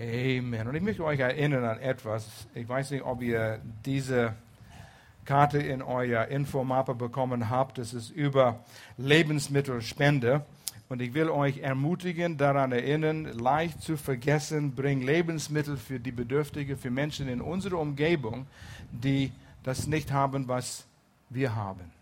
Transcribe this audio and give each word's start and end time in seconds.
Amen. 0.00 0.66
Und 0.66 0.74
ich 0.74 0.82
möchte 0.82 1.04
euch 1.04 1.20
erinnern 1.20 1.62
an 1.62 1.78
etwas. 1.78 2.26
Ich 2.54 2.66
weiß 2.66 2.90
nicht, 2.92 3.04
ob 3.04 3.20
ihr 3.20 3.60
diese 3.84 4.32
Karte 5.26 5.58
in 5.58 5.82
euer 5.82 6.24
Infomappe 6.28 6.94
bekommen 6.94 7.50
habt. 7.50 7.76
Das 7.76 7.92
ist 7.92 8.08
über 8.08 8.64
Lebensmittelspende. 8.96 10.46
Und 10.88 11.02
ich 11.02 11.12
will 11.12 11.28
euch 11.28 11.58
ermutigen, 11.58 12.38
daran 12.38 12.72
erinnern, 12.72 13.26
leicht 13.26 13.82
zu 13.82 13.98
vergessen, 13.98 14.74
bring 14.74 15.02
Lebensmittel 15.02 15.76
für 15.76 16.00
die 16.00 16.12
Bedürftigen, 16.12 16.78
für 16.78 16.90
Menschen 16.90 17.28
in 17.28 17.42
unserer 17.42 17.78
Umgebung, 17.78 18.46
die 18.90 19.30
das 19.64 19.86
nicht 19.86 20.12
haben, 20.12 20.48
was 20.48 20.86
wir 21.28 21.54
haben. 21.54 21.92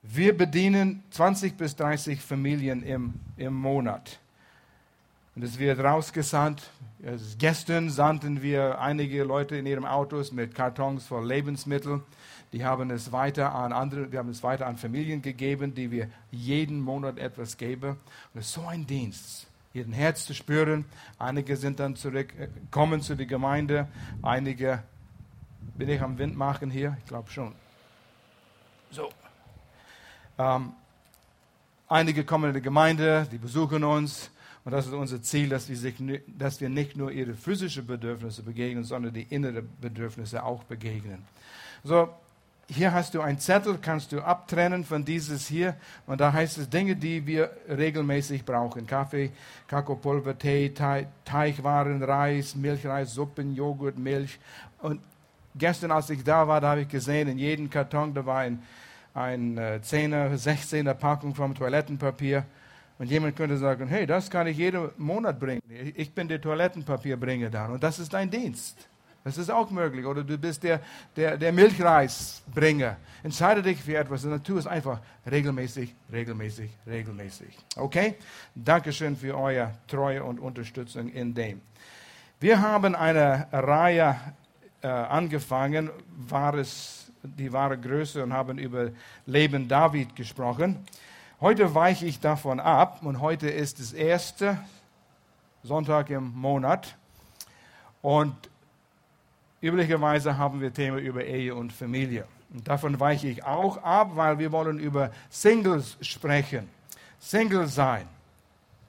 Wir 0.00 0.36
bedienen 0.36 1.02
20 1.10 1.56
bis 1.56 1.74
30 1.74 2.20
Familien 2.20 2.84
im, 2.84 3.14
im 3.36 3.52
Monat. 3.52 4.20
Und 5.36 5.42
es 5.42 5.58
wird 5.58 5.80
rausgesandt. 5.80 6.62
Gestern 7.38 7.90
sandten 7.90 8.40
wir 8.40 8.80
einige 8.80 9.24
Leute 9.24 9.56
in 9.56 9.66
ihren 9.66 9.84
Autos 9.84 10.32
mit 10.32 10.54
Kartons 10.54 11.06
voll 11.06 11.26
Lebensmitteln. 11.26 12.02
Die 12.52 12.64
haben 12.64 12.90
es 12.90 13.10
weiter 13.10 13.52
an 13.52 13.72
andere, 13.72 14.12
wir 14.12 14.20
haben 14.20 14.28
es 14.28 14.44
weiter 14.44 14.66
an 14.66 14.76
Familien 14.76 15.20
gegeben, 15.20 15.74
die 15.74 15.90
wir 15.90 16.08
jeden 16.30 16.80
Monat 16.80 17.18
etwas 17.18 17.56
geben. 17.56 17.96
Und 18.32 18.40
es 18.40 18.46
ist 18.46 18.52
so 18.52 18.64
ein 18.64 18.86
Dienst, 18.86 19.48
ihren 19.72 19.92
Herz 19.92 20.24
zu 20.24 20.34
spüren. 20.34 20.84
Einige 21.18 21.56
sind 21.56 21.80
dann 21.80 21.96
zurück, 21.96 22.32
äh, 22.38 22.48
kommen 22.70 23.00
zu 23.00 23.16
der 23.16 23.26
Gemeinde. 23.26 23.88
Einige 24.22 24.84
bin 25.76 25.88
ich 25.88 26.00
am 26.00 26.16
Wind 26.16 26.36
machen 26.36 26.70
hier? 26.70 26.96
Ich 27.00 27.06
glaube 27.06 27.28
schon. 27.28 27.52
So. 28.92 29.10
Ähm, 30.38 30.74
einige 31.88 32.24
kommen 32.24 32.50
in 32.50 32.54
die 32.54 32.62
Gemeinde, 32.62 33.26
die 33.32 33.38
besuchen 33.38 33.82
uns. 33.82 34.30
Und 34.64 34.72
das 34.72 34.86
ist 34.86 34.92
unser 34.92 35.20
Ziel, 35.22 35.50
dass 35.50 35.68
wir, 35.68 35.76
sich, 35.76 35.94
dass 36.26 36.60
wir 36.60 36.70
nicht 36.70 36.96
nur 36.96 37.12
ihre 37.12 37.34
physischen 37.34 37.86
Bedürfnisse 37.86 38.42
begegnen, 38.42 38.84
sondern 38.84 39.12
die 39.12 39.24
inneren 39.24 39.68
Bedürfnisse 39.80 40.42
auch 40.42 40.64
begegnen. 40.64 41.22
So, 41.82 42.08
hier 42.68 42.92
hast 42.94 43.14
du 43.14 43.20
einen 43.20 43.38
Zettel, 43.38 43.78
kannst 43.80 44.12
du 44.12 44.22
abtrennen 44.22 44.84
von 44.84 45.04
dieses 45.04 45.46
hier. 45.46 45.76
Und 46.06 46.20
da 46.22 46.32
heißt 46.32 46.56
es 46.56 46.70
Dinge, 46.70 46.96
die 46.96 47.26
wir 47.26 47.50
regelmäßig 47.68 48.46
brauchen. 48.46 48.86
Kaffee, 48.86 49.32
Kakaopulver, 49.68 50.38
Tee, 50.38 50.72
Teichwaren, 51.24 52.02
Reis, 52.02 52.54
Milchreis, 52.54 53.12
Suppen, 53.12 53.54
Joghurt, 53.54 53.98
Milch. 53.98 54.38
Und 54.80 55.02
gestern, 55.54 55.90
als 55.90 56.08
ich 56.08 56.24
da 56.24 56.48
war, 56.48 56.62
da 56.62 56.70
habe 56.70 56.82
ich 56.82 56.88
gesehen, 56.88 57.28
in 57.28 57.38
jedem 57.38 57.68
Karton, 57.68 58.14
da 58.14 58.24
war 58.24 58.38
ein, 58.38 58.62
ein 59.12 59.58
10er, 59.58 60.32
äh, 60.32 60.34
16er 60.34 60.94
Packung 60.94 61.34
vom 61.34 61.54
Toilettenpapier. 61.54 62.46
Und 62.98 63.10
jemand 63.10 63.36
könnte 63.36 63.56
sagen, 63.56 63.88
hey, 63.88 64.06
das 64.06 64.30
kann 64.30 64.46
ich 64.46 64.56
jeden 64.56 64.90
Monat 64.98 65.40
bringen. 65.40 65.62
Ich 65.96 66.12
bin 66.12 66.28
der 66.28 66.40
Toilettenpapierbringer 66.40 67.50
dann. 67.50 67.72
Und 67.72 67.82
das 67.82 67.98
ist 67.98 68.12
dein 68.12 68.30
Dienst. 68.30 68.88
Das 69.24 69.38
ist 69.38 69.50
auch 69.50 69.70
möglich. 69.70 70.04
Oder 70.04 70.22
du 70.22 70.36
bist 70.36 70.62
der, 70.62 70.80
der, 71.16 71.36
der 71.38 71.50
Milchreisbringer. 71.50 72.98
Entscheide 73.22 73.62
dich 73.62 73.82
für 73.82 73.96
etwas 73.96 74.22
dann 74.22 74.42
tu 74.44 74.58
es 74.58 74.66
einfach 74.66 75.00
regelmäßig, 75.28 75.94
regelmäßig, 76.12 76.70
regelmäßig. 76.86 77.56
Okay? 77.76 78.16
Dankeschön 78.54 79.16
für 79.16 79.36
eure 79.36 79.72
Treue 79.88 80.22
und 80.22 80.38
Unterstützung 80.38 81.08
in 81.08 81.34
dem. 81.34 81.62
Wir 82.38 82.60
haben 82.60 82.94
eine 82.94 83.48
Reihe 83.50 84.14
äh, 84.82 84.86
angefangen, 84.88 85.88
wahres, 86.28 87.10
die 87.22 87.50
wahre 87.50 87.78
Größe 87.78 88.22
und 88.22 88.34
haben 88.34 88.58
über 88.58 88.90
Leben 89.24 89.66
David 89.66 90.14
gesprochen. 90.14 90.84
Heute 91.40 91.74
weiche 91.74 92.06
ich 92.06 92.20
davon 92.20 92.60
ab 92.60 93.00
und 93.02 93.20
heute 93.20 93.48
ist 93.48 93.80
das 93.80 93.92
erste 93.92 94.56
Sonntag 95.64 96.08
im 96.10 96.32
Monat. 96.32 96.96
Und 98.02 98.34
üblicherweise 99.60 100.38
haben 100.38 100.60
wir 100.60 100.72
Themen 100.72 100.98
über 100.98 101.24
Ehe 101.24 101.54
und 101.54 101.72
Familie. 101.72 102.26
Und 102.52 102.68
davon 102.68 103.00
weiche 103.00 103.26
ich 103.26 103.44
auch 103.44 103.82
ab, 103.82 104.12
weil 104.14 104.38
wir 104.38 104.52
wollen 104.52 104.78
über 104.78 105.10
Singles 105.28 105.96
sprechen. 106.02 106.68
Single 107.18 107.66
sein. 107.66 108.06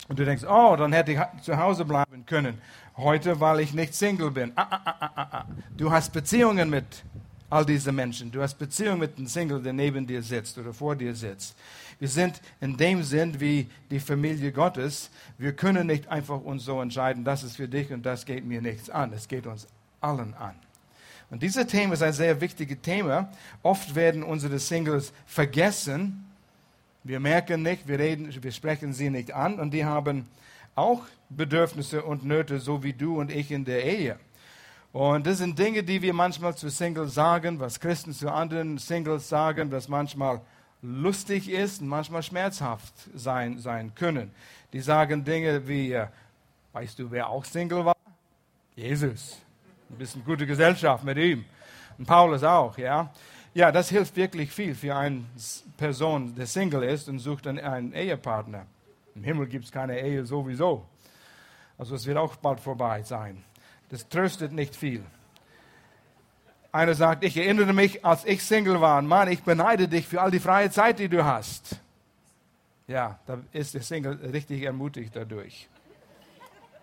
Und 0.07 0.19
du 0.19 0.23
denkst, 0.23 0.43
oh, 0.47 0.75
dann 0.75 0.93
hätte 0.93 1.13
ich 1.13 1.41
zu 1.41 1.57
Hause 1.57 1.83
bleiben 1.83 2.25
können 2.27 2.61
heute, 2.95 3.39
weil 3.39 3.61
ich 3.61 3.73
nicht 3.73 3.95
Single 3.95 4.29
bin. 4.29 4.51
Ah, 4.55 4.67
ah, 4.69 4.81
ah, 4.85 5.11
ah, 5.15 5.27
ah. 5.31 5.45
Du 5.75 5.91
hast 5.91 6.13
Beziehungen 6.13 6.69
mit 6.69 7.03
all 7.49 7.65
diesen 7.65 7.95
Menschen. 7.95 8.31
Du 8.31 8.41
hast 8.41 8.55
Beziehungen 8.55 8.99
mit 8.99 9.17
einem 9.17 9.27
Single, 9.27 9.61
der 9.61 9.73
neben 9.73 10.05
dir 10.05 10.21
sitzt 10.21 10.57
oder 10.57 10.73
vor 10.73 10.95
dir 10.95 11.13
sitzt. 11.13 11.55
Wir 11.99 12.07
sind 12.07 12.41
in 12.59 12.75
dem 12.75 13.03
Sinn 13.03 13.39
wie 13.39 13.69
die 13.89 13.99
Familie 13.99 14.51
Gottes. 14.51 15.09
Wir 15.37 15.53
können 15.53 15.87
nicht 15.87 16.07
einfach 16.07 16.41
uns 16.41 16.65
so 16.65 16.81
entscheiden, 16.81 17.23
das 17.23 17.43
ist 17.43 17.55
für 17.55 17.67
dich 17.67 17.91
und 17.91 18.05
das 18.05 18.25
geht 18.25 18.45
mir 18.45 18.61
nichts 18.61 18.89
an. 18.89 19.13
Es 19.13 19.27
geht 19.27 19.47
uns 19.47 19.67
allen 20.01 20.33
an. 20.33 20.55
Und 21.29 21.41
dieses 21.41 21.65
Thema 21.67 21.93
ist 21.93 22.03
ein 22.03 22.13
sehr 22.13 22.39
wichtiges 22.41 22.77
Thema. 22.81 23.31
Oft 23.63 23.95
werden 23.95 24.23
unsere 24.23 24.59
Singles 24.59 25.11
vergessen. 25.25 26.25
Wir 27.03 27.19
merken 27.19 27.63
nicht, 27.63 27.87
wir 27.87 27.99
reden, 27.99 28.29
wir 28.43 28.51
sprechen 28.51 28.93
sie 28.93 29.09
nicht 29.09 29.31
an 29.31 29.59
und 29.59 29.71
die 29.71 29.85
haben 29.85 30.27
auch 30.75 31.03
Bedürfnisse 31.29 32.03
und 32.03 32.25
Nöte, 32.25 32.59
so 32.59 32.83
wie 32.83 32.93
du 32.93 33.19
und 33.19 33.31
ich 33.31 33.51
in 33.51 33.65
der 33.65 33.83
Ehe. 33.85 34.19
Und 34.95 35.27
das 35.27 35.39
sind 35.39 35.59
Dinge, 35.59 35.83
die 35.83 36.01
wir 36.01 36.13
manchmal 36.13 36.55
zu 36.55 36.69
Singles 36.69 37.15
sagen, 37.15 37.59
was 37.59 37.81
Christen 37.81 38.13
zu 38.13 38.31
anderen 38.31 38.77
Singles 38.77 39.27
sagen, 39.27 39.69
was 39.69 39.89
manchmal 39.89 40.39
lustig 40.81 41.49
ist 41.49 41.81
und 41.81 41.89
manchmal 41.89 42.23
schmerzhaft 42.23 42.93
sein, 43.13 43.59
sein 43.59 43.93
können. 43.93 44.31
Die 44.71 44.79
sagen 44.79 45.25
Dinge 45.25 45.67
wie, 45.67 45.91
äh, 45.91 46.07
weißt 46.71 46.97
du, 46.97 47.11
wer 47.11 47.27
auch 47.27 47.43
Single 47.43 47.83
war? 47.83 47.97
Jesus. 48.73 49.41
Ein 49.89 49.97
bisschen 49.97 50.23
gute 50.23 50.47
Gesellschaft 50.47 51.03
mit 51.03 51.17
ihm. 51.17 51.43
Und 51.97 52.05
Paulus 52.05 52.45
auch, 52.45 52.77
ja. 52.77 53.11
Ja, 53.53 53.73
das 53.73 53.89
hilft 53.89 54.15
wirklich 54.15 54.49
viel 54.49 54.73
für 54.73 54.95
eine 54.95 55.25
Person, 55.75 56.33
der 56.35 56.47
Single 56.47 56.83
ist 56.83 57.09
und 57.09 57.19
sucht 57.19 57.47
einen 57.47 57.91
Ehepartner. 57.91 58.65
Im 59.13 59.25
Himmel 59.25 59.47
gibt 59.47 59.65
es 59.65 59.71
keine 59.73 59.99
Ehe 59.99 60.25
sowieso. 60.25 60.85
Also 61.77 61.95
es 61.95 62.05
wird 62.05 62.15
auch 62.15 62.37
bald 62.37 62.61
vorbei 62.61 63.03
sein. 63.03 63.43
Das 63.95 64.09
tröstet 64.09 64.51
nicht 64.51 64.75
viel. 64.75 65.05
Einer 66.73 66.95
sagt, 66.95 67.23
ich 67.23 67.37
erinnere 67.37 67.71
mich, 67.71 68.03
als 68.03 68.25
ich 68.25 68.43
Single 68.43 68.81
war, 68.81 69.01
Mann, 69.01 69.31
ich 69.31 69.41
beneide 69.41 69.87
dich 69.87 70.05
für 70.05 70.21
all 70.21 70.31
die 70.31 70.41
freie 70.41 70.69
Zeit, 70.69 70.99
die 70.99 71.07
du 71.07 71.23
hast. 71.23 71.79
Ja, 72.87 73.17
da 73.25 73.39
ist 73.53 73.73
der 73.73 73.83
Single 73.83 74.15
richtig 74.33 74.63
ermutigt 74.63 75.15
dadurch. 75.15 75.69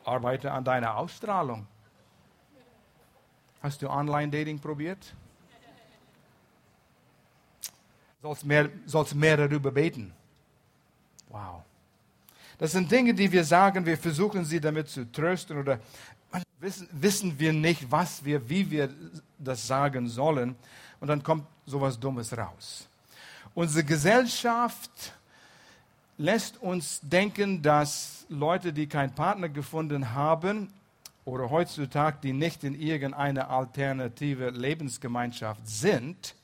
Arbeite 0.06 0.52
an 0.52 0.64
deiner 0.64 0.96
Ausstrahlung. 0.96 1.66
Hast 3.62 3.82
du 3.82 3.90
Online-Dating 3.90 4.58
probiert? 4.58 5.14
Sollst 8.22 8.46
mehr, 8.46 8.70
sollst 8.86 9.14
mehr 9.14 9.36
darüber 9.36 9.70
beten. 9.70 10.14
Wow. 11.28 11.62
Das 12.62 12.70
sind 12.70 12.92
Dinge, 12.92 13.12
die 13.12 13.32
wir 13.32 13.42
sagen, 13.42 13.84
wir 13.86 13.98
versuchen 13.98 14.44
sie 14.44 14.60
damit 14.60 14.88
zu 14.88 15.10
trösten 15.10 15.58
oder 15.58 15.80
wissen, 16.62 16.88
wissen 16.92 17.38
wir 17.38 17.52
nicht, 17.52 17.90
was 17.90 18.24
wir, 18.24 18.48
wie 18.48 18.70
wir 18.70 18.88
das 19.38 19.66
sagen 19.66 20.08
sollen. 20.08 20.56
Und 21.00 21.08
dann 21.08 21.22
kommt 21.22 21.44
sowas 21.66 21.98
Dummes 21.98 22.36
raus. 22.36 22.88
Unsere 23.54 23.84
Gesellschaft 23.84 25.12
lässt 26.16 26.62
uns 26.62 27.00
denken, 27.02 27.60
dass 27.60 28.24
Leute, 28.28 28.72
die 28.72 28.86
keinen 28.86 29.14
Partner 29.14 29.48
gefunden 29.48 30.14
haben 30.14 30.72
oder 31.24 31.50
heutzutage, 31.50 32.18
die 32.22 32.32
nicht 32.32 32.64
in 32.64 32.74
irgendeine 32.74 33.48
alternative 33.48 34.50
Lebensgemeinschaft 34.50 35.66
sind, 35.66 36.34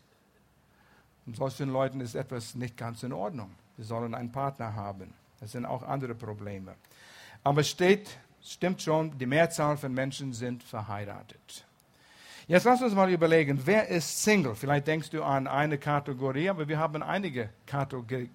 solchen 1.34 1.70
Leuten 1.70 2.00
ist 2.00 2.14
etwas 2.14 2.54
nicht 2.54 2.76
ganz 2.76 3.02
in 3.02 3.12
Ordnung. 3.12 3.50
Sie 3.76 3.84
sollen 3.84 4.14
einen 4.14 4.32
Partner 4.32 4.74
haben. 4.74 5.12
Das 5.40 5.52
sind 5.52 5.66
auch 5.66 5.82
andere 5.82 6.14
Probleme. 6.14 6.74
Aber 7.44 7.62
steht, 7.62 8.18
stimmt 8.42 8.82
schon, 8.82 9.16
die 9.18 9.26
Mehrzahl 9.26 9.76
von 9.76 9.92
Menschen 9.92 10.32
sind 10.32 10.62
verheiratet. 10.62 11.64
Jetzt 12.46 12.64
lass 12.64 12.80
uns 12.80 12.94
mal 12.94 13.10
überlegen, 13.10 13.60
wer 13.66 13.88
ist 13.88 14.22
Single? 14.22 14.54
Vielleicht 14.54 14.86
denkst 14.86 15.10
du 15.10 15.22
an 15.22 15.46
eine 15.46 15.76
Kategorie, 15.76 16.48
aber 16.48 16.66
wir 16.66 16.78
haben 16.78 17.02
einige 17.02 17.50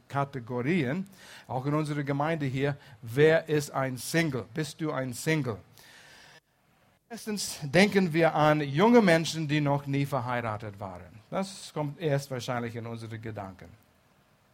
Kategorien, 0.07 1.07
auch 1.47 1.65
in 1.65 1.73
unserer 1.73 2.03
Gemeinde 2.03 2.45
hier. 2.45 2.77
Wer 3.01 3.49
ist 3.49 3.71
ein 3.71 3.97
Single? 3.97 4.45
Bist 4.53 4.79
du 4.79 4.91
ein 4.91 5.13
Single? 5.13 5.57
Erstens 7.09 7.59
denken 7.63 8.13
wir 8.13 8.35
an 8.35 8.61
junge 8.61 9.01
Menschen, 9.01 9.47
die 9.47 9.61
noch 9.61 9.87
nie 9.87 10.05
verheiratet 10.05 10.79
waren. 10.79 11.19
Das 11.31 11.71
kommt 11.73 11.99
erst 11.99 12.29
wahrscheinlich 12.29 12.75
in 12.75 12.85
unsere 12.85 13.17
Gedanken. 13.17 13.69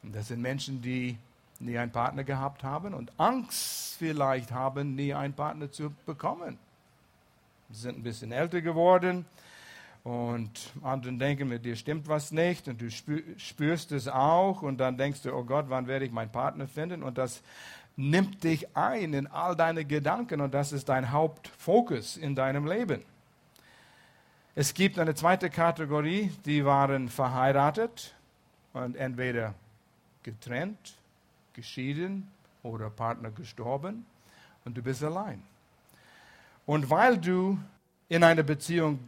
Das 0.03 0.29
sind 0.29 0.41
Menschen, 0.41 0.81
die 0.81 1.17
nie 1.59 1.77
einen 1.77 1.91
Partner 1.91 2.23
gehabt 2.23 2.63
haben 2.63 2.93
und 2.93 3.11
Angst 3.17 3.95
vielleicht 3.97 4.51
haben, 4.51 4.95
nie 4.95 5.13
einen 5.13 5.33
Partner 5.33 5.71
zu 5.71 5.93
bekommen. 6.05 6.57
Sie 7.69 7.81
sind 7.81 7.99
ein 7.99 8.03
bisschen 8.03 8.31
älter 8.31 8.61
geworden 8.61 9.25
und 10.03 10.71
andere 10.81 11.13
denken, 11.13 11.49
mit 11.49 11.65
dir 11.65 11.75
stimmt 11.75 12.07
was 12.07 12.31
nicht 12.31 12.67
und 12.67 12.81
du 12.81 12.89
spürst 12.89 13.91
es 13.91 14.07
auch 14.07 14.61
und 14.61 14.77
dann 14.77 14.97
denkst 14.97 15.21
du, 15.23 15.33
oh 15.33 15.43
Gott, 15.43 15.65
wann 15.69 15.87
werde 15.87 16.05
ich 16.05 16.11
meinen 16.11 16.31
Partner 16.31 16.67
finden? 16.67 17.03
Und 17.03 17.17
das 17.17 17.43
nimmt 17.95 18.43
dich 18.43 18.75
ein 18.77 19.13
in 19.13 19.27
all 19.27 19.55
deine 19.55 19.83
Gedanken 19.83 20.39
und 20.41 20.53
das 20.53 20.71
ist 20.71 20.87
dein 20.89 21.11
Hauptfokus 21.11 22.15
in 22.15 22.33
deinem 22.33 22.65
Leben. 22.65 23.03
Es 24.55 24.73
gibt 24.73 24.97
eine 24.99 25.15
zweite 25.15 25.49
Kategorie, 25.49 26.31
die 26.45 26.65
waren 26.65 27.09
verheiratet 27.09 28.15
und 28.73 28.95
entweder 28.95 29.53
getrennt, 30.23 30.95
geschieden 31.59 32.27
oder 32.63 32.89
Partner 32.89 33.31
gestorben 33.31 34.05
und 34.65 34.77
du 34.77 34.81
bist 34.81 35.03
allein. 35.03 35.41
Und 36.65 36.89
weil 36.89 37.17
du 37.17 37.57
in 38.07 38.23
einer 38.23 38.43
Beziehung 38.43 38.99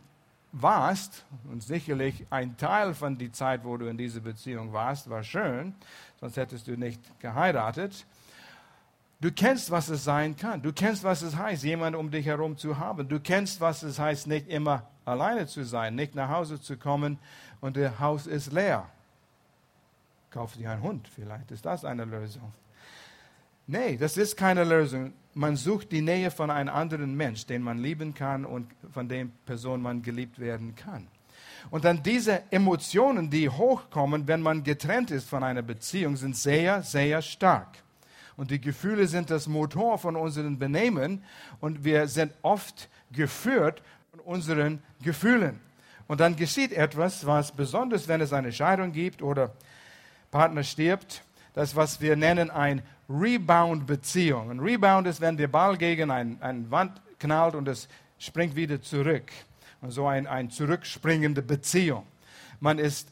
warst, 0.52 1.24
und 1.50 1.64
sicherlich 1.64 2.26
ein 2.30 2.58
Teil 2.58 2.94
von 2.94 3.18
der 3.18 3.32
Zeit, 3.32 3.64
wo 3.64 3.78
du 3.78 3.86
in 3.86 3.98
dieser 3.98 4.20
Beziehung 4.20 4.74
warst, 4.74 5.10
war 5.10 5.24
schön, 5.24 5.74
sonst 6.20 6.36
hättest 6.36 6.68
du 6.68 6.78
nicht 6.78 7.00
geheiratet, 7.20 8.06
Du 9.22 9.32
kennst, 9.32 9.70
was 9.70 9.88
es 9.90 10.04
sein 10.04 10.36
kann. 10.36 10.64
Du 10.64 10.74
kennst, 10.74 11.04
was 11.04 11.22
es 11.22 11.38
heißt, 11.38 11.64
jemanden 11.64 12.00
um 12.00 12.10
dich 12.10 12.26
herum 12.26 12.58
zu 12.58 12.80
haben. 12.80 13.08
Du 13.08 13.20
kennst, 13.20 13.62
was 13.62 13.84
es 13.84 14.00
heißt, 14.00 14.26
nicht 14.26 14.48
immer 14.48 14.88
alleine 15.06 15.46
zu 15.46 15.64
sein, 15.64 15.94
nicht 15.94 16.16
nach 16.16 16.30
Hause 16.30 16.60
zu 16.60 16.76
kommen 16.76 17.20
und 17.60 17.78
das 17.78 18.00
Haus 18.00 18.26
ist 18.26 18.52
leer. 18.52 18.90
Kauf 20.32 20.54
dir 20.56 20.72
einen 20.72 20.82
Hund, 20.82 21.10
vielleicht 21.14 21.52
ist 21.52 21.66
das 21.66 21.84
eine 21.84 22.06
Lösung. 22.06 22.54
Nee, 23.68 23.98
das 23.98 24.18
ist 24.18 24.38
keine 24.38 24.64
Lösung. 24.64 25.14
Man 25.34 25.56
sucht 25.56 25.92
die 25.92 26.02
Nähe 26.02 26.32
von 26.32 26.50
einem 26.50 26.74
anderen 26.74 27.16
Mensch, 27.16 27.46
den 27.46 27.62
man 27.62 27.78
lieben 27.78 28.14
kann 28.14 28.46
und 28.46 28.72
von 28.92 29.08
dem 29.08 29.32
Person 29.46 29.82
man 29.82 30.02
geliebt 30.02 30.40
werden 30.40 30.76
kann. 30.76 31.08
Und 31.70 31.86
dann 31.86 32.02
diese 32.02 32.44
Emotionen, 32.52 33.30
die 33.30 33.50
hochkommen, 33.50 34.28
wenn 34.28 34.42
man 34.42 34.64
getrennt 34.64 35.12
ist 35.12 35.30
von 35.30 35.44
einer 35.44 35.62
Beziehung, 35.62 36.16
sind 36.16 36.36
sehr, 36.36 36.82
sehr 36.82 37.22
stark. 37.22 37.78
Und 38.38 38.52
die 38.52 38.60
Gefühle 38.60 39.08
sind 39.08 39.30
das 39.30 39.48
Motor 39.48 39.98
von 39.98 40.16
unserem 40.16 40.58
Benehmen 40.58 41.24
und 41.60 41.84
wir 41.84 42.08
sind 42.08 42.34
oft 42.42 42.90
geführt 43.12 43.84
von 44.12 44.22
unseren 44.22 44.82
Gefühlen. 45.04 45.60
Und 46.08 46.20
dann 46.20 46.36
geschieht 46.36 46.72
etwas, 46.72 47.26
was 47.26 47.52
besonders, 47.52 48.08
wenn 48.08 48.22
es 48.22 48.34
eine 48.34 48.52
Scheidung 48.52 48.92
gibt 48.92 49.22
oder 49.22 49.54
Partner 50.32 50.64
stirbt, 50.64 51.24
das, 51.54 51.76
was 51.76 52.00
wir 52.02 52.16
nennen, 52.16 52.50
ein 52.50 52.82
Rebound-Beziehung. 53.10 54.50
Ein 54.50 54.60
Rebound 54.60 55.06
ist, 55.06 55.20
wenn 55.20 55.38
der 55.38 55.50
Ball 55.50 55.78
gegen 55.78 56.10
eine 56.10 56.38
ein 56.40 56.72
Wand 56.72 57.02
knallt 57.20 57.56
und 57.56 57.68
es 57.68 57.90
springt 58.18 58.56
wieder 58.56 58.82
zurück. 58.82 59.32
Und 59.82 59.92
so 59.92 60.08
eine 60.08 60.30
ein 60.30 60.50
zurückspringende 60.50 61.42
Beziehung. 61.42 62.06
Man 62.60 62.80
ist 62.80 63.10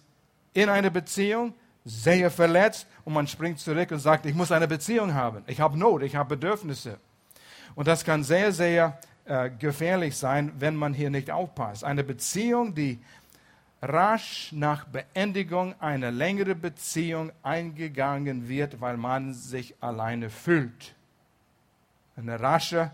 in 0.54 0.70
einer 0.70 0.90
Beziehung, 0.90 1.54
sehr 1.86 2.30
verletzt 2.30 2.88
und 3.04 3.14
man 3.14 3.28
springt 3.28 3.60
zurück 3.60 3.92
und 3.92 4.00
sagt, 4.00 4.26
ich 4.26 4.36
muss 4.36 4.52
eine 4.52 4.68
Beziehung 4.68 5.14
haben. 5.14 5.44
Ich 5.48 5.60
habe 5.60 5.78
Not, 5.78 6.04
ich 6.04 6.16
habe 6.16 6.36
Bedürfnisse. 6.36 6.98
Und 7.76 7.88
das 7.88 8.04
kann 8.04 8.24
sehr, 8.24 8.52
sehr 8.52 9.00
äh, 9.26 9.50
gefährlich 9.50 10.16
sein, 10.18 10.52
wenn 10.60 10.76
man 10.76 10.94
hier 10.94 11.10
nicht 11.10 11.32
aufpasst. 11.32 11.84
Eine 11.84 12.04
Beziehung, 12.04 12.76
die 12.76 13.00
rasch 13.82 14.52
nach 14.52 14.86
Beendigung 14.86 15.80
einer 15.80 16.12
längeren 16.12 16.60
Beziehung 16.60 17.32
eingegangen 17.44 18.48
wird, 18.48 18.82
weil 18.82 18.98
man 18.98 19.34
sich 19.34 19.76
alleine 19.82 20.30
fühlt. 20.30 20.96
Eine 22.16 22.40
rasche 22.40 22.92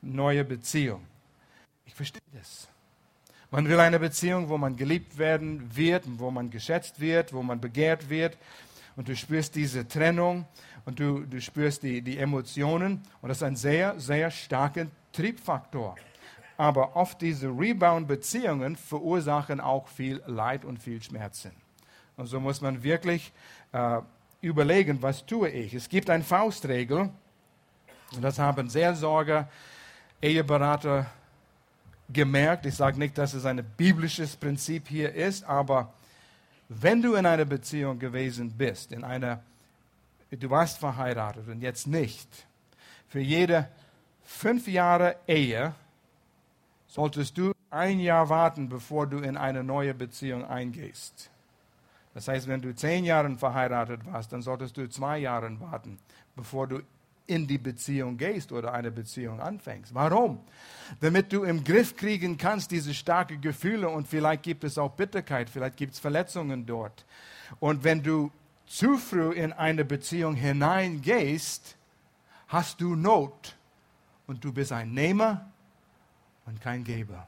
neue 0.00 0.44
Beziehung. 0.44 1.04
Ich 1.86 1.94
verstehe 1.94 2.22
das. 2.32 2.68
Man 3.50 3.68
will 3.68 3.78
eine 3.78 3.98
Beziehung, 3.98 4.48
wo 4.48 4.58
man 4.58 4.76
geliebt 4.76 5.16
werden 5.16 5.76
wird, 5.76 6.04
wo 6.06 6.30
man 6.30 6.50
geschätzt 6.50 7.00
wird, 7.00 7.32
wo 7.32 7.42
man 7.42 7.60
begehrt 7.60 8.08
wird. 8.08 8.36
Und 8.96 9.08
du 9.08 9.16
spürst 9.16 9.54
diese 9.54 9.86
Trennung 9.86 10.46
und 10.84 11.00
du, 11.00 11.20
du 11.20 11.40
spürst 11.40 11.82
die, 11.82 12.02
die 12.02 12.18
Emotionen. 12.18 13.02
Und 13.22 13.28
das 13.28 13.38
ist 13.38 13.42
ein 13.42 13.56
sehr, 13.56 13.98
sehr 13.98 14.30
starker 14.30 14.86
Triebfaktor. 15.12 15.96
Aber 16.56 16.96
oft 16.96 17.20
diese 17.20 17.48
Rebound-Beziehungen 17.48 18.76
verursachen 18.76 19.60
auch 19.60 19.88
viel 19.88 20.22
Leid 20.26 20.64
und 20.64 20.78
viel 20.78 21.02
Schmerzen. 21.02 21.52
Und 22.16 22.26
so 22.26 22.38
muss 22.38 22.60
man 22.60 22.82
wirklich 22.82 23.32
äh, 23.72 24.00
überlegen, 24.40 25.02
was 25.02 25.26
tue 25.26 25.48
ich. 25.48 25.74
Es 25.74 25.88
gibt 25.88 26.10
eine 26.10 26.22
Faustregel, 26.22 27.10
und 28.12 28.22
das 28.22 28.38
haben 28.38 28.68
Seelsorger, 28.68 29.48
Eheberater, 30.22 31.06
gemerkt, 32.12 32.66
ich 32.66 32.74
sage 32.74 32.98
nicht, 32.98 33.16
dass 33.16 33.34
es 33.34 33.44
ein 33.46 33.64
biblisches 33.76 34.36
Prinzip 34.36 34.88
hier 34.88 35.12
ist, 35.14 35.44
aber 35.44 35.92
wenn 36.68 37.02
du 37.02 37.14
in 37.14 37.26
einer 37.26 37.44
Beziehung 37.44 37.98
gewesen 37.98 38.50
bist, 38.50 38.92
in 38.92 39.04
einer, 39.04 39.42
du 40.30 40.50
warst 40.50 40.78
verheiratet 40.78 41.48
und 41.48 41.60
jetzt 41.60 41.86
nicht, 41.86 42.28
für 43.08 43.20
jede 43.20 43.68
fünf 44.22 44.68
Jahre 44.68 45.16
Ehe 45.26 45.74
solltest 46.94 47.36
du 47.36 47.52
ein 47.70 47.98
Jahr 47.98 48.28
warten, 48.28 48.68
bevor 48.68 49.08
du 49.08 49.18
in 49.18 49.36
eine 49.36 49.64
neue 49.64 49.94
Beziehung 49.94 50.44
eingehst. 50.44 51.28
Das 52.14 52.28
heißt, 52.28 52.46
wenn 52.46 52.62
du 52.62 52.72
zehn 52.72 53.04
Jahre 53.04 53.34
verheiratet 53.34 54.06
warst, 54.06 54.32
dann 54.32 54.42
solltest 54.42 54.76
du 54.76 54.88
zwei 54.88 55.18
Jahre 55.18 55.58
warten, 55.60 55.98
bevor 56.36 56.68
du 56.68 56.82
in 57.26 57.48
die 57.48 57.58
Beziehung 57.58 58.16
gehst 58.16 58.52
oder 58.52 58.72
eine 58.72 58.92
Beziehung 58.92 59.40
anfängst. 59.40 59.92
Warum? 59.92 60.38
Damit 61.00 61.32
du 61.32 61.42
im 61.42 61.64
Griff 61.64 61.96
kriegen 61.96 62.38
kannst, 62.38 62.70
diese 62.70 62.94
starken 62.94 63.40
Gefühle 63.40 63.88
und 63.88 64.06
vielleicht 64.06 64.44
gibt 64.44 64.62
es 64.62 64.78
auch 64.78 64.92
Bitterkeit, 64.92 65.50
vielleicht 65.50 65.76
gibt 65.76 65.94
es 65.94 65.98
Verletzungen 65.98 66.64
dort. 66.64 67.04
Und 67.58 67.82
wenn 67.82 68.04
du 68.04 68.30
zu 68.66 68.98
früh 68.98 69.32
in 69.32 69.52
eine 69.52 69.84
Beziehung 69.84 70.36
hineingehst, 70.36 71.76
hast 72.46 72.80
du 72.80 72.94
Not 72.94 73.56
und 74.28 74.44
du 74.44 74.52
bist 74.52 74.70
ein 74.70 74.92
Nehmer 74.92 75.50
und 76.46 76.60
kein 76.60 76.84
Geber. 76.84 77.26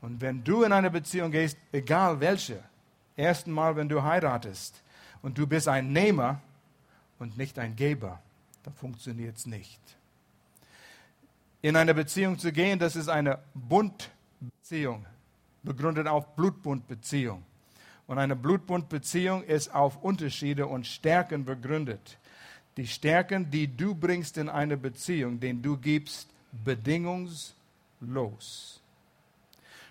Und 0.00 0.20
wenn 0.20 0.44
du 0.44 0.62
in 0.62 0.72
eine 0.72 0.90
Beziehung 0.90 1.30
gehst, 1.30 1.56
egal 1.72 2.20
welche, 2.20 2.62
ersten 3.16 3.50
Mal, 3.50 3.76
wenn 3.76 3.88
du 3.88 4.02
heiratest 4.02 4.80
und 5.22 5.36
du 5.36 5.46
bist 5.46 5.68
ein 5.68 5.92
Nehmer 5.92 6.40
und 7.18 7.36
nicht 7.36 7.58
ein 7.58 7.74
Geber, 7.74 8.20
dann 8.62 8.74
funktioniert 8.74 9.36
es 9.36 9.46
nicht. 9.46 9.80
In 11.60 11.74
eine 11.74 11.94
Beziehung 11.94 12.38
zu 12.38 12.52
gehen, 12.52 12.78
das 12.78 12.94
ist 12.94 13.08
eine 13.08 13.40
Bundbeziehung, 13.54 15.04
begründet 15.64 16.06
auf 16.06 16.36
Blutbundbeziehung. 16.36 17.42
Und 18.06 18.18
eine 18.18 18.36
Blutbundbeziehung 18.36 19.42
ist 19.42 19.74
auf 19.74 20.02
Unterschiede 20.02 20.66
und 20.66 20.86
Stärken 20.86 21.44
begründet. 21.44 22.18
Die 22.76 22.86
Stärken, 22.86 23.50
die 23.50 23.76
du 23.76 23.94
bringst 23.94 24.38
in 24.38 24.48
eine 24.48 24.76
Beziehung, 24.76 25.40
den 25.40 25.60
du 25.60 25.76
gibst, 25.76 26.30
bedingungslos. 28.00 28.80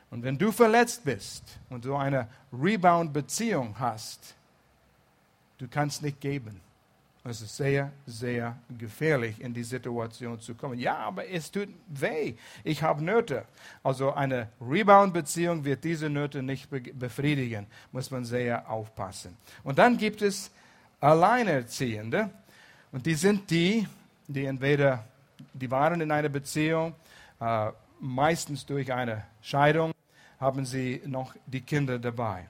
Und 0.09 0.23
wenn 0.23 0.37
du 0.37 0.51
verletzt 0.51 1.03
bist 1.03 1.43
und 1.69 1.83
du 1.83 1.95
eine 1.95 2.27
Rebound-Beziehung 2.53 3.77
hast, 3.77 4.35
du 5.57 5.67
kannst 5.67 6.01
nicht 6.01 6.21
geben. 6.21 6.61
Es 7.25 7.41
ist 7.41 7.57
sehr, 7.57 7.91
sehr 8.05 8.57
gefährlich, 8.77 9.41
in 9.41 9.53
die 9.53 9.63
Situation 9.63 10.39
zu 10.39 10.55
kommen. 10.55 10.79
Ja, 10.79 10.95
aber 10.95 11.27
es 11.27 11.51
tut 11.51 11.67
weh. 11.89 12.35
Ich 12.63 12.81
habe 12.81 13.03
Nöte. 13.03 13.43
Also 13.83 14.13
eine 14.13 14.47
Rebound-Beziehung 14.61 15.65
wird 15.65 15.83
diese 15.83 16.09
Nöte 16.09 16.41
nicht 16.41 16.69
befriedigen. 16.97 17.67
Muss 17.91 18.11
man 18.11 18.23
sehr 18.23 18.69
aufpassen. 18.69 19.35
Und 19.65 19.77
dann 19.77 19.97
gibt 19.97 20.21
es 20.21 20.49
Alleinerziehende. 21.01 22.29
Und 22.93 23.05
die 23.05 23.15
sind 23.15 23.51
die, 23.51 23.85
die 24.29 24.45
entweder, 24.45 25.03
die 25.53 25.69
waren 25.69 25.99
in 25.99 26.11
einer 26.11 26.29
Beziehung, 26.29 26.95
äh, 27.41 27.71
meistens 27.99 28.65
durch 28.65 28.93
eine 28.93 29.25
Scheidung, 29.41 29.93
haben 30.39 30.65
sie 30.65 31.01
noch 31.05 31.35
die 31.45 31.61
Kinder 31.61 31.99
dabei. 31.99 32.47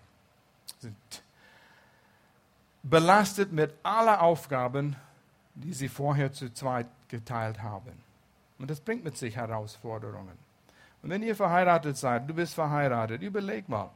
Sind 0.80 0.96
belastet 2.84 3.51
mit 3.51 3.74
allen 3.84 4.20
Aufgaben, 4.20 4.96
die 5.56 5.74
sie 5.74 5.89
vorher 5.89 6.32
zu 6.32 6.54
zweit 6.54 6.88
geteilt 7.10 7.62
haben. 7.62 8.04
Und 8.60 8.70
das 8.70 8.80
bringt 8.80 9.04
mit 9.04 9.18
sich 9.18 9.36
Herausforderungen. 9.36 10.38
Und 11.01 11.10
wenn 11.10 11.24
ihr 11.24 11.36
verheiratet 11.36 11.98
seid, 11.98 12.30
du 12.30 12.34
bist 12.34 12.54
verheiratet, 12.54 13.22
überleg 13.22 13.68
mal, 13.70 13.92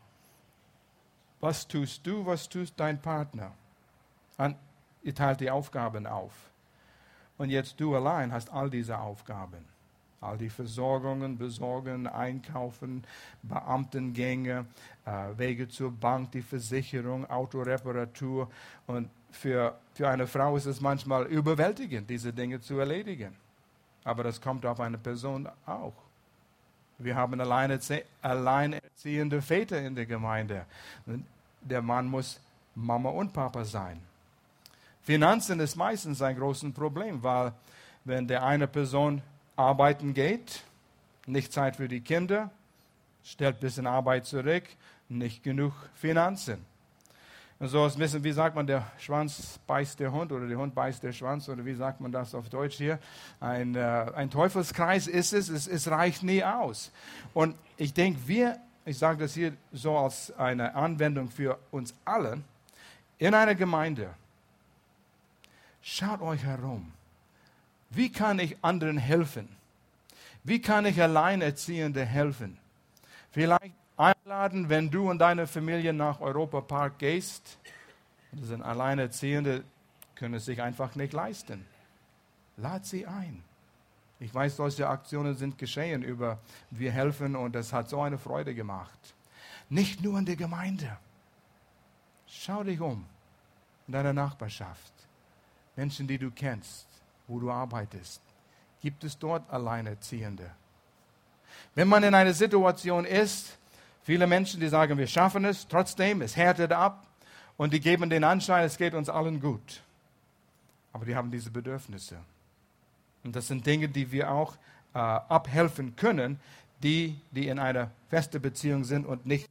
was 1.40 1.68
tust 1.68 2.06
du, 2.06 2.26
was 2.26 2.48
tust 2.48 2.74
dein 2.78 3.02
Partner? 3.02 3.52
Und 4.38 4.56
ihr 5.04 5.16
teilt 5.16 5.40
die 5.40 5.50
Aufgaben 5.50 6.06
auf. 6.06 6.34
Und 7.38 7.50
jetzt 7.50 7.80
du 7.80 7.96
allein 7.96 8.32
hast 8.32 8.52
all 8.52 8.70
diese 8.70 9.00
Aufgaben 9.00 9.71
all 10.22 10.38
die 10.38 10.50
Versorgungen, 10.50 11.38
Besorgen, 11.38 12.08
Einkaufen, 12.08 13.04
Beamtengänge, 13.42 14.66
äh, 15.06 15.38
Wege 15.38 15.68
zur 15.68 15.92
Bank, 15.92 16.32
die 16.32 16.44
Versicherung, 16.44 17.30
Autoreparatur. 17.30 18.50
Und 18.86 19.10
für, 19.32 19.78
für 19.94 20.08
eine 20.08 20.28
Frau 20.28 20.56
ist 20.56 20.68
es 20.68 20.80
manchmal 20.80 21.26
überwältigend, 21.26 22.10
diese 22.10 22.32
Dinge 22.32 22.62
zu 22.62 22.78
erledigen. 22.78 23.36
Aber 24.04 24.24
das 24.24 24.40
kommt 24.40 24.66
auf 24.66 24.80
eine 24.80 25.00
Person 25.00 25.50
auch. 25.66 25.94
Wir 27.00 27.16
haben 27.16 27.42
alleinerziehende 27.42 29.42
Väter 29.42 29.82
in 29.82 29.96
der 29.96 30.06
Gemeinde. 30.06 30.68
Der 31.62 31.82
Mann 31.82 32.06
muss 32.06 32.40
Mama 32.76 33.10
und 33.10 33.34
Papa 33.34 33.66
sein. 33.66 34.00
Finanzen 35.02 35.60
ist 35.60 35.76
meistens 35.76 36.22
ein 36.22 36.36
großes 36.36 36.72
Problem, 36.74 37.24
weil 37.24 37.54
wenn 38.04 38.28
der 38.28 38.44
eine 38.44 38.68
Person 38.68 39.24
arbeiten 39.56 40.14
geht, 40.14 40.64
nicht 41.26 41.54
Zeit 41.54 41.76
für 41.76 41.88
die 41.88 42.02
Kinder, 42.02 42.52
stellt 43.24 43.58
ein 43.58 43.60
bisschen 43.60 43.88
Arbeit 43.88 44.26
zurück, 44.26 44.64
nicht 45.10 45.44
genug 45.44 45.74
Finanzen. 45.96 46.66
Und 47.62 47.68
so 47.68 47.86
ist 47.86 47.96
ein 47.96 48.00
bisschen, 48.00 48.24
wie 48.24 48.32
sagt 48.32 48.56
man, 48.56 48.66
der 48.66 48.92
Schwanz 48.98 49.60
beißt 49.68 50.00
der 50.00 50.12
Hund 50.12 50.32
oder 50.32 50.48
der 50.48 50.58
Hund 50.58 50.74
beißt 50.74 51.04
der 51.04 51.12
Schwanz 51.12 51.48
oder 51.48 51.64
wie 51.64 51.76
sagt 51.76 52.02
man 52.02 52.12
das 52.12 52.34
auf 52.34 52.50
Deutsch 52.50 52.78
hier? 52.78 52.98
Ein, 53.40 53.76
äh, 53.76 54.12
ein 54.16 54.32
Teufelskreis 54.32 55.06
ist 55.06 55.32
es, 55.32 55.48
es, 55.48 55.68
es 55.68 55.92
reicht 55.92 56.24
nie 56.24 56.44
aus. 56.44 56.92
Und 57.36 57.56
ich 57.78 57.94
denke, 57.94 58.20
wir, 58.26 58.58
ich 58.84 58.98
sage 58.98 59.20
das 59.20 59.36
hier 59.36 59.54
so 59.72 59.96
als 59.96 60.36
eine 60.40 60.74
Anwendung 60.74 61.30
für 61.30 61.60
uns 61.70 61.94
alle, 62.04 62.42
in 63.20 63.36
einer 63.36 63.54
Gemeinde, 63.54 64.10
schaut 65.84 66.22
euch 66.22 66.44
herum. 66.44 66.92
Wie 67.92 68.12
kann 68.12 68.40
ich 68.40 68.58
anderen 68.62 68.98
helfen? 68.98 69.50
Wie 70.44 70.62
kann 70.62 70.86
ich 70.86 71.02
Alleinerziehende 71.02 72.06
helfen? 72.06 72.58
Vielleicht 73.32 73.74
einladen, 73.98 74.70
wenn 74.70 74.90
du 74.90 75.10
und 75.10 75.20
deine 75.20 75.46
Familie 75.46 75.94
nach 75.94 76.22
Europa 76.22 76.62
Park 76.62 77.00
gehst. 77.00 77.60
Das 78.32 78.48
sind 78.48 78.62
Alleinerziehende, 78.62 79.64
können 80.16 80.36
es 80.36 80.46
sich 80.46 80.62
einfach 80.62 80.96
nicht 80.96 81.14
leisten. 81.14 81.66
Lad 82.58 82.86
sie 82.86 83.06
ein. 83.06 83.44
Ich 84.20 84.34
weiß, 84.34 84.56
solche 84.56 84.88
Aktionen 84.88 85.36
sind 85.36 85.58
geschehen 85.58 86.04
über 86.04 86.40
wir 86.70 86.92
helfen 86.92 87.36
und 87.36 87.54
das 87.54 87.74
hat 87.74 87.90
so 87.90 88.02
eine 88.02 88.18
Freude 88.18 88.56
gemacht. 88.56 89.16
Nicht 89.70 90.02
nur 90.02 90.18
in 90.18 90.26
der 90.26 90.36
Gemeinde. 90.36 90.98
Schau 92.28 92.64
dich 92.64 92.80
um 92.80 93.06
in 93.88 93.94
deiner 93.94 94.14
Nachbarschaft. 94.14 94.94
Menschen, 95.76 96.08
die 96.08 96.18
du 96.18 96.32
kennst, 96.32 96.88
wo 97.32 97.40
du 97.40 97.50
arbeitest. 97.50 98.22
Gibt 98.82 99.04
es 99.06 99.18
dort 99.18 99.50
Alleinerziehende? 99.50 100.52
Wenn 101.76 101.88
man 101.88 102.04
in 102.04 102.14
einer 102.14 102.34
Situation 102.34 103.06
ist, 103.06 103.58
viele 104.04 104.28
Menschen, 104.28 104.60
die 104.60 104.68
sagen, 104.68 104.98
wir 104.98 105.08
schaffen 105.08 105.46
es, 105.46 105.68
trotzdem, 105.68 106.22
es 106.22 106.36
härtet 106.36 106.74
ab 106.74 107.08
und 107.56 107.72
die 107.72 107.80
geben 107.80 108.10
den 108.10 108.26
Anschein, 108.26 108.66
es 108.66 108.78
geht 108.78 108.94
uns 108.94 109.08
allen 109.08 109.40
gut. 109.40 109.82
Aber 110.92 111.06
die 111.06 111.16
haben 111.16 111.32
diese 111.32 111.50
Bedürfnisse. 111.50 112.18
Und 113.24 113.36
das 113.36 113.48
sind 113.48 113.66
Dinge, 113.66 113.88
die 113.88 114.12
wir 114.12 114.30
auch 114.30 114.56
äh, 114.94 114.98
abhelfen 115.00 115.96
können, 115.96 116.40
die, 116.84 117.18
die 117.32 117.48
in 117.48 117.60
einer 117.60 117.92
festen 118.10 118.42
Beziehung 118.42 118.84
sind 118.84 119.06
und 119.06 119.26
nicht 119.26 119.48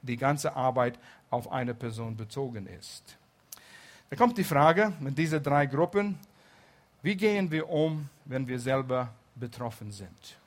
die 0.00 0.16
ganze 0.16 0.56
Arbeit 0.56 0.98
auf 1.28 1.52
eine 1.52 1.74
Person 1.74 2.16
bezogen 2.16 2.66
ist. 2.66 3.18
Da 4.08 4.16
kommt 4.16 4.38
die 4.38 4.44
Frage 4.44 4.92
mit 5.00 5.18
diesen 5.18 5.42
drei 5.42 5.66
Gruppen, 5.66 6.18
wie 7.02 7.16
gehen 7.16 7.50
wir 7.50 7.68
um, 7.68 8.08
wenn 8.24 8.46
wir 8.46 8.58
selber 8.58 9.12
betroffen 9.34 9.90
sind? 9.90 10.38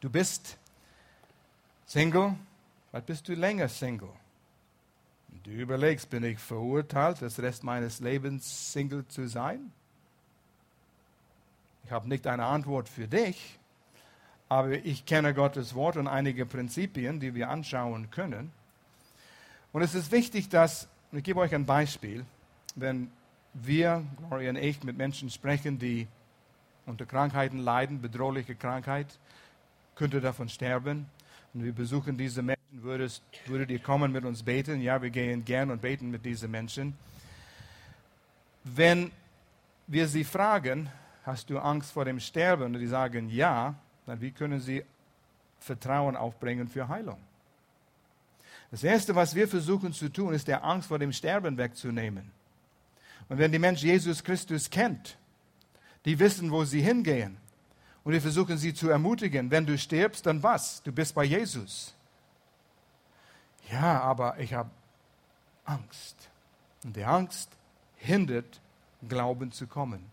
Du 0.00 0.10
bist 0.10 0.56
Single, 1.86 2.34
vielleicht 2.90 3.06
bist 3.06 3.28
du 3.28 3.34
länger 3.34 3.68
Single. 3.68 4.12
Du 5.44 5.50
überlegst, 5.50 6.10
bin 6.10 6.24
ich 6.24 6.38
verurteilt, 6.38 7.22
das 7.22 7.38
Rest 7.38 7.62
meines 7.62 8.00
Lebens 8.00 8.72
Single 8.72 9.06
zu 9.06 9.28
sein? 9.28 9.72
Ich 11.84 11.92
habe 11.92 12.08
nicht 12.08 12.26
eine 12.26 12.46
Antwort 12.46 12.88
für 12.88 13.06
dich, 13.06 13.58
aber 14.48 14.72
ich 14.72 15.06
kenne 15.06 15.34
Gottes 15.34 15.74
Wort 15.74 15.96
und 15.96 16.08
einige 16.08 16.46
Prinzipien, 16.46 17.20
die 17.20 17.34
wir 17.34 17.48
anschauen 17.48 18.10
können. 18.10 18.50
Und 19.72 19.82
es 19.82 19.94
ist 19.94 20.10
wichtig, 20.10 20.48
dass, 20.48 20.88
ich 21.12 21.22
gebe 21.22 21.38
euch 21.38 21.54
ein 21.54 21.66
Beispiel, 21.66 22.24
wenn 22.74 23.10
wir, 23.62 24.04
Gloria 24.28 24.50
und 24.50 24.56
ich, 24.56 24.82
mit 24.82 24.96
Menschen 24.96 25.30
sprechen, 25.30 25.78
die 25.78 26.06
unter 26.84 27.06
Krankheiten 27.06 27.58
leiden, 27.58 28.00
bedrohliche 28.00 28.54
Krankheit, 28.54 29.18
könnte 29.94 30.20
davon 30.20 30.48
sterben. 30.48 31.06
Und 31.54 31.64
wir 31.64 31.72
besuchen 31.72 32.16
diese 32.18 32.42
Menschen, 32.42 32.82
würdest, 32.82 33.22
würdet 33.46 33.70
ihr 33.70 33.78
kommen 33.78 34.12
mit 34.12 34.24
uns 34.24 34.42
beten? 34.42 34.80
Ja, 34.80 35.00
wir 35.00 35.10
gehen 35.10 35.44
gern 35.44 35.70
und 35.70 35.80
beten 35.80 36.10
mit 36.10 36.24
diesen 36.24 36.50
Menschen. 36.50 36.94
Wenn 38.64 39.10
wir 39.86 40.06
sie 40.06 40.24
fragen, 40.24 40.90
hast 41.24 41.48
du 41.50 41.58
Angst 41.58 41.92
vor 41.92 42.04
dem 42.04 42.20
Sterben? 42.20 42.74
Und 42.74 42.80
die 42.80 42.86
sagen 42.86 43.30
ja, 43.30 43.74
dann 44.04 44.20
wie 44.20 44.32
können 44.32 44.60
sie 44.60 44.84
Vertrauen 45.58 46.16
aufbringen 46.16 46.68
für 46.68 46.88
Heilung? 46.88 47.18
Das 48.70 48.84
Erste, 48.84 49.14
was 49.14 49.34
wir 49.34 49.48
versuchen 49.48 49.92
zu 49.92 50.12
tun, 50.12 50.34
ist 50.34 50.48
der 50.48 50.64
Angst 50.64 50.88
vor 50.88 50.98
dem 50.98 51.12
Sterben 51.12 51.56
wegzunehmen. 51.56 52.30
Und 53.28 53.38
wenn 53.38 53.52
die 53.52 53.58
Menschen 53.58 53.88
Jesus 53.88 54.22
Christus 54.22 54.70
kennt, 54.70 55.16
die 56.04 56.18
wissen, 56.18 56.50
wo 56.50 56.64
sie 56.64 56.80
hingehen. 56.80 57.36
Und 58.04 58.12
wir 58.12 58.20
versuchen 58.20 58.56
sie 58.56 58.72
zu 58.72 58.88
ermutigen, 58.88 59.50
wenn 59.50 59.66
du 59.66 59.76
stirbst, 59.76 60.26
dann 60.26 60.42
was? 60.42 60.82
Du 60.82 60.92
bist 60.92 61.14
bei 61.14 61.24
Jesus. 61.24 61.94
Ja, 63.70 64.00
aber 64.00 64.38
ich 64.38 64.54
habe 64.54 64.70
Angst. 65.64 66.30
Und 66.84 66.94
die 66.94 67.04
Angst 67.04 67.50
hindert, 67.96 68.60
Glauben 69.08 69.50
zu 69.52 69.66
kommen. 69.66 70.04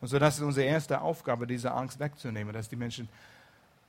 Und 0.00 0.08
so 0.08 0.18
das 0.18 0.36
ist 0.36 0.42
unsere 0.42 0.66
erste 0.66 1.00
Aufgabe, 1.00 1.46
diese 1.46 1.72
Angst 1.72 1.98
wegzunehmen, 1.98 2.52
dass 2.52 2.68
die 2.68 2.76
Menschen 2.76 3.08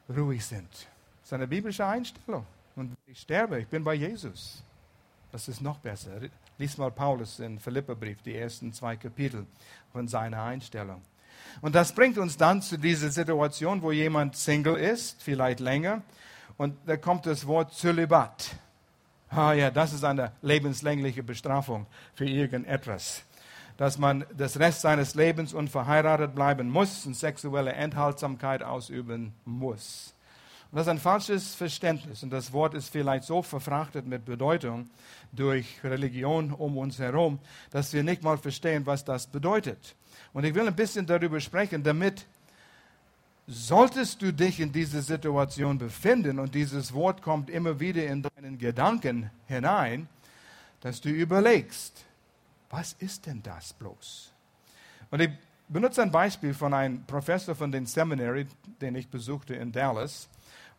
ruhig 0.10 0.46
sind. 0.46 0.72
Das 0.72 1.30
ist 1.30 1.34
eine 1.34 1.48
biblische 1.48 1.86
Einstellung. 1.86 2.46
Und 2.76 2.96
ich 3.06 3.22
sterbe, 3.22 3.60
ich 3.60 3.68
bin 3.68 3.84
bei 3.84 3.94
Jesus. 3.94 4.64
Das 5.32 5.48
ist 5.48 5.62
noch 5.62 5.78
besser. 5.80 6.12
Lies 6.58 6.78
mal 6.78 6.92
Paulus 6.92 7.40
in 7.40 7.60
Philipperbrief, 7.60 8.22
die 8.22 8.36
ersten 8.36 8.74
zwei 8.74 8.96
Kapitel 8.96 9.46
von 9.92 10.08
seiner 10.08 10.44
Einstellung. 10.44 11.02
Und 11.62 11.76
das 11.76 11.94
bringt 11.94 12.18
uns 12.18 12.38
dann 12.38 12.62
zu 12.62 12.78
dieser 12.78 13.10
Situation, 13.10 13.82
wo 13.82 13.92
jemand 13.92 14.36
Single 14.36 14.76
ist, 14.76 15.22
vielleicht 15.22 15.60
länger, 15.60 16.02
und 16.58 16.78
da 16.86 16.98
kommt 16.98 17.26
das 17.26 17.48
Wort 17.48 17.74
Zölibat. 17.74 18.56
Ah 19.30 19.54
ja, 19.54 19.72
das 19.72 19.94
ist 19.94 20.04
eine 20.04 20.32
lebenslängliche 20.42 21.24
Bestrafung 21.24 21.88
für 22.14 22.26
irgendetwas. 22.26 23.24
Dass 23.78 23.98
man 23.98 24.26
das 24.38 24.60
Rest 24.60 24.82
seines 24.82 25.16
Lebens 25.16 25.54
unverheiratet 25.54 26.36
bleiben 26.36 26.70
muss 26.70 27.08
und 27.08 27.16
sexuelle 27.16 27.74
Enthaltsamkeit 27.74 28.62
ausüben 28.62 29.34
muss. 29.46 30.14
Und 30.74 30.78
das 30.78 30.88
ist 30.88 30.92
ein 30.92 30.98
falsches 30.98 31.54
Verständnis. 31.54 32.24
Und 32.24 32.32
das 32.32 32.52
Wort 32.52 32.74
ist 32.74 32.90
vielleicht 32.90 33.26
so 33.26 33.44
verfrachtet 33.44 34.08
mit 34.08 34.26
Bedeutung 34.26 34.90
durch 35.32 35.84
Religion 35.84 36.52
um 36.52 36.80
uns 36.80 36.98
herum, 36.98 37.38
dass 37.70 37.94
wir 37.94 38.02
nicht 38.02 38.24
mal 38.24 38.40
verstehen, 38.40 38.84
was 38.88 39.06
das 39.06 39.28
bedeutet. 39.28 39.94
Und 40.34 40.46
ich 40.46 40.56
will 40.56 40.66
ein 40.66 40.76
bisschen 40.76 41.06
darüber 41.06 41.40
sprechen, 41.40 41.84
damit 41.84 42.26
solltest 43.46 44.20
du 44.24 44.34
dich 44.34 44.60
in 44.60 44.72
dieser 44.72 45.04
Situation 45.04 45.78
befinden 45.78 46.40
und 46.40 46.56
dieses 46.56 46.92
Wort 46.92 47.22
kommt 47.22 47.52
immer 47.52 47.80
wieder 47.80 48.08
in 48.08 48.24
deinen 48.24 48.58
Gedanken 48.58 49.30
hinein, 49.46 50.08
dass 50.82 51.00
du 51.00 51.10
überlegst, 51.10 52.04
was 52.72 52.94
ist 52.94 53.28
denn 53.28 53.44
das 53.44 53.74
bloß? 53.74 54.32
Und 55.12 55.20
ich 55.20 55.30
benutze 55.70 56.02
ein 56.02 56.10
Beispiel 56.10 56.56
von 56.56 56.74
einem 56.74 57.04
Professor 57.06 57.54
von 57.54 57.72
den 57.72 57.86
Seminary, 57.86 58.48
den 58.82 58.96
ich 58.96 59.08
besuchte 59.08 59.54
in 59.54 59.72
Dallas. 59.72 60.28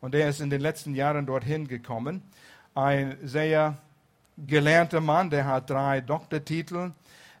Und 0.05 0.13
der 0.13 0.29
ist 0.29 0.39
in 0.39 0.51
den 0.51 0.61
letzten 0.61 0.93
Jahren 0.93 1.25
dorthin 1.25 1.67
gekommen. 1.67 2.21
Ein 2.75 3.17
sehr 3.23 3.75
gelernter 4.37 5.01
Mann, 5.01 5.31
der 5.31 5.47
hat 5.47 5.67
drei 5.71 5.99
Doktortitel. 5.99 6.91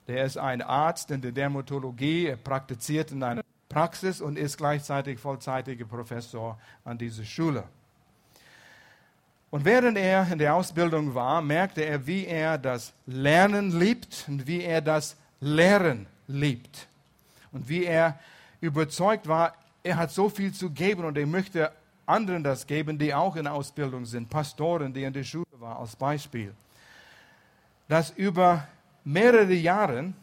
Der 0.07 0.25
ist 0.25 0.39
ein 0.39 0.63
Arzt 0.63 1.11
in 1.11 1.21
der 1.21 1.31
Dermatologie, 1.31 2.25
er 2.25 2.37
praktiziert 2.37 3.11
in 3.11 3.21
einer 3.21 3.43
Praxis 3.69 4.19
und 4.19 4.35
ist 4.35 4.57
gleichzeitig 4.57 5.19
vollzeitiger 5.19 5.85
Professor 5.85 6.57
an 6.83 6.97
dieser 6.97 7.23
Schule. 7.23 7.65
Und 9.51 9.63
während 9.63 9.95
er 9.99 10.27
in 10.31 10.39
der 10.39 10.55
Ausbildung 10.55 11.13
war, 11.13 11.43
merkte 11.43 11.85
er, 11.85 12.07
wie 12.07 12.25
er 12.25 12.57
das 12.57 12.93
Lernen 13.05 13.79
liebt 13.79 14.25
und 14.27 14.47
wie 14.47 14.63
er 14.63 14.81
das 14.81 15.17
Lehren 15.39 16.07
liebt. 16.25 16.87
Und 17.51 17.69
wie 17.69 17.85
er 17.85 18.17
überzeugt 18.59 19.27
war, 19.27 19.53
er 19.83 19.97
hat 19.97 20.09
so 20.09 20.29
viel 20.29 20.51
zu 20.51 20.71
geben 20.71 21.05
und 21.05 21.15
er 21.15 21.27
möchte 21.27 21.71
anderen 22.05 22.43
das 22.43 22.67
geben, 22.67 22.97
die 22.97 23.13
auch 23.13 23.35
in 23.35 23.47
Ausbildung 23.47 24.05
sind, 24.05 24.29
Pastoren, 24.29 24.93
die 24.93 25.03
in 25.03 25.13
der 25.13 25.23
Schule 25.23 25.45
waren, 25.59 25.77
als 25.77 25.95
Beispiel. 25.95 26.53
Dass 27.87 28.11
über 28.11 28.67
mehrere 29.03 29.53
Jahre 29.53 30.13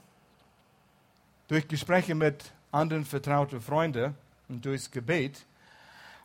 durch 1.48 1.66
Gespräche 1.68 2.14
mit 2.14 2.52
anderen 2.70 3.04
vertrauten 3.04 3.60
Freunden 3.60 4.14
und 4.48 4.64
durchs 4.64 4.90
Gebet 4.90 5.44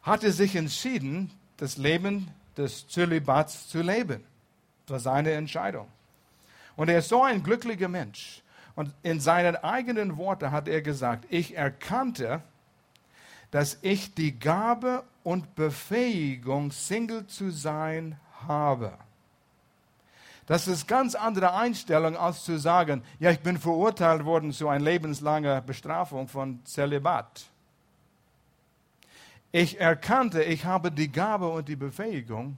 hat 0.03 0.23
er 0.23 0.31
sich 0.31 0.55
entschieden, 0.55 1.31
das 1.57 1.77
Leben 1.77 2.29
des 2.55 2.87
Zölibats 2.87 3.67
zu 3.67 3.81
leben. 3.81 4.23
Das 4.85 5.05
war 5.05 5.13
seine 5.13 5.31
Entscheidung. 5.31 5.87
Und 6.75 6.89
er 6.89 6.99
ist 6.99 7.09
so 7.09 7.23
ein 7.23 7.43
glücklicher 7.43 7.89
Mensch. 7.89 8.41
Und 8.75 8.93
in 9.03 9.19
seinen 9.19 9.55
eigenen 9.57 10.17
Worten 10.17 10.51
hat 10.51 10.67
er 10.67 10.81
gesagt, 10.81 11.25
ich 11.29 11.57
erkannte, 11.57 12.41
dass 13.51 13.77
ich 13.81 14.13
die 14.13 14.37
Gabe 14.37 15.03
und 15.23 15.55
Befähigung, 15.55 16.71
Single 16.71 17.27
zu 17.27 17.51
sein, 17.51 18.19
habe. 18.47 18.97
Das 20.45 20.67
ist 20.67 20.87
ganz 20.87 21.13
andere 21.15 21.53
Einstellung, 21.53 22.15
als 22.15 22.45
zu 22.45 22.57
sagen, 22.57 23.03
ja, 23.19 23.31
ich 23.31 23.41
bin 23.41 23.57
verurteilt 23.57 24.23
worden 24.23 24.53
zu 24.53 24.69
einer 24.69 24.83
lebenslangen 24.83 25.65
Bestrafung 25.65 26.27
von 26.29 26.63
Zölibat. 26.63 27.47
Ich 29.51 29.79
erkannte, 29.79 30.43
ich 30.43 30.63
habe 30.63 30.91
die 30.91 31.11
Gabe 31.11 31.49
und 31.49 31.67
die 31.67 31.75
Befähigung, 31.75 32.57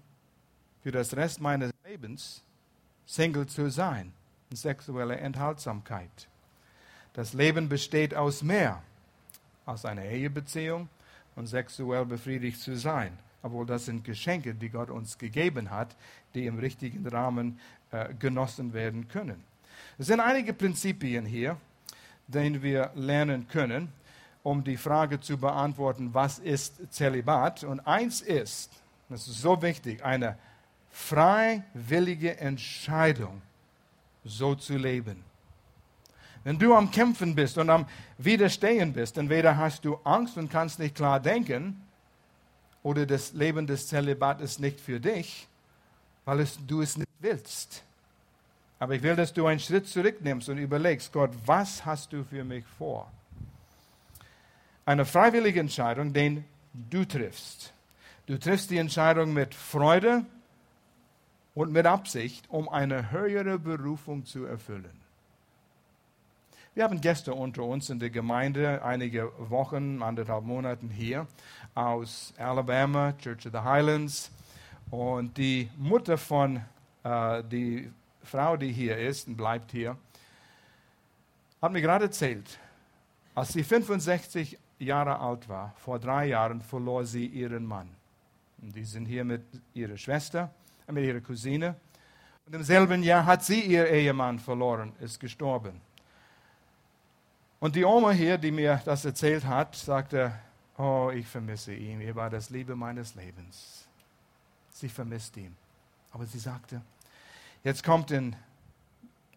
für 0.82 0.92
das 0.92 1.16
Rest 1.16 1.42
meines 1.42 1.72
Lebens 1.86 2.44
Single 3.06 3.48
zu 3.48 3.70
sein. 3.70 4.14
Sexuelle 4.54 5.18
Enthaltsamkeit. 5.18 6.28
Das 7.14 7.34
Leben 7.34 7.70
besteht 7.70 8.14
aus 8.16 8.44
mehr 8.44 8.82
als 9.70 9.86
einer 9.86 10.04
Ehebeziehung 10.04 10.90
und 11.36 11.48
sexuell 11.48 12.06
befriedigt 12.06 12.60
zu 12.60 12.76
sein. 12.76 13.18
Obwohl 13.42 13.66
das 13.66 13.86
sind 13.86 14.04
Geschenke, 14.04 14.54
die 14.54 14.70
Gott 14.70 14.90
uns 14.90 15.18
gegeben 15.18 15.70
hat, 15.70 15.96
die 16.34 16.46
im 16.46 16.60
richtigen 16.60 17.08
Rahmen 17.08 17.60
äh, 17.92 18.14
genossen 18.14 18.74
werden 18.74 19.08
können. 19.08 19.42
Es 19.98 20.08
sind 20.08 20.20
einige 20.20 20.54
Prinzipien 20.54 21.26
hier, 21.26 21.58
denen 22.28 22.62
wir 22.62 22.92
lernen 22.96 23.48
können, 23.48 23.92
um 24.44 24.64
die 24.64 24.78
Frage 24.78 25.20
zu 25.20 25.38
beantworten, 25.38 26.14
was 26.14 26.40
ist 26.40 26.94
Zölibat? 26.94 27.64
Und 27.64 27.80
eins 27.82 28.22
ist, 28.22 28.72
das 29.10 29.28
ist 29.28 29.42
so 29.42 29.62
wichtig, 29.62 30.04
eine 30.04 30.38
freiwillige 30.92 32.38
Entscheidung, 32.38 33.42
so 34.24 34.56
zu 34.56 34.78
leben. 34.78 35.29
Wenn 36.50 36.58
du 36.58 36.74
am 36.74 36.90
Kämpfen 36.90 37.36
bist 37.36 37.60
und 37.60 37.70
am 37.70 37.86
Widerstehen 38.18 38.92
bist, 38.92 39.20
entweder 39.20 39.56
hast 39.56 39.86
du 39.86 40.00
Angst 40.04 40.36
und 40.36 40.50
kannst 40.50 40.80
nicht 40.80 40.96
klar 40.96 41.20
denken, 41.20 41.80
oder 42.82 43.06
das 43.06 43.34
Leben 43.34 43.68
des 43.68 43.88
Zölibat 43.88 44.42
ist 44.42 44.60
nicht 44.60 44.82
für 44.82 45.00
dich, 45.00 45.48
weil 46.26 46.40
es, 46.40 46.58
du 46.66 46.82
es 46.82 46.98
nicht 46.98 47.12
willst. 47.20 47.84
Aber 48.80 48.96
ich 48.96 49.04
will, 49.04 49.16
dass 49.16 49.32
du 49.32 49.46
einen 49.46 49.60
Schritt 49.60 49.88
zurücknimmst 49.88 50.50
und 50.50 50.58
überlegst, 50.58 51.14
Gott, 51.14 51.30
was 51.46 51.86
hast 51.86 52.14
du 52.14 52.24
für 52.24 52.44
mich 52.44 52.66
vor? 52.80 53.12
Eine 54.88 55.06
freiwillige 55.06 55.60
Entscheidung, 55.60 56.14
den 56.14 56.44
du 56.74 57.06
triffst. 57.06 57.76
Du 58.26 58.40
triffst 58.40 58.72
die 58.72 58.80
Entscheidung 58.80 59.34
mit 59.34 59.54
Freude 59.54 60.26
und 61.54 61.72
mit 61.72 61.86
Absicht, 61.86 62.46
um 62.50 62.68
eine 62.68 63.12
höhere 63.12 63.60
Berufung 63.60 64.26
zu 64.26 64.46
erfüllen. 64.46 65.09
Wir 66.80 66.86
haben 66.86 67.02
Gäste 67.02 67.34
unter 67.34 67.64
uns 67.64 67.90
in 67.90 68.00
der 68.00 68.10
Gemeinde, 68.10 68.82
einige 68.82 69.34
Wochen, 69.50 70.02
anderthalb 70.02 70.46
Monaten 70.46 70.90
hier 70.90 71.28
aus 71.76 72.34
Alabama, 72.38 73.12
Church 73.18 73.48
of 73.48 73.52
the 73.52 73.58
Highlands. 73.58 74.32
Und 74.90 75.38
die 75.38 75.70
Mutter 75.76 76.18
von, 76.18 76.62
äh, 77.04 77.44
die 77.44 77.92
Frau, 78.24 78.56
die 78.56 78.72
hier 78.72 78.98
ist 78.98 79.28
und 79.28 79.36
bleibt 79.36 79.74
hier, 79.74 79.98
hat 81.62 81.74
mir 81.74 81.82
gerade 81.82 82.06
erzählt, 82.06 82.58
als 83.36 83.50
sie 83.50 83.66
65 83.66 84.58
Jahre 84.80 85.20
alt 85.20 85.50
war, 85.50 85.74
vor 85.80 86.00
drei 86.00 86.28
Jahren 86.28 86.62
verlor 86.62 87.04
sie 87.04 87.26
ihren 87.26 87.66
Mann. 87.66 87.90
Und 88.62 88.74
die 88.74 88.86
sind 88.86 89.06
hier 89.06 89.26
mit 89.26 89.42
ihrer 89.74 89.98
Schwester, 89.98 90.50
mit 90.88 91.04
ihrer 91.04 91.20
Cousine. 91.20 91.76
Und 92.46 92.56
im 92.56 92.64
selben 92.64 93.04
Jahr 93.04 93.26
hat 93.26 93.44
sie 93.44 93.60
ihr 93.60 93.86
Ehemann 93.90 94.40
verloren, 94.40 94.94
ist 95.02 95.20
gestorben. 95.20 95.82
Und 97.60 97.76
die 97.76 97.84
Oma 97.84 98.12
hier, 98.12 98.38
die 98.38 98.52
mir 98.52 98.82
das 98.86 99.04
erzählt 99.04 99.46
hat, 99.46 99.76
sagte, 99.76 100.34
oh, 100.78 101.12
ich 101.14 101.28
vermisse 101.28 101.74
ihn, 101.74 102.00
er 102.00 102.16
war 102.16 102.30
das 102.30 102.50
Liebe 102.50 102.76
meines 102.76 103.16
Lebens. 103.16 103.86
Sie 104.72 104.88
vermisst 104.88 105.36
ihn. 105.36 105.56
Aber 106.12 106.26
sie 106.26 106.40
sagte, 106.40 106.82
jetzt 107.64 107.84
kommt 107.84 108.12
in 108.12 108.36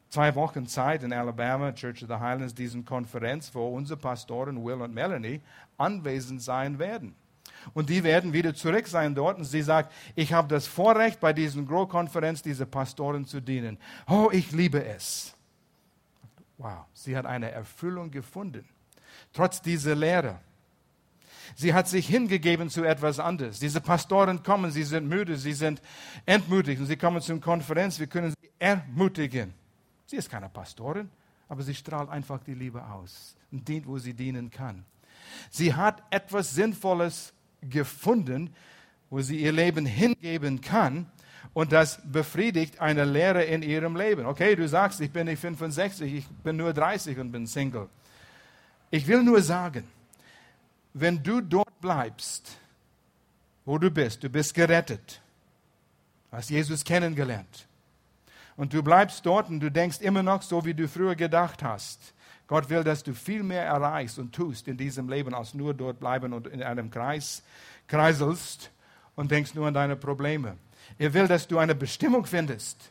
zwei 0.08 0.34
Wochen 0.36 0.66
Zeit 0.66 1.02
in 1.02 1.12
Alabama, 1.12 1.72
Church 1.72 2.02
of 2.02 2.08
the 2.08 2.14
Highlands, 2.14 2.54
diesen 2.54 2.84
Konferenz, 2.84 3.52
wo 3.54 3.68
unsere 3.68 3.98
Pastoren 3.98 4.62
Will 4.64 4.80
und 4.80 4.94
Melanie 4.94 5.40
anwesend 5.76 6.42
sein 6.42 6.78
werden. 6.78 7.14
Und 7.74 7.90
die 7.90 8.04
werden 8.04 8.32
wieder 8.32 8.54
zurück 8.54 8.86
sein 8.86 9.14
dort. 9.14 9.38
Und 9.38 9.44
sie 9.44 9.62
sagt, 9.62 9.92
ich 10.14 10.32
habe 10.32 10.48
das 10.48 10.66
Vorrecht, 10.66 11.20
bei 11.20 11.32
diesen 11.32 11.66
Grow-Konferenz 11.66 12.42
diese 12.42 12.66
Pastoren 12.66 13.24
zu 13.24 13.40
dienen. 13.40 13.78
Oh, 14.08 14.28
ich 14.32 14.52
liebe 14.52 14.84
es. 14.84 15.34
Wow, 16.62 16.84
sie 16.94 17.16
hat 17.16 17.26
eine 17.26 17.50
Erfüllung 17.50 18.12
gefunden. 18.12 18.64
Trotz 19.32 19.60
dieser 19.60 19.96
Lehre. 19.96 20.38
Sie 21.56 21.74
hat 21.74 21.88
sich 21.88 22.06
hingegeben 22.06 22.70
zu 22.70 22.84
etwas 22.84 23.18
anderes. 23.18 23.58
Diese 23.58 23.80
Pastoren 23.80 24.44
kommen, 24.44 24.70
sie 24.70 24.84
sind 24.84 25.08
müde, 25.08 25.36
sie 25.36 25.54
sind 25.54 25.82
entmutigt 26.24 26.80
und 26.80 26.86
sie 26.86 26.96
kommen 26.96 27.20
zur 27.20 27.40
Konferenz. 27.40 27.98
Wir 27.98 28.06
können 28.06 28.30
sie 28.30 28.50
ermutigen. 28.60 29.52
Sie 30.06 30.14
ist 30.14 30.30
keine 30.30 30.48
Pastorin, 30.48 31.10
aber 31.48 31.64
sie 31.64 31.74
strahlt 31.74 32.08
einfach 32.08 32.40
die 32.44 32.54
Liebe 32.54 32.86
aus 32.86 33.34
und 33.50 33.66
dient, 33.66 33.84
wo 33.88 33.98
sie 33.98 34.14
dienen 34.14 34.48
kann. 34.48 34.84
Sie 35.50 35.74
hat 35.74 36.00
etwas 36.10 36.54
Sinnvolles 36.54 37.32
gefunden, 37.60 38.54
wo 39.10 39.20
sie 39.20 39.38
ihr 39.38 39.52
Leben 39.52 39.84
hingeben 39.84 40.60
kann. 40.60 41.10
Und 41.54 41.72
das 41.72 42.00
befriedigt 42.04 42.80
eine 42.80 43.04
Lehre 43.04 43.44
in 43.44 43.62
ihrem 43.62 43.94
Leben. 43.96 44.24
Okay, 44.24 44.56
du 44.56 44.66
sagst, 44.66 45.00
ich 45.00 45.10
bin 45.10 45.26
nicht 45.26 45.40
65, 45.40 46.12
ich 46.12 46.28
bin 46.28 46.56
nur 46.56 46.72
30 46.72 47.18
und 47.18 47.30
bin 47.30 47.46
Single. 47.46 47.88
Ich 48.90 49.06
will 49.06 49.22
nur 49.22 49.42
sagen, 49.42 49.86
wenn 50.94 51.22
du 51.22 51.40
dort 51.40 51.80
bleibst, 51.80 52.56
wo 53.64 53.78
du 53.78 53.90
bist, 53.90 54.22
du 54.22 54.28
bist 54.28 54.54
gerettet, 54.54 55.20
hast 56.30 56.50
Jesus 56.50 56.84
kennengelernt, 56.84 57.66
und 58.56 58.72
du 58.72 58.82
bleibst 58.82 59.24
dort 59.24 59.48
und 59.48 59.60
du 59.60 59.70
denkst 59.70 60.00
immer 60.00 60.22
noch 60.22 60.42
so, 60.42 60.64
wie 60.64 60.74
du 60.74 60.86
früher 60.86 61.14
gedacht 61.14 61.62
hast. 61.62 62.14
Gott 62.46 62.68
will, 62.68 62.84
dass 62.84 63.02
du 63.02 63.14
viel 63.14 63.42
mehr 63.42 63.64
erreichst 63.64 64.18
und 64.18 64.34
tust 64.34 64.68
in 64.68 64.76
diesem 64.76 65.08
Leben, 65.08 65.34
als 65.34 65.54
nur 65.54 65.72
dort 65.72 65.98
bleiben 65.98 66.32
und 66.32 66.46
in 66.46 66.62
einem 66.62 66.90
Kreis 66.90 67.42
kreiselst 67.86 68.70
und 69.16 69.30
denkst 69.30 69.54
nur 69.54 69.68
an 69.68 69.74
deine 69.74 69.96
Probleme. 69.96 70.56
Er 70.98 71.12
will, 71.14 71.26
dass 71.26 71.46
du 71.46 71.58
eine 71.58 71.74
Bestimmung 71.74 72.26
findest. 72.26 72.90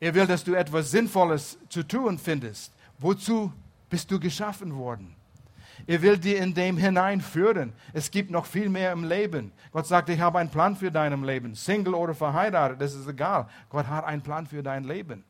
Er 0.00 0.14
will, 0.14 0.26
dass 0.26 0.44
du 0.44 0.54
etwas 0.54 0.90
Sinnvolles 0.90 1.58
zu 1.68 1.82
tun 1.82 2.18
findest. 2.18 2.72
Wozu 2.98 3.52
bist 3.90 4.10
du 4.10 4.20
geschaffen 4.20 4.74
worden? 4.76 5.14
Er 5.86 6.02
will 6.02 6.18
dir 6.18 6.38
in 6.38 6.54
dem 6.54 6.76
hineinführen. 6.76 7.72
Es 7.92 8.10
gibt 8.10 8.30
noch 8.30 8.46
viel 8.46 8.68
mehr 8.68 8.92
im 8.92 9.04
Leben. 9.04 9.52
Gott 9.72 9.86
sagt, 9.86 10.08
ich 10.08 10.20
habe 10.20 10.38
einen 10.38 10.50
Plan 10.50 10.76
für 10.76 10.90
dein 10.90 11.22
Leben. 11.22 11.54
Single 11.54 11.94
oder 11.94 12.14
verheiratet, 12.14 12.80
das 12.80 12.94
ist 12.94 13.08
egal. 13.08 13.48
Gott 13.70 13.86
hat 13.86 14.04
einen 14.04 14.22
Plan 14.22 14.46
für 14.46 14.62
dein 14.62 14.84
Leben. 14.84 15.24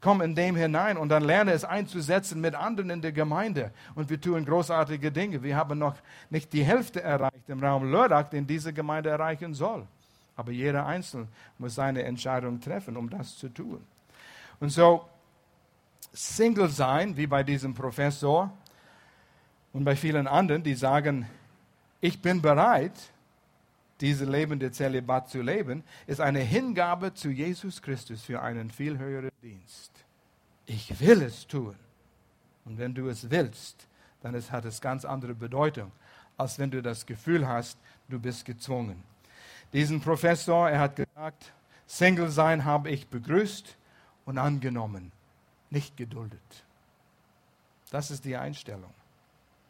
Komm 0.00 0.22
in 0.22 0.34
dem 0.34 0.56
hinein 0.56 0.96
und 0.96 1.10
dann 1.10 1.22
lerne 1.24 1.52
es 1.52 1.62
einzusetzen 1.62 2.40
mit 2.40 2.54
anderen 2.54 2.88
in 2.88 3.02
der 3.02 3.12
Gemeinde. 3.12 3.70
Und 3.94 4.08
wir 4.08 4.18
tun 4.18 4.46
großartige 4.46 5.12
Dinge. 5.12 5.42
Wir 5.42 5.56
haben 5.56 5.78
noch 5.78 5.96
nicht 6.30 6.52
die 6.54 6.64
Hälfte 6.64 7.02
erreicht 7.02 7.48
im 7.48 7.62
Raum 7.62 7.90
Lörrach, 7.90 8.30
den 8.30 8.46
diese 8.46 8.72
Gemeinde 8.72 9.10
erreichen 9.10 9.52
soll. 9.52 9.86
Aber 10.40 10.52
jeder 10.52 10.86
Einzelne 10.86 11.28
muss 11.58 11.74
seine 11.74 12.02
Entscheidung 12.04 12.62
treffen, 12.62 12.96
um 12.96 13.10
das 13.10 13.36
zu 13.36 13.50
tun. 13.50 13.86
Und 14.58 14.70
so, 14.70 15.06
Single 16.14 16.70
sein, 16.70 17.14
wie 17.18 17.26
bei 17.26 17.42
diesem 17.42 17.74
Professor, 17.74 18.50
und 19.74 19.84
bei 19.84 19.94
vielen 19.94 20.26
anderen, 20.26 20.62
die 20.62 20.72
sagen, 20.72 21.28
ich 22.00 22.22
bin 22.22 22.40
bereit, 22.40 22.98
diese 24.00 24.24
lebende 24.24 24.72
Zölibat 24.72 25.28
zu 25.28 25.42
leben, 25.42 25.84
ist 26.06 26.22
eine 26.22 26.40
Hingabe 26.40 27.12
zu 27.12 27.28
Jesus 27.28 27.82
Christus 27.82 28.22
für 28.22 28.40
einen 28.40 28.70
viel 28.70 28.96
höheren 28.96 29.30
Dienst. 29.42 29.92
Ich 30.64 31.00
will 31.00 31.20
es 31.20 31.46
tun. 31.46 31.76
Und 32.64 32.78
wenn 32.78 32.94
du 32.94 33.08
es 33.08 33.30
willst, 33.30 33.86
dann 34.22 34.34
hat 34.34 34.64
es 34.64 34.80
ganz 34.80 35.04
andere 35.04 35.34
Bedeutung, 35.34 35.92
als 36.38 36.58
wenn 36.58 36.70
du 36.70 36.80
das 36.80 37.04
Gefühl 37.04 37.46
hast, 37.46 37.78
du 38.08 38.18
bist 38.18 38.46
gezwungen. 38.46 39.09
Diesen 39.72 40.00
Professor, 40.00 40.68
er 40.68 40.80
hat 40.80 40.96
gesagt, 40.96 41.52
Single 41.86 42.30
sein 42.30 42.64
habe 42.64 42.90
ich 42.90 43.08
begrüßt 43.08 43.76
und 44.24 44.38
angenommen, 44.38 45.12
nicht 45.70 45.96
geduldet. 45.96 46.64
Das 47.90 48.10
ist 48.10 48.24
die 48.24 48.36
Einstellung. 48.36 48.92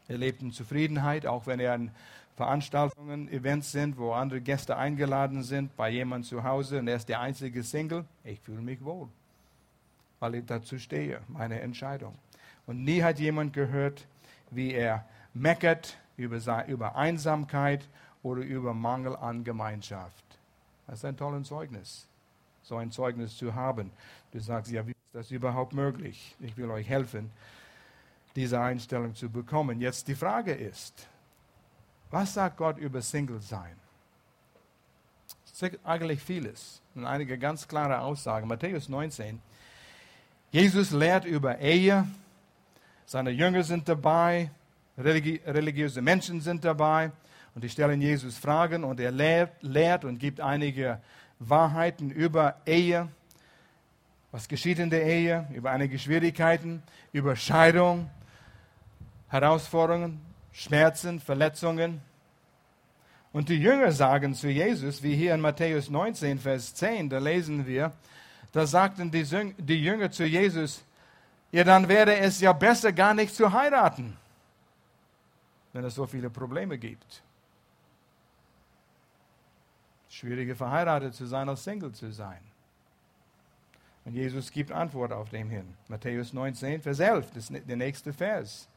Er 0.08 0.18
lebt 0.18 0.42
in 0.42 0.52
Zufriedenheit, 0.52 1.26
auch 1.26 1.46
wenn 1.46 1.60
er 1.60 1.74
an 1.74 1.90
Veranstaltungen, 2.36 3.30
Events 3.30 3.70
sind, 3.72 3.98
wo 3.98 4.12
andere 4.12 4.40
Gäste 4.40 4.76
eingeladen 4.76 5.42
sind, 5.42 5.76
bei 5.76 5.90
jemandem 5.90 6.28
zu 6.28 6.42
Hause 6.42 6.78
und 6.78 6.88
er 6.88 6.96
ist 6.96 7.08
der 7.08 7.20
einzige 7.20 7.62
Single. 7.62 8.06
Ich 8.24 8.40
fühle 8.40 8.62
mich 8.62 8.82
wohl, 8.82 9.08
weil 10.20 10.36
ich 10.36 10.46
dazu 10.46 10.78
stehe, 10.78 11.20
meine 11.28 11.60
Entscheidung. 11.60 12.14
Und 12.66 12.84
nie 12.84 13.02
hat 13.02 13.18
jemand 13.18 13.52
gehört, 13.52 14.06
wie 14.50 14.72
er 14.72 15.04
meckert 15.34 15.98
über, 16.16 16.66
über 16.66 16.96
Einsamkeit 16.96 17.86
oder 18.22 18.42
über 18.42 18.74
Mangel 18.74 19.16
an 19.16 19.44
Gemeinschaft. 19.44 20.24
Das 20.86 20.98
ist 20.98 21.04
ein 21.04 21.16
tolles 21.16 21.48
Zeugnis, 21.48 22.06
so 22.62 22.76
ein 22.76 22.90
Zeugnis 22.90 23.36
zu 23.36 23.54
haben. 23.54 23.90
Du 24.32 24.40
sagst, 24.40 24.70
ja, 24.70 24.86
wie 24.86 24.92
ist 24.92 25.14
das 25.14 25.30
überhaupt 25.30 25.72
möglich? 25.72 26.36
Ich 26.40 26.56
will 26.56 26.70
euch 26.70 26.88
helfen 26.88 27.30
diese 28.36 28.60
Einstellung 28.60 29.14
zu 29.14 29.28
bekommen. 29.28 29.80
Jetzt 29.80 30.08
die 30.08 30.14
Frage 30.14 30.52
ist, 30.52 31.06
was 32.10 32.34
sagt 32.34 32.56
Gott 32.56 32.78
über 32.78 33.02
Single 33.02 33.40
sein? 33.40 33.76
Das 35.44 35.62
ist 35.62 35.78
eigentlich 35.84 36.22
vieles. 36.22 36.80
Und 36.94 37.04
einige 37.04 37.38
ganz 37.38 37.66
klare 37.68 38.00
Aussagen. 38.00 38.48
Matthäus 38.48 38.88
19. 38.88 39.40
Jesus 40.50 40.90
lehrt 40.90 41.24
über 41.24 41.58
Ehe. 41.58 42.06
Seine 43.06 43.30
Jünger 43.30 43.62
sind 43.62 43.88
dabei. 43.88 44.50
Religi 44.98 45.40
religiöse 45.46 46.02
Menschen 46.02 46.40
sind 46.40 46.64
dabei. 46.64 47.12
Und 47.60 47.64
die 47.64 47.68
stellen 47.68 48.00
Jesus 48.00 48.38
Fragen 48.38 48.84
und 48.84 49.00
er 49.00 49.10
lehrt, 49.10 49.62
lehrt 49.62 50.06
und 50.06 50.18
gibt 50.18 50.40
einige 50.40 50.98
Wahrheiten 51.38 52.10
über 52.10 52.56
Ehe. 52.64 53.08
Was 54.32 54.48
geschieht 54.48 54.78
in 54.78 54.88
der 54.88 55.04
Ehe? 55.04 55.46
Über 55.52 55.70
einige 55.70 55.98
Schwierigkeiten, 55.98 56.82
über 57.12 57.36
Scheidung, 57.36 58.08
Herausforderungen, 59.28 60.22
Schmerzen, 60.52 61.20
Verletzungen. 61.20 62.00
Und 63.30 63.50
die 63.50 63.60
Jünger 63.60 63.92
sagen 63.92 64.34
zu 64.34 64.48
Jesus, 64.48 65.02
wie 65.02 65.14
hier 65.14 65.34
in 65.34 65.42
Matthäus 65.42 65.90
19, 65.90 66.38
Vers 66.38 66.74
10, 66.76 67.10
da 67.10 67.18
lesen 67.18 67.66
wir, 67.66 67.92
da 68.52 68.64
sagten 68.64 69.10
die, 69.10 69.26
die 69.58 69.84
Jünger 69.84 70.10
zu 70.10 70.24
Jesus, 70.24 70.82
ja, 71.52 71.62
dann 71.62 71.86
wäre 71.90 72.16
es 72.16 72.40
ja 72.40 72.54
besser, 72.54 72.90
gar 72.90 73.12
nicht 73.12 73.34
zu 73.34 73.52
heiraten, 73.52 74.16
wenn 75.74 75.84
es 75.84 75.94
so 75.94 76.06
viele 76.06 76.30
Probleme 76.30 76.78
gibt. 76.78 77.22
Schwieriger 80.10 80.56
verheiratet 80.56 81.14
zu 81.14 81.24
sein, 81.24 81.48
als 81.48 81.64
Single 81.64 81.92
zu 81.92 82.12
sein. 82.12 82.40
Und 84.04 84.14
Jesus 84.14 84.50
gibt 84.50 84.72
Antwort 84.72 85.12
auf 85.12 85.30
dem 85.30 85.48
hin. 85.48 85.74
Matthäus 85.88 86.32
19, 86.32 86.82
Vers 86.82 86.98
11, 86.98 87.30
das 87.32 87.50
ist 87.50 87.68
der 87.68 87.76
nächste 87.76 88.12
Vers. 88.12 88.68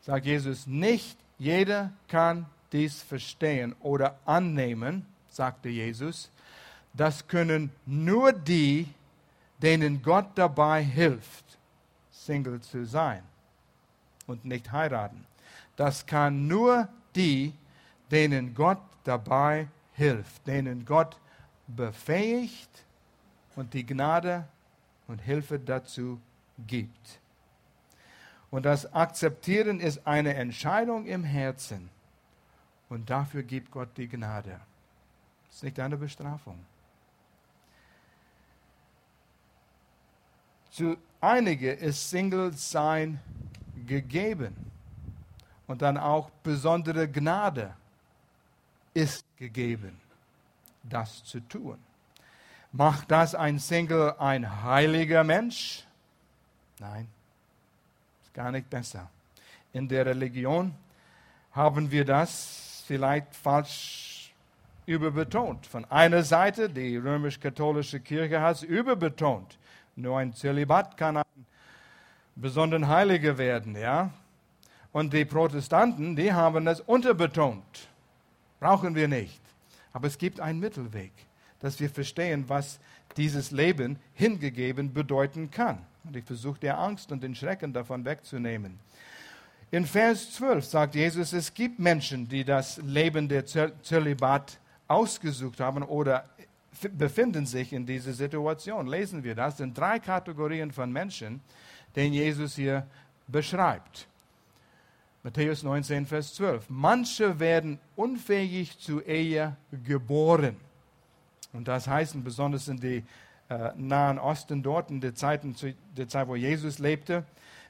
Sagt 0.00 0.24
Jesus, 0.24 0.66
nicht 0.66 1.18
jeder 1.38 1.92
kann 2.08 2.46
dies 2.72 3.02
verstehen 3.02 3.74
oder 3.80 4.18
annehmen, 4.24 5.04
sagte 5.28 5.68
Jesus. 5.68 6.30
Das 6.94 7.26
können 7.26 7.70
nur 7.84 8.32
die, 8.32 8.88
denen 9.60 10.00
Gott 10.00 10.26
dabei 10.36 10.82
hilft, 10.82 11.58
Single 12.10 12.60
zu 12.60 12.86
sein 12.86 13.22
und 14.26 14.44
nicht 14.44 14.72
heiraten. 14.72 15.26
Das 15.76 16.06
kann 16.06 16.46
nur 16.46 16.88
die, 17.14 17.52
denen 18.10 18.54
Gott 18.54 18.80
dabei 19.04 19.68
hilft, 20.00 20.46
denen 20.46 20.86
Gott 20.86 21.18
befähigt 21.66 22.86
und 23.54 23.74
die 23.74 23.84
Gnade 23.84 24.48
und 25.08 25.18
Hilfe 25.18 25.58
dazu 25.58 26.18
gibt. 26.66 27.20
Und 28.50 28.64
das 28.64 28.90
Akzeptieren 28.94 29.78
ist 29.78 30.06
eine 30.06 30.32
Entscheidung 30.34 31.04
im 31.04 31.22
Herzen. 31.22 31.90
Und 32.88 33.10
dafür 33.10 33.42
gibt 33.42 33.70
Gott 33.70 33.90
die 33.98 34.08
Gnade. 34.08 34.58
Das 35.46 35.56
ist 35.56 35.64
nicht 35.64 35.78
eine 35.78 35.98
Bestrafung. 35.98 36.58
Zu 40.70 40.96
einigen 41.20 41.76
ist 41.76 42.08
Single-Sein 42.08 43.20
gegeben. 43.86 44.56
Und 45.66 45.82
dann 45.82 45.98
auch 45.98 46.30
besondere 46.42 47.06
Gnade 47.06 47.76
ist 48.94 49.24
gegeben, 49.36 50.00
das 50.82 51.24
zu 51.24 51.40
tun. 51.40 51.78
Macht 52.72 53.10
das 53.10 53.34
ein 53.34 53.58
Single 53.58 54.14
ein 54.18 54.62
heiliger 54.62 55.24
Mensch? 55.24 55.84
Nein, 56.78 57.08
ist 58.22 58.32
gar 58.32 58.50
nicht 58.52 58.70
besser. 58.70 59.10
In 59.72 59.88
der 59.88 60.06
Religion 60.06 60.74
haben 61.52 61.90
wir 61.90 62.04
das 62.04 62.84
vielleicht 62.86 63.34
falsch 63.34 64.32
überbetont. 64.86 65.66
Von 65.66 65.84
einer 65.86 66.22
Seite, 66.22 66.68
die 66.68 66.96
römisch-katholische 66.96 68.00
Kirche 68.00 68.40
hat 68.40 68.56
es 68.56 68.62
überbetont. 68.62 69.58
Nur 69.96 70.18
ein 70.18 70.32
Zölibat 70.32 70.96
kann 70.96 71.18
ein 71.18 71.46
besonders 72.34 72.88
Heiliger 72.88 73.36
werden, 73.36 73.76
ja. 73.76 74.10
Und 74.92 75.12
die 75.12 75.24
Protestanten, 75.24 76.16
die 76.16 76.32
haben 76.32 76.64
das 76.64 76.80
unterbetont. 76.80 77.89
Brauchen 78.60 78.94
wir 78.94 79.08
nicht. 79.08 79.40
Aber 79.92 80.06
es 80.06 80.18
gibt 80.18 80.38
einen 80.38 80.60
Mittelweg 80.60 81.12
dass 81.60 81.78
wir 81.78 81.90
verstehen, 81.90 82.44
was 82.48 82.80
dieses 83.16 83.50
Leben 83.50 83.98
hingegeben 84.14 84.92
bedeuten 84.92 85.50
kann. 85.50 85.78
Und 86.04 86.16
ich 86.16 86.24
versuche 86.24 86.58
der 86.58 86.78
Angst 86.78 87.12
und 87.12 87.22
den 87.22 87.34
Schrecken 87.34 87.72
davon 87.72 88.04
wegzunehmen. 88.04 88.78
In 89.70 89.86
Vers 89.86 90.32
12 90.34 90.64
sagt 90.64 90.94
Jesus, 90.94 91.32
es 91.32 91.54
gibt 91.54 91.78
Menschen, 91.78 92.28
die 92.28 92.44
das 92.44 92.78
Leben 92.78 93.28
der 93.28 93.44
Zölibat 93.46 94.58
ausgesucht 94.88 95.60
haben 95.60 95.84
oder 95.84 96.24
befinden 96.92 97.46
sich 97.46 97.72
in 97.72 97.86
dieser 97.86 98.12
Situation. 98.12 98.86
Lesen 98.86 99.22
wir 99.22 99.34
das. 99.34 99.58
Sind 99.58 99.76
drei 99.76 99.98
Kategorien 99.98 100.72
von 100.72 100.90
Menschen, 100.90 101.40
den 101.94 102.12
Jesus 102.12 102.56
hier 102.56 102.86
beschreibt. 103.28 104.08
Matthäus 105.22 105.62
19, 105.62 106.06
Vers 106.06 106.34
12. 106.34 106.64
Manche 106.70 107.38
werden 107.38 107.78
unfähig 107.94 108.78
zur 108.78 109.04
Ehe 109.06 109.54
geboren. 109.84 110.56
Und 111.52 111.68
das 111.68 111.86
heißt, 111.86 112.24
besonders 112.24 112.68
in 112.68 112.80
den 112.80 113.06
äh, 113.50 113.72
Nahen 113.76 114.18
Osten, 114.18 114.62
dort 114.62 114.90
in 114.90 115.02
der 115.02 115.14
Zeit, 115.14 115.42
der 115.94 116.08
Zeit, 116.08 116.26
wo 116.26 116.36
Jesus 116.36 116.78
lebte, 116.78 117.24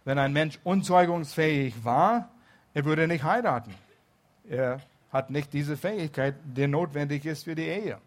wenn 0.05 0.17
ein 0.19 0.33
Mensch 0.33 0.61
unzeugungsfähig 0.63 1.85
war, 1.85 2.29
er 2.73 2.85
würde 2.85 3.09
nicht 3.09 3.25
heiraten. 3.25 3.75
Er 4.49 4.81
hat 5.13 5.31
nicht 5.31 5.53
diese 5.53 5.77
Fähigkeit, 5.77 6.37
die 6.45 6.69
notwendig 6.69 7.27
ist 7.27 7.45
für 7.45 7.57
die 7.57 7.67
Ehe. 7.67 7.99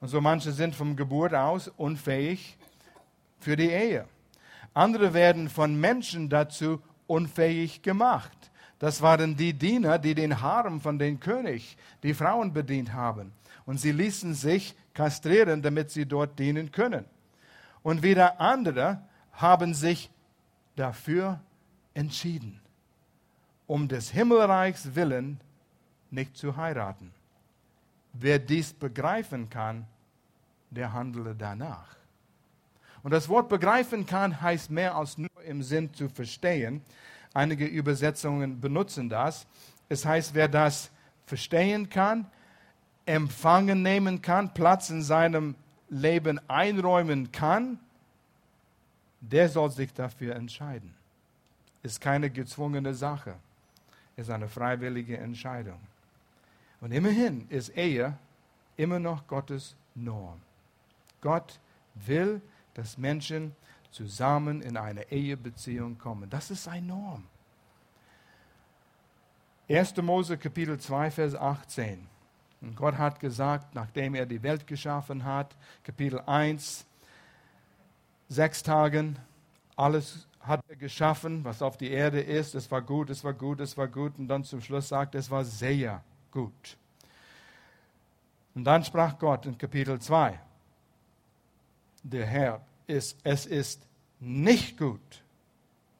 Und 0.00 0.08
so 0.08 0.20
manche 0.20 0.50
sind 0.50 0.74
von 0.74 0.96
Geburt 0.96 1.32
aus 1.32 1.68
unfähig 1.68 2.56
für 3.38 3.54
die 3.54 3.70
Ehe. 3.70 4.04
Andere 4.74 5.14
werden 5.14 5.48
von 5.48 5.78
Menschen 5.80 6.28
dazu 6.28 6.82
unfähig 7.08 7.82
gemacht. 7.82 8.52
Das 8.78 9.02
waren 9.02 9.36
die 9.36 9.52
Diener, 9.52 9.98
die 9.98 10.14
den 10.14 10.40
Harem 10.40 10.80
von 10.80 11.00
den 11.00 11.18
König, 11.18 11.76
die 12.04 12.14
Frauen 12.14 12.52
bedient 12.52 12.92
haben 12.92 13.32
und 13.66 13.78
sie 13.78 13.92
ließen 13.92 14.34
sich 14.34 14.74
kastrieren, 14.94 15.60
damit 15.60 15.90
sie 15.90 16.06
dort 16.06 16.38
dienen 16.38 16.72
können. 16.72 17.04
Und 17.82 18.02
wieder 18.02 18.40
andere 18.40 19.02
haben 19.32 19.74
sich 19.74 20.10
dafür 20.74 21.40
entschieden, 21.92 22.60
um 23.66 23.88
des 23.88 24.10
Himmelreichs 24.10 24.94
willen 24.94 25.40
nicht 26.10 26.34
zu 26.34 26.56
heiraten. 26.56 27.12
Wer 28.14 28.38
dies 28.38 28.72
begreifen 28.72 29.50
kann, 29.50 29.86
der 30.70 30.94
handle 30.94 31.34
danach. 31.34 31.97
Und 33.02 33.12
das 33.12 33.28
Wort 33.28 33.48
begreifen 33.48 34.06
kann 34.06 34.40
heißt 34.40 34.70
mehr 34.70 34.96
als 34.96 35.18
nur 35.18 35.30
im 35.46 35.62
Sinn 35.62 35.92
zu 35.94 36.08
verstehen. 36.08 36.82
Einige 37.34 37.66
Übersetzungen 37.66 38.60
benutzen 38.60 39.08
das. 39.08 39.46
Es 39.88 40.04
heißt, 40.04 40.34
wer 40.34 40.48
das 40.48 40.90
verstehen 41.26 41.88
kann, 41.88 42.26
empfangen 43.06 43.82
nehmen 43.82 44.20
kann, 44.20 44.52
Platz 44.52 44.90
in 44.90 45.02
seinem 45.02 45.54
Leben 45.88 46.40
einräumen 46.48 47.32
kann, 47.32 47.78
der 49.20 49.48
soll 49.48 49.70
sich 49.70 49.92
dafür 49.92 50.36
entscheiden. 50.36 50.94
Ist 51.82 52.00
keine 52.00 52.30
gezwungene 52.30 52.94
Sache, 52.94 53.34
ist 54.16 54.30
eine 54.30 54.48
freiwillige 54.48 55.16
Entscheidung. 55.16 55.78
Und 56.80 56.92
immerhin 56.92 57.46
ist 57.48 57.76
Ehe 57.76 58.16
immer 58.76 58.98
noch 58.98 59.26
Gottes 59.26 59.74
Norm. 59.94 60.40
Gott 61.20 61.58
will, 61.94 62.40
dass 62.78 62.96
Menschen 62.96 63.56
zusammen 63.90 64.62
in 64.62 64.76
eine 64.76 65.10
Ehebeziehung 65.10 65.98
kommen. 65.98 66.30
Das 66.30 66.48
ist 66.52 66.62
seine 66.62 66.86
Norm. 66.86 67.24
1. 69.68 69.96
Mose 69.96 70.38
Kapitel 70.38 70.78
2, 70.78 71.10
Vers 71.10 71.34
18. 71.34 72.06
Und 72.60 72.76
Gott 72.76 72.96
hat 72.96 73.18
gesagt, 73.18 73.74
nachdem 73.74 74.14
er 74.14 74.26
die 74.26 74.44
Welt 74.44 74.64
geschaffen 74.68 75.24
hat, 75.24 75.56
Kapitel 75.82 76.20
1, 76.20 76.86
sechs 78.28 78.62
Tagen, 78.62 79.18
alles 79.74 80.28
hat 80.38 80.60
er 80.68 80.76
geschaffen, 80.76 81.42
was 81.44 81.62
auf 81.62 81.78
die 81.78 81.90
Erde 81.90 82.20
ist. 82.20 82.54
Es 82.54 82.70
war 82.70 82.80
gut, 82.80 83.10
es 83.10 83.24
war 83.24 83.34
gut, 83.34 83.58
es 83.58 83.76
war 83.76 83.88
gut. 83.88 84.16
Und 84.18 84.28
dann 84.28 84.44
zum 84.44 84.60
Schluss 84.60 84.86
sagt, 84.86 85.16
es 85.16 85.28
war 85.32 85.44
sehr 85.44 86.00
gut. 86.30 86.76
Und 88.54 88.62
dann 88.62 88.84
sprach 88.84 89.18
Gott 89.18 89.46
in 89.46 89.58
Kapitel 89.58 89.98
2, 89.98 90.38
der 92.10 92.26
Herr, 92.26 92.60
ist, 92.86 93.18
es 93.22 93.46
ist 93.46 93.82
nicht 94.20 94.78
gut 94.78 95.22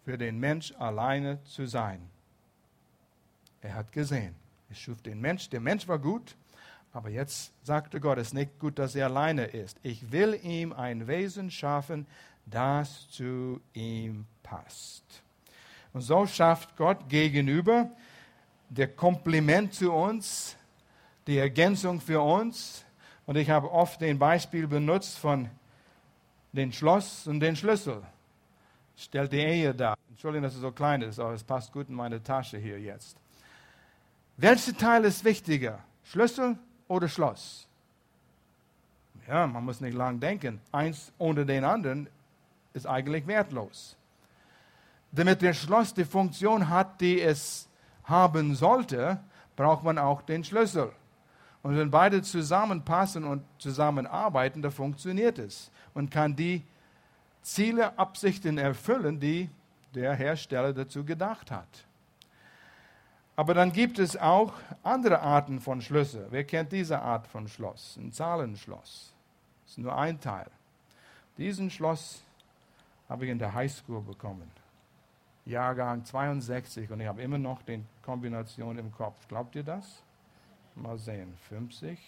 für 0.04 0.16
den 0.16 0.38
Mensch 0.38 0.72
alleine 0.78 1.42
zu 1.44 1.66
sein. 1.66 2.00
Er 3.60 3.74
hat 3.74 3.92
gesehen, 3.92 4.34
er 4.70 4.74
schuf 4.74 5.02
den 5.02 5.20
Mensch, 5.20 5.50
der 5.50 5.60
Mensch 5.60 5.86
war 5.86 5.98
gut, 5.98 6.34
aber 6.92 7.10
jetzt 7.10 7.52
sagte 7.62 8.00
Gott, 8.00 8.18
es 8.18 8.28
ist 8.28 8.34
nicht 8.34 8.58
gut, 8.58 8.78
dass 8.78 8.94
er 8.94 9.06
alleine 9.06 9.44
ist. 9.44 9.78
Ich 9.82 10.10
will 10.10 10.38
ihm 10.42 10.72
ein 10.72 11.06
Wesen 11.06 11.50
schaffen, 11.50 12.06
das 12.46 13.10
zu 13.10 13.60
ihm 13.74 14.24
passt. 14.42 15.04
Und 15.92 16.00
so 16.00 16.26
schafft 16.26 16.76
Gott 16.76 17.08
gegenüber 17.08 17.90
der 18.70 18.88
Kompliment 18.88 19.74
zu 19.74 19.92
uns, 19.92 20.56
die 21.26 21.38
Ergänzung 21.38 22.00
für 22.00 22.22
uns, 22.22 22.84
Und 23.28 23.36
ich 23.36 23.50
habe 23.50 23.70
oft 23.70 24.00
den 24.00 24.18
Beispiel 24.18 24.66
benutzt 24.66 25.18
von 25.18 25.50
dem 26.58 26.72
Schloss 26.72 27.26
und 27.26 27.40
dem 27.40 27.56
Schlüssel. 27.56 28.02
Stellt 28.96 29.32
die 29.32 29.38
Ehe 29.38 29.74
dar. 29.74 29.96
Entschuldigung, 30.10 30.42
dass 30.42 30.54
es 30.54 30.60
so 30.60 30.72
klein 30.72 31.02
ist, 31.02 31.18
aber 31.18 31.32
es 31.32 31.44
passt 31.44 31.72
gut 31.72 31.88
in 31.88 31.94
meine 31.94 32.22
Tasche 32.22 32.58
hier 32.58 32.80
jetzt. 32.80 33.16
Welcher 34.36 34.76
Teil 34.76 35.04
ist 35.04 35.24
wichtiger? 35.24 35.78
Schlüssel 36.04 36.58
oder 36.88 37.08
Schloss? 37.08 37.68
Ja, 39.26 39.46
man 39.46 39.64
muss 39.64 39.80
nicht 39.80 39.94
lang 39.94 40.18
denken. 40.18 40.60
Eins 40.72 41.12
ohne 41.18 41.46
den 41.46 41.64
anderen 41.64 42.08
ist 42.72 42.86
eigentlich 42.86 43.26
wertlos. 43.26 43.96
Damit 45.12 45.42
der 45.42 45.54
Schloss 45.54 45.94
die 45.94 46.04
Funktion 46.04 46.68
hat, 46.68 47.00
die 47.00 47.20
es 47.20 47.68
haben 48.04 48.54
sollte, 48.54 49.20
braucht 49.54 49.84
man 49.84 49.98
auch 49.98 50.22
den 50.22 50.44
Schlüssel. 50.44 50.92
Und 51.62 51.76
wenn 51.76 51.90
beide 51.90 52.22
zusammenpassen 52.22 53.24
und 53.24 53.42
zusammenarbeiten, 53.58 54.62
dann 54.62 54.72
funktioniert 54.72 55.38
es 55.38 55.70
und 55.98 56.12
kann 56.12 56.36
die 56.36 56.62
Ziele, 57.42 57.98
Absichten 57.98 58.56
erfüllen, 58.56 59.18
die 59.18 59.50
der 59.92 60.14
Hersteller 60.14 60.72
dazu 60.72 61.04
gedacht 61.04 61.50
hat. 61.50 61.66
Aber 63.34 63.52
dann 63.52 63.72
gibt 63.72 63.98
es 63.98 64.16
auch 64.16 64.52
andere 64.84 65.20
Arten 65.20 65.60
von 65.60 65.80
Schlüssel. 65.82 66.28
Wer 66.30 66.44
kennt 66.44 66.70
diese 66.70 67.00
Art 67.02 67.26
von 67.26 67.48
Schloss? 67.48 67.96
Ein 67.96 68.12
Zahlenschloss. 68.12 69.12
Das 69.64 69.72
ist 69.72 69.78
nur 69.78 69.96
ein 69.96 70.20
Teil. 70.20 70.48
Diesen 71.36 71.68
Schloss 71.68 72.22
habe 73.08 73.24
ich 73.24 73.32
in 73.32 73.40
der 73.40 73.52
Highschool 73.52 74.00
bekommen. 74.00 74.48
Jahrgang 75.46 76.04
62 76.04 76.92
und 76.92 77.00
ich 77.00 77.08
habe 77.08 77.22
immer 77.22 77.38
noch 77.38 77.62
die 77.62 77.82
Kombination 78.02 78.78
im 78.78 78.92
Kopf. 78.92 79.26
Glaubt 79.26 79.56
ihr 79.56 79.64
das? 79.64 80.00
Mal 80.76 80.96
sehen. 80.96 81.34
50, 81.48 81.98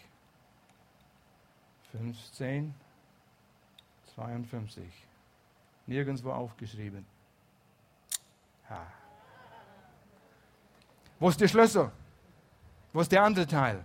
15, 1.90 2.72
52. 4.20 4.84
Nirgendwo 5.86 6.30
aufgeschrieben. 6.32 7.06
Ha. 8.68 8.86
Wo 11.18 11.28
ist 11.30 11.40
der 11.40 11.48
Schlüssel? 11.48 11.90
Wo 12.92 13.00
ist 13.00 13.10
der 13.10 13.22
andere 13.22 13.46
Teil? 13.46 13.84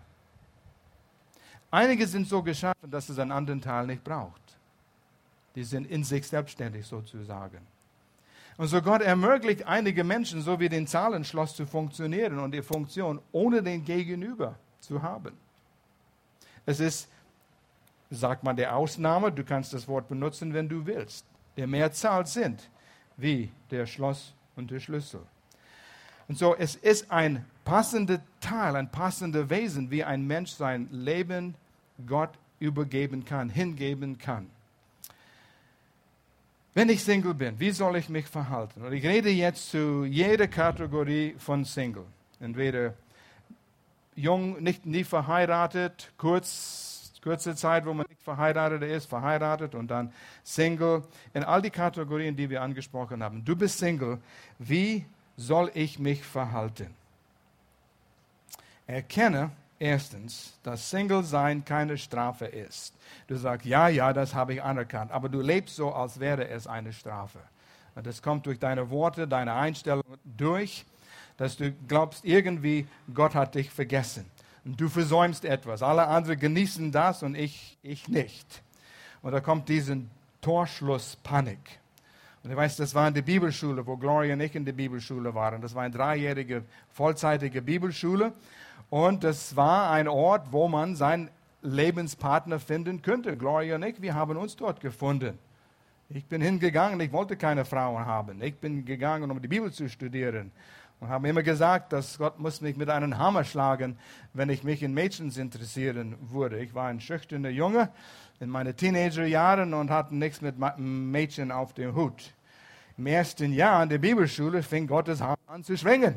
Einige 1.72 2.06
sind 2.08 2.28
so 2.28 2.44
geschaffen, 2.44 2.92
dass 2.92 3.10
es 3.10 3.18
einen 3.18 3.32
anderen 3.32 3.62
Teil 3.62 3.88
nicht 3.88 4.04
braucht. 4.04 4.42
Die 5.56 5.64
sind 5.64 5.90
in 5.90 6.04
sich 6.04 6.28
selbstständig 6.28 6.86
sozusagen. 6.86 7.66
Und 8.58 8.68
so 8.68 8.82
Gott 8.82 9.02
ermöglicht 9.02 9.66
einige 9.66 10.04
Menschen, 10.04 10.42
so 10.42 10.60
wie 10.60 10.70
den 10.70 10.88
Zahlenschloss 10.88 11.56
zu 11.56 11.66
funktionieren 11.66 12.40
und 12.40 12.52
die 12.52 12.62
Funktion 12.62 13.22
ohne 13.32 13.64
den 13.64 13.84
Gegenüber 13.84 14.56
zu 14.80 15.02
haben. 15.02 15.34
Es 16.66 16.80
ist, 16.80 17.10
sagt 18.10 18.44
man 18.44 18.56
der 18.56 18.76
Ausnahme, 18.76 19.32
du 19.32 19.44
kannst 19.44 19.74
das 19.74 19.88
Wort 19.88 20.08
benutzen, 20.08 20.54
wenn 20.54 20.70
du 20.70 20.86
willst. 20.86 21.26
Der 21.58 21.68
Mehrzahl 21.68 22.26
sind 22.26 22.70
wie 23.18 23.52
der 23.72 23.86
Schloss 23.86 24.34
und 24.56 24.72
der 24.72 24.80
Schlüssel. 24.80 25.22
Und 26.28 26.38
so, 26.38 26.56
es 26.56 26.76
ist 26.76 27.12
ein 27.12 27.46
passender 27.64 28.20
Teil, 28.42 28.76
ein 28.76 28.90
passender 28.90 29.50
Wesen, 29.50 29.92
wie 29.92 30.04
ein 30.04 30.26
Mensch 30.26 30.52
sein 30.52 30.88
Leben 30.92 31.56
Gott 32.06 32.32
übergeben 32.60 33.26
kann, 33.26 33.50
hingeben 33.50 34.18
kann. 34.18 34.50
Wenn 36.74 36.90
ich 36.90 37.04
Single 37.04 37.34
bin, 37.34 37.60
wie 37.60 37.72
soll 37.72 37.96
ich 37.96 38.10
mich 38.10 38.26
verhalten? 38.26 38.84
Und 38.84 38.92
ich 38.92 39.06
rede 39.06 39.30
jetzt 39.30 39.70
zu 39.70 40.04
jeder 40.04 40.48
Kategorie 40.48 41.36
von 41.38 41.64
Single. 41.64 42.06
Entweder 42.42 42.96
jung, 44.16 44.62
nicht 44.62 44.86
nie 44.86 45.06
verheiratet, 45.06 46.12
kurz, 46.18 46.95
kurze 47.26 47.56
Zeit, 47.56 47.86
wo 47.88 47.94
man 47.94 48.06
nicht 48.08 48.22
verheiratet 48.22 48.84
ist, 48.84 49.08
verheiratet 49.08 49.74
und 49.74 49.90
dann 49.90 50.14
Single. 50.44 51.04
In 51.34 51.44
all 51.44 51.62
die 51.62 51.72
Kategorien, 51.72 52.36
die 52.36 52.50
wir 52.52 52.62
angesprochen 52.62 53.24
haben. 53.24 53.44
Du 53.44 53.56
bist 53.56 53.80
Single. 53.80 54.20
Wie 54.60 55.06
soll 55.36 55.72
ich 55.74 55.98
mich 55.98 56.24
verhalten? 56.24 56.94
Erkenne 58.86 59.50
erstens, 59.80 60.54
dass 60.62 60.92
Single-Sein 60.92 61.66
keine 61.66 61.98
Strafe 61.98 62.46
ist. 62.46 62.94
Du 63.28 63.36
sagst, 63.36 63.66
ja, 63.66 63.88
ja, 63.88 64.14
das 64.14 64.36
habe 64.36 64.54
ich 64.54 64.62
anerkannt, 64.62 65.12
aber 65.12 65.28
du 65.28 65.42
lebst 65.42 65.76
so, 65.76 65.92
als 65.92 66.20
wäre 66.20 66.48
es 66.48 66.68
eine 66.68 66.94
Strafe. 66.94 67.40
Und 67.96 68.06
das 68.06 68.22
kommt 68.22 68.46
durch 68.46 68.60
deine 68.60 68.92
Worte, 68.92 69.28
deine 69.28 69.54
Einstellung 69.54 70.04
durch, 70.24 70.86
dass 71.38 71.58
du 71.58 71.72
glaubst, 71.88 72.24
irgendwie 72.24 72.88
Gott 73.12 73.34
hat 73.34 73.56
dich 73.56 73.72
vergessen. 73.72 74.30
Und 74.66 74.82
du 74.82 74.90
versäumst 74.90 75.46
etwas. 75.46 75.84
Alle 75.84 76.08
anderen 76.08 76.40
genießen 76.40 76.92
das 76.92 77.24
und 77.24 77.36
ich, 77.36 77.78
ich 77.84 78.08
nicht. 78.10 78.64
Und 79.22 79.32
da 79.32 79.40
kommt 79.40 79.70
diesen 79.70 80.10
Torschlusspanik. 80.42 81.60
Und 82.44 82.52
ich 82.52 82.58
weiß, 82.58 82.78
das 82.78 82.94
war 82.94 83.08
in 83.08 83.14
der 83.14 83.22
Bibelschule, 83.22 83.86
wo 83.86 83.96
Gloria 83.98 84.34
und 84.34 84.42
ich 84.42 84.56
in 84.56 84.66
der 84.66 84.74
Bibelschule 84.74 85.34
waren. 85.34 85.62
Das 85.62 85.74
war 85.74 85.84
eine 85.84 85.96
dreijährige, 85.96 86.64
vollzeitige 86.92 87.62
Bibelschule. 87.62 88.34
Und 88.90 89.24
das 89.24 89.56
war 89.56 89.92
ein 89.92 90.08
Ort, 90.08 90.52
wo 90.52 90.68
man 90.68 90.96
seinen 90.96 91.30
Lebenspartner 91.62 92.60
finden 92.60 93.02
könnte. 93.02 93.36
Gloria 93.38 93.76
und 93.76 93.84
ich, 93.84 94.02
wir 94.02 94.14
haben 94.14 94.38
uns 94.38 94.56
dort 94.56 94.80
gefunden. 94.80 95.38
Ich 96.10 96.26
bin 96.26 96.42
hingegangen, 96.42 97.00
ich 97.00 97.12
wollte 97.12 97.36
keine 97.36 97.66
Frauen 97.66 98.06
haben. 98.06 98.42
Ich 98.44 98.56
bin 98.56 98.86
gegangen, 98.86 99.32
um 99.32 99.42
die 99.42 99.48
Bibel 99.48 99.72
zu 99.72 99.90
studieren. 99.90 100.52
Und 101.00 101.10
habe 101.10 101.28
immer 101.28 101.44
gesagt, 101.44 101.94
dass 101.94 102.18
Gott 102.18 102.40
muss 102.40 102.62
mich 102.62 102.78
mit 102.78 102.90
einem 102.90 103.18
Hammer 103.18 103.44
schlagen, 103.44 103.98
wenn 104.34 104.50
ich 104.50 104.64
mich 104.64 104.82
in 104.82 104.94
Mädchen 104.94 105.30
interessieren 105.32 106.16
würde. 106.32 106.60
Ich 106.60 106.74
war 106.74 106.88
ein 106.88 107.02
schüchterner 107.02 107.50
Junge 107.50 107.90
in 108.40 108.50
meinen 108.50 108.76
Teenagerjahren 108.76 109.74
und 109.74 109.90
hatte 109.90 110.16
nichts 110.16 110.42
mit 110.42 110.56
Mädchen 110.78 111.52
auf 111.52 111.74
dem 111.74 111.96
Hut. 111.96 112.34
Im 112.98 113.08
ersten 113.08 113.52
Jahr 113.52 113.84
in 113.84 113.90
der 113.90 113.98
Bibelschule 113.98 114.64
fing 114.64 114.88
Gottes 114.88 115.22
Hammer 115.22 115.38
an 115.48 115.64
zu 115.64 115.78
schwingen. 115.78 116.16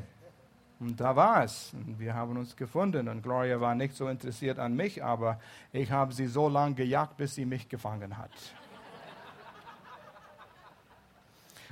Und 0.81 1.01
da 1.01 1.17
war 1.17 1.43
es. 1.43 1.73
Und 1.75 1.99
wir 1.99 2.14
haben 2.14 2.37
uns 2.37 2.55
gefunden. 2.55 3.09
Und 3.09 3.23
Gloria 3.23 3.61
war 3.61 3.75
nicht 3.75 3.97
so 3.97 4.09
interessiert 4.09 4.61
an 4.61 4.77
mich, 4.77 5.03
aber 5.03 5.41
ich 5.73 5.91
habe 5.91 6.12
sie 6.12 6.27
so 6.27 6.49
lange 6.49 6.77
gejagt, 6.77 7.17
bis 7.17 7.35
sie 7.35 7.45
mich 7.45 7.69
gefangen 7.69 8.17
hat. 8.17 8.31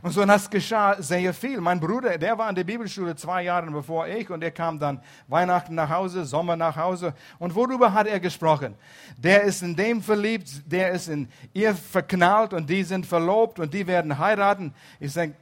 Und 0.07 0.13
so, 0.13 0.25
das 0.25 0.49
geschah 0.49 1.03
sehr 1.03 1.35
viel. 1.35 1.61
Mein 1.61 1.81
Bruder, 1.81 2.17
der 2.17 2.39
war 2.39 2.49
in 2.49 2.55
der 2.55 2.63
Bibelschule 2.63 3.17
zwei 3.17 3.43
Jahre 3.43 3.69
bevor 3.73 4.07
ich 4.07 4.31
und 4.31 4.41
er 4.41 4.53
kam 4.53 4.79
dann 4.79 5.03
Weihnachten 5.27 5.75
nach 5.75 5.91
Hause, 5.91 6.25
Sommer 6.25 6.55
nach 6.55 6.77
Hause. 6.77 7.13
Und 7.41 7.53
worüber 7.57 7.93
hat 7.93 8.07
er 8.07 8.21
gesprochen? 8.21 8.77
Der 9.17 9.43
ist 9.43 9.63
in 9.63 9.75
dem 9.75 10.01
verliebt, 10.01 10.63
der 10.65 10.93
ist 10.93 11.09
in 11.09 11.29
ihr 11.53 11.75
verknallt 11.75 12.53
und 12.53 12.71
die 12.71 12.85
sind 12.85 13.05
verlobt 13.05 13.59
und 13.59 13.75
die 13.75 13.85
werden 13.85 14.17
heiraten. 14.17 14.73
Ich 15.01 15.13
sage, 15.13 15.35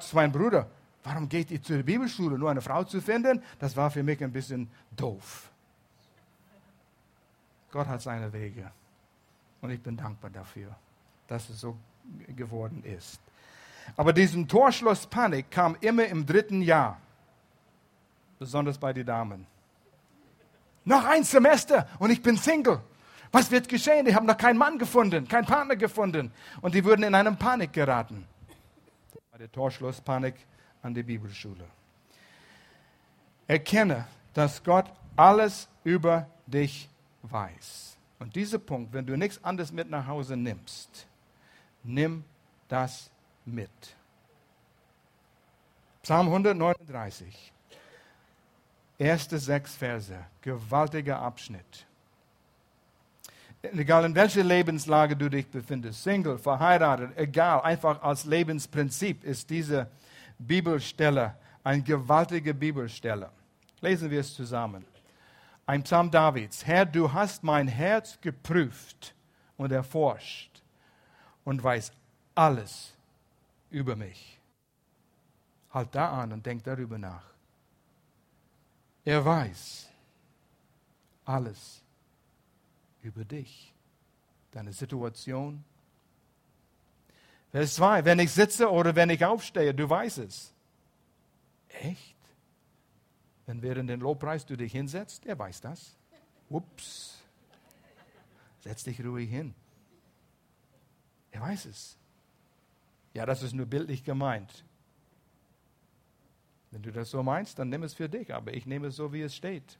zu 0.00 0.16
meinem 0.16 0.32
Bruder, 0.32 0.66
warum 1.04 1.28
geht 1.28 1.50
ihr 1.50 1.62
zur 1.62 1.82
Bibelschule, 1.82 2.38
nur 2.38 2.50
eine 2.50 2.62
Frau 2.62 2.84
zu 2.84 3.02
finden? 3.02 3.42
Das 3.58 3.76
war 3.76 3.90
für 3.90 4.02
mich 4.02 4.24
ein 4.24 4.32
bisschen 4.32 4.70
doof. 4.96 5.50
Gott 7.70 7.86
hat 7.86 8.00
seine 8.00 8.32
Wege. 8.32 8.70
Und 9.60 9.72
ich 9.72 9.82
bin 9.82 9.94
dankbar 9.94 10.30
dafür, 10.30 10.74
dass 11.28 11.50
es 11.50 11.60
so 11.60 11.76
geworden 12.34 12.82
ist. 12.82 13.20
Aber 13.94 14.12
diesen 14.12 14.48
Torschlusspanik 14.48 15.50
kam 15.50 15.76
immer 15.80 16.06
im 16.06 16.26
dritten 16.26 16.62
Jahr, 16.62 17.00
besonders 18.38 18.78
bei 18.78 18.92
den 18.92 19.06
Damen. 19.06 19.46
Noch 20.84 21.04
ein 21.04 21.24
Semester 21.24 21.88
und 21.98 22.10
ich 22.10 22.22
bin 22.22 22.36
Single. 22.36 22.80
Was 23.32 23.50
wird 23.50 23.68
geschehen? 23.68 24.06
Ich 24.06 24.14
habe 24.14 24.26
noch 24.26 24.36
keinen 24.36 24.56
Mann 24.56 24.78
gefunden, 24.78 25.26
keinen 25.28 25.46
Partner 25.46 25.76
gefunden. 25.76 26.32
Und 26.60 26.74
die 26.74 26.84
würden 26.84 27.02
in 27.02 27.14
eine 27.14 27.32
Panik 27.32 27.72
geraten. 27.72 28.26
Bei 29.30 29.38
der 29.38 29.50
Torschlusspanik 29.50 30.34
an 30.82 30.94
der 30.94 31.02
Bibelschule. 31.02 31.64
Erkenne, 33.46 34.06
dass 34.32 34.62
Gott 34.62 34.86
alles 35.16 35.68
über 35.84 36.28
dich 36.46 36.88
weiß. 37.22 37.96
Und 38.18 38.34
dieser 38.34 38.58
Punkt, 38.58 38.92
wenn 38.92 39.06
du 39.06 39.16
nichts 39.16 39.42
anderes 39.44 39.72
mit 39.72 39.90
nach 39.90 40.06
Hause 40.06 40.36
nimmst, 40.36 41.06
nimm 41.82 42.24
das 42.68 43.10
mit. 43.46 43.70
Psalm 46.02 46.26
139, 46.28 47.52
erste 48.98 49.38
sechs 49.38 49.74
Verse, 49.74 50.14
gewaltiger 50.40 51.18
Abschnitt. 51.18 51.86
Egal 53.62 54.04
in 54.04 54.14
welcher 54.14 54.44
Lebenslage 54.44 55.16
du 55.16 55.28
dich 55.28 55.48
befindest, 55.48 56.02
Single, 56.02 56.38
verheiratet, 56.38 57.10
egal, 57.16 57.62
einfach 57.62 58.00
als 58.02 58.24
Lebensprinzip 58.24 59.24
ist 59.24 59.50
diese 59.50 59.88
Bibelstelle 60.38 61.34
eine 61.64 61.82
gewaltige 61.82 62.54
Bibelstelle. 62.54 63.30
Lesen 63.80 64.08
wir 64.10 64.20
es 64.20 64.32
zusammen. 64.34 64.84
Ein 65.66 65.82
Psalm 65.82 66.10
Davids. 66.10 66.64
Herr, 66.64 66.86
du 66.86 67.12
hast 67.12 67.42
mein 67.42 67.66
Herz 67.66 68.20
geprüft 68.20 69.12
und 69.56 69.72
erforscht 69.72 70.62
und 71.44 71.62
weißt 71.62 71.92
alles 72.36 72.95
über 73.76 73.94
mich. 73.94 74.40
Halt 75.70 75.94
da 75.94 76.22
an 76.22 76.32
und 76.32 76.46
denk 76.46 76.64
darüber 76.64 76.96
nach. 76.96 77.24
Er 79.04 79.22
weiß 79.22 79.88
alles 81.26 81.82
über 83.02 83.24
dich, 83.24 83.74
deine 84.50 84.72
Situation. 84.72 85.62
Vers 87.50 87.74
2, 87.74 88.04
wenn 88.06 88.18
ich 88.18 88.32
sitze 88.32 88.70
oder 88.70 88.96
wenn 88.96 89.10
ich 89.10 89.22
aufstehe, 89.24 89.74
du 89.74 89.88
weißt 89.88 90.18
es. 90.18 90.54
Echt? 91.68 92.16
Wenn 93.44 93.60
während 93.60 93.90
dem 93.90 94.00
Lobpreis 94.00 94.46
du 94.46 94.56
dich 94.56 94.72
hinsetzt, 94.72 95.26
er 95.26 95.38
weiß 95.38 95.60
das. 95.60 95.98
Ups. 96.48 97.22
Setz 98.60 98.84
dich 98.84 99.04
ruhig 99.04 99.28
hin. 99.28 99.54
Er 101.30 101.42
weiß 101.42 101.66
es. 101.66 101.98
Ja, 103.16 103.24
das 103.24 103.42
ist 103.42 103.54
nur 103.54 103.64
bildlich 103.64 104.04
gemeint. 104.04 104.62
Wenn 106.70 106.82
du 106.82 106.92
das 106.92 107.10
so 107.10 107.22
meinst, 107.22 107.58
dann 107.58 107.70
nimm 107.70 107.82
es 107.82 107.94
für 107.94 108.10
dich, 108.10 108.34
aber 108.34 108.52
ich 108.52 108.66
nehme 108.66 108.88
es 108.88 108.96
so, 108.96 109.10
wie 109.10 109.22
es 109.22 109.34
steht. 109.34 109.78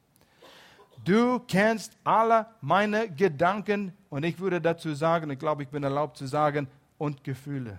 Du 1.04 1.40
kennst 1.40 1.98
alle 2.02 2.46
meine 2.62 3.10
Gedanken 3.10 3.92
und 4.08 4.24
ich 4.24 4.38
würde 4.38 4.62
dazu 4.62 4.94
sagen, 4.94 5.28
ich 5.28 5.38
glaube, 5.38 5.64
ich 5.64 5.68
bin 5.68 5.82
erlaubt 5.82 6.16
zu 6.16 6.26
sagen, 6.26 6.66
und 6.96 7.24
Gefühle. 7.24 7.78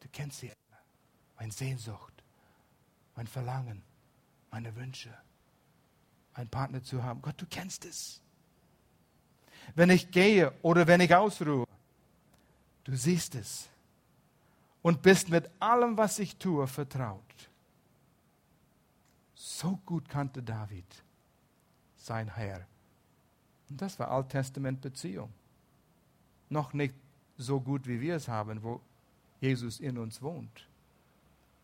Du 0.00 0.08
kennst 0.10 0.40
sie 0.40 0.48
alle. 0.48 0.80
Meine 1.38 1.52
Sehnsucht, 1.52 2.14
mein 3.16 3.26
Verlangen, 3.26 3.82
meine 4.50 4.74
Wünsche, 4.76 5.12
einen 6.32 6.48
Partner 6.48 6.82
zu 6.82 7.02
haben. 7.02 7.20
Gott, 7.20 7.34
du 7.36 7.44
kennst 7.44 7.84
es. 7.84 8.22
Wenn 9.74 9.90
ich 9.90 10.10
gehe 10.10 10.54
oder 10.62 10.86
wenn 10.86 11.02
ich 11.02 11.14
ausruhe, 11.14 11.66
du 12.84 12.96
siehst 12.96 13.34
es 13.34 13.68
und 14.84 15.00
bist 15.00 15.30
mit 15.30 15.50
allem, 15.60 15.96
was 15.96 16.18
ich 16.18 16.36
tue, 16.36 16.66
vertraut. 16.66 17.48
So 19.34 19.80
gut 19.86 20.10
kannte 20.10 20.42
David 20.42 20.84
sein 21.96 22.28
Herr. 22.34 22.66
Und 23.70 23.80
das 23.80 23.98
war 23.98 24.10
Alttestament-Beziehung. 24.10 25.32
Noch 26.50 26.74
nicht 26.74 26.94
so 27.38 27.60
gut, 27.60 27.86
wie 27.86 27.98
wir 28.02 28.16
es 28.16 28.28
haben, 28.28 28.62
wo 28.62 28.82
Jesus 29.40 29.80
in 29.80 29.96
uns 29.96 30.20
wohnt. 30.20 30.68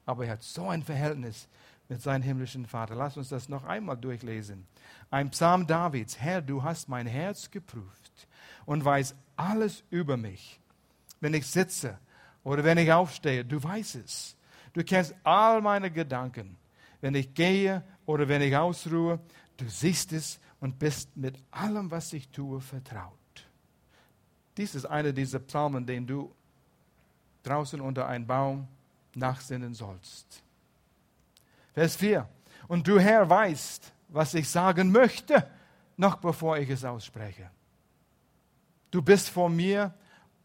Aber 0.07 0.25
er 0.25 0.33
hat 0.33 0.43
so 0.43 0.71
ein 0.71 0.83
Verhältnis 0.83 1.47
mit 1.91 2.01
seinem 2.01 2.23
himmlischen 2.23 2.65
Vater. 2.65 2.95
Lass 2.95 3.19
uns 3.19 3.29
das 3.29 3.51
noch 3.51 3.65
einmal 3.65 3.99
durchlesen. 3.99 4.67
Ein 5.11 5.29
Psalm 5.29 5.67
Davids. 5.67 6.19
Herr, 6.19 6.41
du 6.41 6.63
hast 6.63 6.89
mein 6.89 7.07
Herz 7.07 7.51
geprüft 7.51 8.29
und 8.65 8.83
weißt 8.83 9.15
alles 9.37 9.85
über 9.91 10.17
mich. 10.17 10.59
Wenn 11.21 11.35
ich 11.35 11.47
sitze 11.47 11.99
oder 12.45 12.65
wenn 12.65 12.79
ich 12.79 12.93
aufstehe, 12.93 13.45
du 13.45 13.63
weißt 13.63 13.97
es. 13.97 14.37
Du 14.73 14.85
kennst 14.85 15.15
all 15.25 15.61
meine 15.61 15.91
Gedanken. 15.91 16.57
Wenn 17.01 17.15
ich 17.15 17.35
gehe 17.35 17.83
oder 18.07 18.29
wenn 18.29 18.43
ich 18.43 18.57
ausruhe, 18.57 19.19
du 19.57 19.69
siehst 19.69 20.13
es 20.13 20.41
und 20.61 20.79
bist 20.79 21.17
mit 21.17 21.37
allem, 21.51 21.91
was 21.91 22.13
ich 22.13 22.29
tue, 22.29 22.61
vertraut. 22.61 23.15
Dies 24.57 24.75
ist 24.75 24.85
einer 24.85 25.13
dieser 25.13 25.39
Psalmen, 25.41 25.87
den 25.87 26.07
du 26.07 26.33
draußen 27.43 27.81
unter 27.81 28.07
einem 28.07 28.27
Baum 28.27 28.69
nachsinnen 29.15 29.75
sollst. 29.75 30.43
Vers 31.73 31.97
4. 31.97 32.29
Und 32.69 32.87
du 32.87 32.99
Herr 32.99 33.29
weißt, 33.29 33.93
was 34.09 34.35
ich 34.35 34.49
sagen 34.49 34.93
möchte, 34.93 35.49
noch 35.97 36.17
bevor 36.17 36.59
ich 36.59 36.69
es 36.69 36.85
ausspreche. 36.85 37.51
Du 38.91 39.03
bist 39.03 39.29
vor 39.29 39.49
mir, 39.49 39.95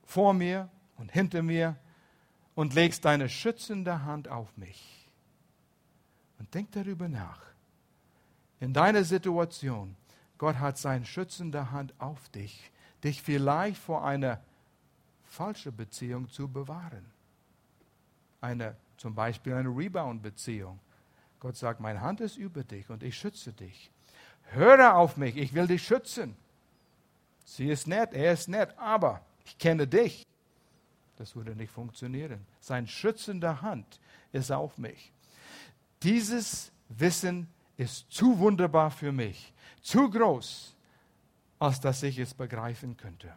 vor 0.06 0.34
mir 0.34 0.70
und 0.98 1.12
hinter 1.12 1.42
mir 1.42 1.76
und 2.56 2.74
legst 2.74 3.06
deine 3.06 3.30
schützende 3.30 4.04
Hand 4.04 4.30
auf 4.30 4.56
mich. 4.58 5.10
Und 6.40 6.54
denk 6.54 6.72
darüber 6.72 7.08
nach. 7.08 7.42
In 8.60 8.74
deiner 8.74 9.04
Situation, 9.04 9.96
Gott 10.38 10.58
hat 10.58 10.78
seine 10.78 11.06
schützende 11.06 11.72
Hand 11.72 11.94
auf 12.00 12.30
dich, 12.30 12.72
dich 13.04 13.22
vielleicht 13.22 13.78
vor 13.78 14.06
einer 14.06 14.42
falschen 15.24 15.76
Beziehung 15.76 16.30
zu 16.30 16.48
bewahren. 16.48 17.06
Eine, 18.42 18.76
zum 18.98 19.16
Beispiel 19.16 19.54
eine 19.54 19.70
Rebound-Beziehung. 19.70 20.80
Gott 21.40 21.58
sagt, 21.58 21.80
meine 21.80 22.02
Hand 22.02 22.22
ist 22.22 22.38
über 22.38 22.64
dich 22.64 22.90
und 22.90 23.04
ich 23.04 23.18
schütze 23.18 23.54
dich. 23.54 23.92
Höre 24.52 24.96
auf 24.96 25.18
mich, 25.18 25.36
ich 25.36 25.54
will 25.54 25.68
dich 25.68 25.84
schützen. 25.84 26.36
Sie 27.44 27.70
ist 27.70 27.88
nett, 27.88 28.14
er 28.14 28.34
ist 28.34 28.48
nett, 28.48 28.78
aber 28.78 29.22
ich 29.46 29.58
kenne 29.58 29.88
dich. 29.88 30.26
Das 31.18 31.36
würde 31.36 31.56
nicht 31.56 31.72
funktionieren. 31.72 32.46
Sein 32.60 32.88
schützende 32.88 33.62
Hand 33.62 34.00
ist 34.32 34.52
auf 34.52 34.78
mich. 34.78 35.12
Dieses 36.04 36.72
Wissen 36.90 37.48
ist 37.78 38.12
zu 38.12 38.38
wunderbar 38.40 38.92
für 38.92 39.12
mich, 39.12 39.54
zu 39.82 40.10
groß, 40.10 40.76
als 41.60 41.80
dass 41.80 42.04
ich 42.04 42.20
es 42.20 42.34
begreifen 42.34 42.98
könnte. 42.98 43.28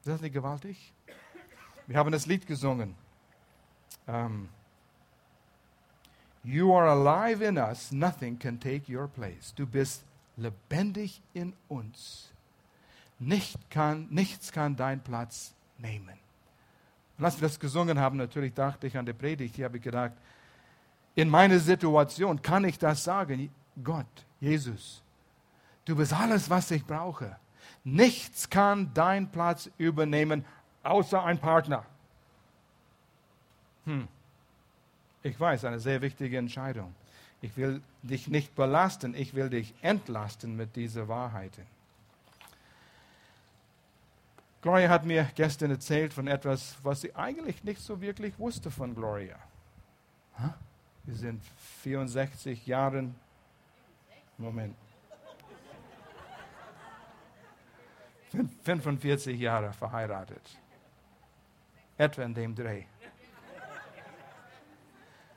Ist 0.00 0.08
das 0.08 0.20
nicht 0.20 0.32
gewaltig? 0.32 0.92
Wir 1.86 1.98
haben 1.98 2.12
das 2.12 2.26
Lied 2.26 2.46
gesungen. 2.46 2.94
Um, 4.06 4.14
ähm, 4.14 4.48
you 6.42 6.74
are 6.74 6.90
alive 6.90 7.42
in 7.42 7.56
us, 7.56 7.90
nothing 7.90 8.38
can 8.38 8.60
take 8.60 8.92
your 8.94 9.08
place. 9.08 9.54
Du 9.54 9.66
bist 9.66 10.04
lebendig 10.36 11.22
in 11.32 11.54
uns. 11.68 12.32
Nicht 13.18 13.70
kann, 13.70 14.08
nichts 14.10 14.52
kann 14.52 14.76
deinen 14.76 15.00
Platz 15.00 15.54
nehmen. 15.78 16.23
Und 17.18 17.24
als 17.24 17.40
wir 17.40 17.48
das 17.48 17.58
gesungen 17.58 17.98
haben, 17.98 18.16
natürlich 18.16 18.54
dachte 18.54 18.86
ich 18.86 18.96
an 18.96 19.06
die 19.06 19.12
Predigt. 19.12 19.54
Hier 19.56 19.66
habe 19.66 19.76
ich 19.76 19.82
gedacht, 19.82 20.12
in 21.14 21.28
meiner 21.28 21.58
Situation 21.58 22.42
kann 22.42 22.64
ich 22.64 22.78
das 22.78 23.04
sagen. 23.04 23.50
Gott, 23.82 24.06
Jesus, 24.40 25.02
du 25.84 25.96
bist 25.96 26.12
alles, 26.12 26.50
was 26.50 26.70
ich 26.70 26.84
brauche. 26.84 27.36
Nichts 27.84 28.48
kann 28.48 28.92
deinen 28.94 29.30
Platz 29.30 29.70
übernehmen, 29.78 30.44
außer 30.82 31.22
ein 31.22 31.38
Partner. 31.38 31.84
Hm. 33.84 34.08
Ich 35.22 35.38
weiß, 35.38 35.64
eine 35.64 35.80
sehr 35.80 36.00
wichtige 36.02 36.38
Entscheidung. 36.38 36.94
Ich 37.40 37.56
will 37.56 37.82
dich 38.02 38.28
nicht 38.28 38.54
belasten, 38.54 39.14
ich 39.14 39.34
will 39.34 39.50
dich 39.50 39.74
entlasten 39.82 40.56
mit 40.56 40.76
dieser 40.76 41.08
Wahrheiten. 41.08 41.73
Gloria 44.64 44.88
hat 44.88 45.04
mir 45.04 45.28
gestern 45.34 45.72
erzählt 45.72 46.14
von 46.14 46.26
etwas, 46.26 46.78
was 46.82 47.02
sie 47.02 47.14
eigentlich 47.14 47.62
nicht 47.64 47.82
so 47.82 48.00
wirklich 48.00 48.38
wusste 48.38 48.70
von 48.70 48.94
Gloria. 48.94 49.36
Wir 51.02 51.14
sind 51.14 51.44
64 51.82 52.66
Jahre. 52.66 53.10
Moment. 54.38 54.74
45 58.62 59.38
Jahre 59.38 59.70
verheiratet. 59.74 60.58
Etwa 61.98 62.22
in 62.22 62.32
dem 62.32 62.54
Dreh. 62.54 62.84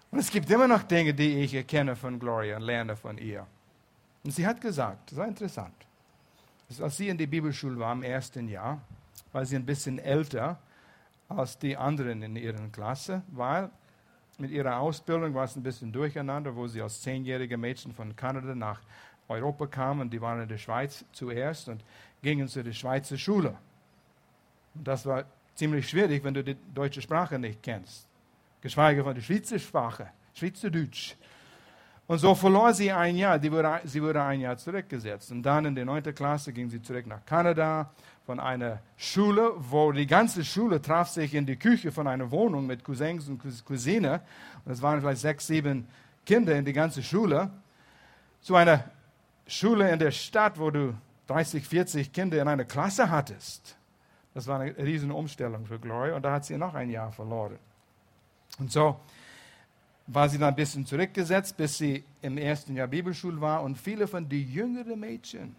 Und 0.09 0.19
es 0.19 0.31
gibt 0.31 0.49
immer 0.49 0.69
noch 0.69 0.83
Dinge, 0.83 1.13
die 1.13 1.43
ich 1.43 1.53
erkenne 1.53 1.97
von 1.97 2.17
Gloria 2.17 2.55
und 2.55 2.63
lerne 2.63 2.95
von 2.95 3.17
ihr. 3.17 3.45
Und 4.23 4.31
sie 4.31 4.47
hat 4.47 4.61
gesagt, 4.61 5.11
das 5.11 5.17
war 5.17 5.27
interessant, 5.27 5.75
als 6.79 6.95
sie 6.95 7.09
in 7.09 7.17
die 7.17 7.27
Bibelschule 7.27 7.77
war 7.77 7.91
im 7.91 8.03
ersten 8.03 8.47
Jahr, 8.47 8.79
war 9.37 9.45
sie 9.45 9.55
ein 9.55 9.67
bisschen 9.67 9.99
älter 9.99 10.57
als 11.29 11.59
die 11.59 11.77
anderen 11.77 12.23
in 12.23 12.35
ihrer 12.35 12.69
Klasse, 12.69 13.21
weil 13.27 13.69
mit 14.39 14.49
ihrer 14.49 14.79
Ausbildung 14.79 15.35
war 15.35 15.43
es 15.43 15.55
ein 15.55 15.61
bisschen 15.61 15.91
durcheinander, 15.91 16.55
wo 16.55 16.65
sie 16.65 16.81
als 16.81 17.03
zehnjährige 17.03 17.55
Mädchen 17.55 17.93
von 17.93 18.15
Kanada 18.15 18.55
nach 18.55 18.81
Europa 19.27 19.67
kamen. 19.67 20.09
Die 20.09 20.19
waren 20.19 20.41
in 20.41 20.47
der 20.47 20.57
Schweiz 20.57 21.05
zuerst 21.11 21.69
und 21.69 21.83
gingen 22.23 22.47
zu 22.47 22.63
der 22.63 22.73
Schweizer 22.73 23.15
Schule. 23.15 23.55
Und 24.73 24.87
das 24.87 25.05
war 25.05 25.25
ziemlich 25.53 25.87
schwierig, 25.87 26.23
wenn 26.23 26.33
du 26.33 26.43
die 26.43 26.57
deutsche 26.73 27.03
Sprache 27.03 27.37
nicht 27.37 27.61
kennst. 27.61 28.07
Geschweige 28.61 29.03
von 29.03 29.13
der 29.13 29.21
Schweizer 29.21 29.59
Sprache, 29.59 30.07
Schweizerdeutsch. 30.33 31.13
Und 32.07 32.19
so 32.19 32.33
verlor 32.35 32.73
sie 32.73 32.91
ein 32.91 33.17
Jahr, 33.17 33.41
wurde, 33.51 33.81
sie 33.83 34.01
wurde 34.01 34.23
ein 34.23 34.39
Jahr 34.39 34.57
zurückgesetzt. 34.57 35.29
Und 35.31 35.43
dann 35.43 35.65
in 35.65 35.75
der 35.75 35.83
neunten 35.83 36.15
Klasse 36.15 36.53
ging 36.53 36.69
sie 36.69 36.81
zurück 36.81 37.05
nach 37.05 37.25
Kanada 37.25 37.91
von 38.25 38.39
einer 38.39 38.79
Schule, 38.95 39.51
wo 39.57 39.91
die 39.91 40.07
ganze 40.07 40.45
Schule 40.45 40.81
traf 40.81 41.09
sich 41.09 41.33
in 41.33 41.45
die 41.45 41.57
Küche 41.57 41.91
von 41.91 42.07
einer 42.07 42.31
Wohnung 42.31 42.65
mit 42.65 42.83
Cousins 42.83 43.27
und 43.27 43.41
Cousine. 43.65 44.21
Und 44.63 44.71
es 44.71 44.81
waren 44.81 45.01
vielleicht 45.01 45.21
sechs, 45.21 45.47
sieben 45.47 45.87
Kinder 46.25 46.55
in 46.55 46.63
die 46.63 46.73
ganze 46.73 47.03
Schule. 47.03 47.51
Zu 48.41 48.55
einer 48.55 48.85
Schule 49.45 49.89
in 49.91 49.99
der 49.99 50.11
Stadt, 50.11 50.57
wo 50.59 50.71
du 50.71 50.93
30, 51.27 51.67
40 51.67 52.13
Kinder 52.13 52.41
in 52.41 52.47
einer 52.47 52.65
Klasse 52.65 53.09
hattest. 53.09 53.75
Das 54.33 54.47
war 54.47 54.59
eine 54.61 54.77
riesen 54.77 55.11
Umstellung 55.11 55.65
für 55.65 55.79
Gloria 55.79 56.15
und 56.15 56.23
da 56.23 56.33
hat 56.33 56.45
sie 56.45 56.57
noch 56.57 56.73
ein 56.73 56.89
Jahr 56.89 57.11
verloren. 57.11 57.57
Und 58.59 58.71
so 58.71 58.97
war 60.07 60.29
sie 60.29 60.37
dann 60.37 60.49
ein 60.49 60.55
bisschen 60.55 60.85
zurückgesetzt, 60.85 61.57
bis 61.57 61.77
sie 61.77 62.03
im 62.21 62.37
ersten 62.37 62.75
Jahr 62.75 62.87
Bibelschule 62.87 63.39
war. 63.41 63.61
Und 63.61 63.77
viele 63.77 64.07
von 64.07 64.27
den 64.27 64.49
jüngeren 64.49 64.99
Mädchen, 64.99 65.55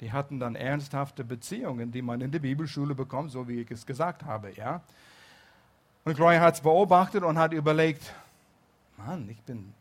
die 0.00 0.12
hatten 0.12 0.38
dann 0.38 0.54
ernsthafte 0.54 1.24
Beziehungen, 1.24 1.90
die 1.90 2.02
man 2.02 2.20
in 2.20 2.30
der 2.30 2.40
Bibelschule 2.40 2.94
bekommt, 2.94 3.30
so 3.30 3.48
wie 3.48 3.60
ich 3.60 3.70
es 3.70 3.86
gesagt 3.86 4.24
habe. 4.24 4.52
Ja? 4.54 4.82
Und 6.04 6.14
Gloria 6.14 6.40
hat 6.40 6.54
es 6.54 6.60
beobachtet 6.60 7.22
und 7.24 7.38
hat 7.38 7.52
überlegt, 7.52 8.12
Mann, 8.98 9.28
ich 9.30 9.40
bin 9.42 9.72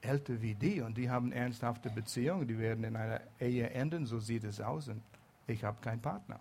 älter 0.00 0.40
wie 0.40 0.54
die 0.54 0.80
und 0.80 0.96
die 0.96 1.08
haben 1.08 1.32
ernsthafte 1.32 1.90
Beziehungen, 1.90 2.46
die 2.46 2.58
werden 2.58 2.84
in 2.84 2.96
einer 2.96 3.20
Ehe 3.40 3.70
enden, 3.70 4.06
so 4.06 4.18
sieht 4.18 4.44
es 4.44 4.60
aus. 4.60 4.88
Und 4.88 5.02
ich 5.46 5.62
habe 5.62 5.80
keinen 5.80 6.00
Partner. 6.00 6.40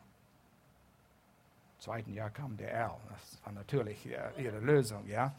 Im 1.77 1.81
zweiten 1.81 2.13
Jahr 2.13 2.31
kam 2.31 2.57
der 2.57 2.71
Erl. 2.71 2.97
Das 3.09 3.39
war 3.43 3.53
natürlich 3.53 4.07
ihre 4.37 4.59
Lösung, 4.59 5.05
ja. 5.07 5.35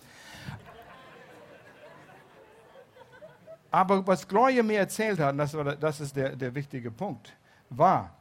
Aber 3.77 4.07
was 4.07 4.27
Gloria 4.27 4.62
mir 4.62 4.79
erzählt 4.79 5.20
hat, 5.20 5.39
das, 5.39 5.53
war, 5.53 5.77
das 5.77 6.01
ist 6.01 6.16
der, 6.16 6.35
der 6.35 6.55
wichtige 6.55 6.91
Punkt, 6.91 7.37
war, 7.68 8.16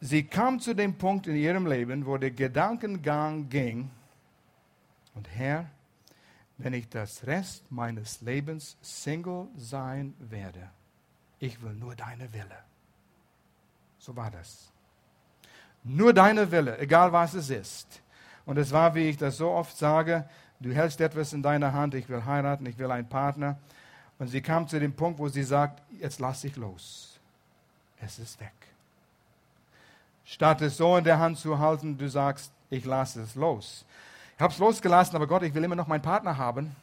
sie 0.00 0.22
kam 0.22 0.60
zu 0.60 0.72
dem 0.72 0.96
Punkt 0.96 1.26
in 1.26 1.34
ihrem 1.34 1.66
Leben, 1.66 2.06
wo 2.06 2.16
der 2.16 2.30
Gedankengang 2.30 3.48
ging, 3.48 3.90
und 5.16 5.28
Herr, 5.34 5.66
wenn 6.58 6.74
ich 6.74 6.88
das 6.88 7.26
Rest 7.26 7.72
meines 7.72 8.20
Lebens 8.20 8.76
Single 8.82 9.48
sein 9.56 10.14
werde, 10.20 10.70
ich 11.40 11.60
will 11.60 11.74
nur 11.74 11.96
deine 11.96 12.32
Wille. 12.32 12.62
So 13.98 14.14
war 14.14 14.30
das. 14.30 14.70
Nur 15.82 16.12
deine 16.12 16.52
Wille, 16.52 16.78
egal 16.78 17.12
was 17.12 17.34
es 17.34 17.50
ist. 17.50 18.00
Und 18.46 18.58
es 18.58 18.70
war, 18.70 18.94
wie 18.94 19.08
ich 19.08 19.16
das 19.16 19.38
so 19.38 19.50
oft 19.50 19.76
sage, 19.76 20.28
du 20.60 20.72
hältst 20.72 21.00
etwas 21.00 21.32
in 21.32 21.42
deiner 21.42 21.72
Hand, 21.72 21.96
ich 21.96 22.08
will 22.08 22.24
heiraten, 22.24 22.64
ich 22.66 22.78
will 22.78 22.92
einen 22.92 23.08
Partner. 23.08 23.58
Und 24.18 24.28
sie 24.28 24.40
kam 24.40 24.68
zu 24.68 24.78
dem 24.78 24.94
Punkt, 24.94 25.18
wo 25.18 25.28
sie 25.28 25.42
sagt, 25.42 25.82
jetzt 25.98 26.20
lass 26.20 26.44
ich 26.44 26.56
los. 26.56 27.18
Es 28.00 28.18
ist 28.18 28.40
weg. 28.40 28.52
Statt 30.24 30.62
es 30.62 30.76
so 30.76 30.96
in 30.96 31.04
der 31.04 31.18
Hand 31.18 31.38
zu 31.38 31.58
halten, 31.58 31.98
du 31.98 32.08
sagst, 32.08 32.50
ich 32.70 32.84
lasse 32.84 33.22
es 33.22 33.34
los. 33.34 33.84
Ich 34.36 34.42
habe 34.42 34.52
es 34.52 34.58
losgelassen, 34.58 35.14
aber 35.16 35.26
Gott, 35.26 35.42
ich 35.42 35.54
will 35.54 35.64
immer 35.64 35.76
noch 35.76 35.86
meinen 35.86 36.02
Partner 36.02 36.36
haben. 36.36 36.74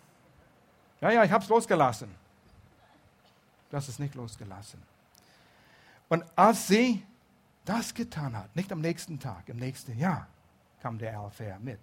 Ja, 0.99 1.11
ja, 1.11 1.23
ich 1.23 1.31
habe 1.31 1.43
es 1.43 1.49
losgelassen. 1.49 2.09
Hast 3.71 3.87
es 3.87 3.99
nicht 3.99 4.15
losgelassen. 4.15 4.81
Und 6.09 6.25
als 6.35 6.67
sie 6.67 7.03
das 7.65 7.93
getan 7.93 8.35
hat, 8.37 8.53
nicht 8.55 8.71
am 8.71 8.81
nächsten 8.81 9.19
Tag, 9.19 9.47
im 9.47 9.57
nächsten 9.57 9.97
Jahr, 9.97 10.27
kam 10.81 10.97
der 10.97 11.19
Alfair 11.19 11.57
mit. 11.59 11.79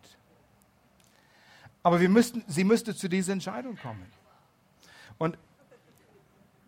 Aber 1.82 2.01
wir 2.01 2.09
müssten, 2.09 2.44
sie 2.46 2.64
müsste 2.64 2.94
zu 2.94 3.09
dieser 3.09 3.32
Entscheidung 3.32 3.76
kommen. 3.76 4.07
Und 5.18 5.36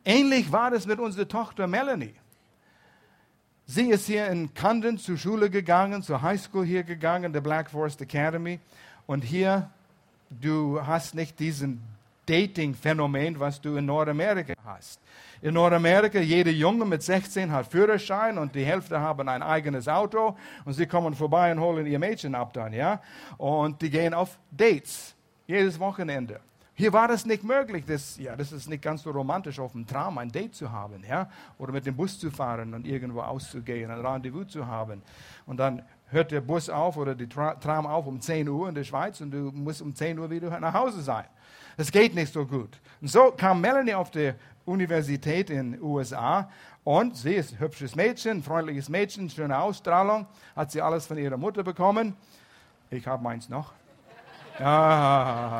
ähnlich 0.05 0.53
war 0.53 0.70
das 0.70 0.86
mit 0.86 0.98
unserer 0.98 1.28
Tochter 1.28 1.66
Melanie. 1.66 2.14
Sie 3.66 3.90
ist 3.90 4.07
hier 4.07 4.26
in 4.26 4.53
Camden 4.53 4.98
zur 4.98 5.16
Schule 5.16 5.48
gegangen, 5.48 6.03
zur 6.03 6.22
Highschool 6.22 6.66
hier 6.66 6.82
gegangen, 6.82 7.32
der 7.32 7.40
Black 7.40 7.70
Forest 7.70 8.01
Academy. 8.03 8.59
Und 9.07 9.22
hier, 9.22 9.70
du 10.28 10.84
hast 10.84 11.14
nicht 11.14 11.38
diesen 11.38 11.80
Dating-Phänomen, 12.26 13.38
was 13.38 13.61
du 13.61 13.76
in 13.76 13.86
Nordamerika 13.86 14.55
hast. 14.64 15.01
In 15.42 15.55
Nordamerika, 15.55 16.20
jeder 16.20 16.51
Junge 16.51 16.84
mit 16.84 17.03
16 17.03 17.51
hat 17.51 17.66
Führerschein 17.68 18.38
und 18.38 18.55
die 18.55 18.64
Hälfte 18.64 19.01
haben 19.01 19.28
ein 19.28 19.42
eigenes 19.42 19.88
Auto 19.88 20.36
und 20.64 20.74
sie 20.74 20.86
kommen 20.86 21.14
vorbei 21.14 21.51
und 21.51 21.61
holen 21.61 21.86
ihr 21.86 21.98
Mädchen 21.98 22.34
ab 22.34 22.53
dann, 22.53 22.72
ja. 22.72 23.01
Und 23.38 23.80
die 23.82 23.90
gehen 23.90 24.14
auf 24.14 24.38
Dates, 24.51 25.14
jedes 25.46 25.78
Wochenende. 25.78 26.40
Hier 26.81 26.95
war 26.95 27.09
das 27.09 27.26
nicht 27.26 27.45
möglich. 27.45 27.85
Das, 27.87 28.16
ja, 28.16 28.35
das 28.35 28.53
ist 28.53 28.66
nicht 28.66 28.83
ganz 28.83 29.03
so 29.03 29.11
romantisch, 29.11 29.59
auf 29.59 29.72
dem 29.72 29.87
Tram 29.87 30.16
ein 30.16 30.33
Date 30.33 30.55
zu 30.55 30.72
haben, 30.72 31.05
ja, 31.07 31.28
oder 31.59 31.72
mit 31.72 31.85
dem 31.85 31.95
Bus 31.95 32.18
zu 32.18 32.31
fahren 32.31 32.72
und 32.72 32.87
irgendwo 32.87 33.20
auszugehen, 33.20 33.91
ein 33.91 34.01
Rendezvous 34.01 34.49
zu 34.49 34.66
haben. 34.66 35.03
Und 35.45 35.59
dann 35.59 35.83
hört 36.07 36.31
der 36.31 36.41
Bus 36.41 36.70
auf 36.70 36.97
oder 36.97 37.14
die 37.14 37.28
Tram 37.28 37.87
auf 37.87 38.07
um 38.07 38.18
10 38.18 38.49
Uhr 38.49 38.66
in 38.70 38.74
der 38.74 38.85
Schweiz 38.85 39.20
und 39.20 39.31
du 39.31 39.53
musst 39.53 39.83
um 39.83 39.95
10 39.95 40.18
Uhr 40.18 40.31
wieder 40.31 40.59
nach 40.59 40.72
Hause 40.72 41.03
sein. 41.03 41.26
Das 41.76 41.93
geht 41.93 42.14
nicht 42.14 42.33
so 42.33 42.47
gut. 42.47 42.81
Und 43.03 43.09
so 43.09 43.31
kam 43.31 43.61
Melanie 43.61 43.93
auf 43.93 44.11
die 44.11 44.33
Universität 44.64 45.51
in 45.51 45.72
den 45.72 45.83
USA 45.83 46.49
und 46.83 47.14
sie 47.14 47.35
ist 47.35 47.53
ein 47.53 47.61
hübsches 47.61 47.95
Mädchen, 47.95 48.43
freundliches 48.43 48.89
Mädchen, 48.89 49.28
schöne 49.28 49.59
Ausstrahlung, 49.59 50.26
hat 50.57 50.70
sie 50.70 50.81
alles 50.81 51.07
von 51.07 51.18
ihrer 51.18 51.37
Mutter 51.37 51.62
bekommen. 51.62 52.16
Ich 52.89 53.07
habe 53.07 53.22
meins 53.22 53.51
noch. 53.51 53.74
Ja. 54.59 55.60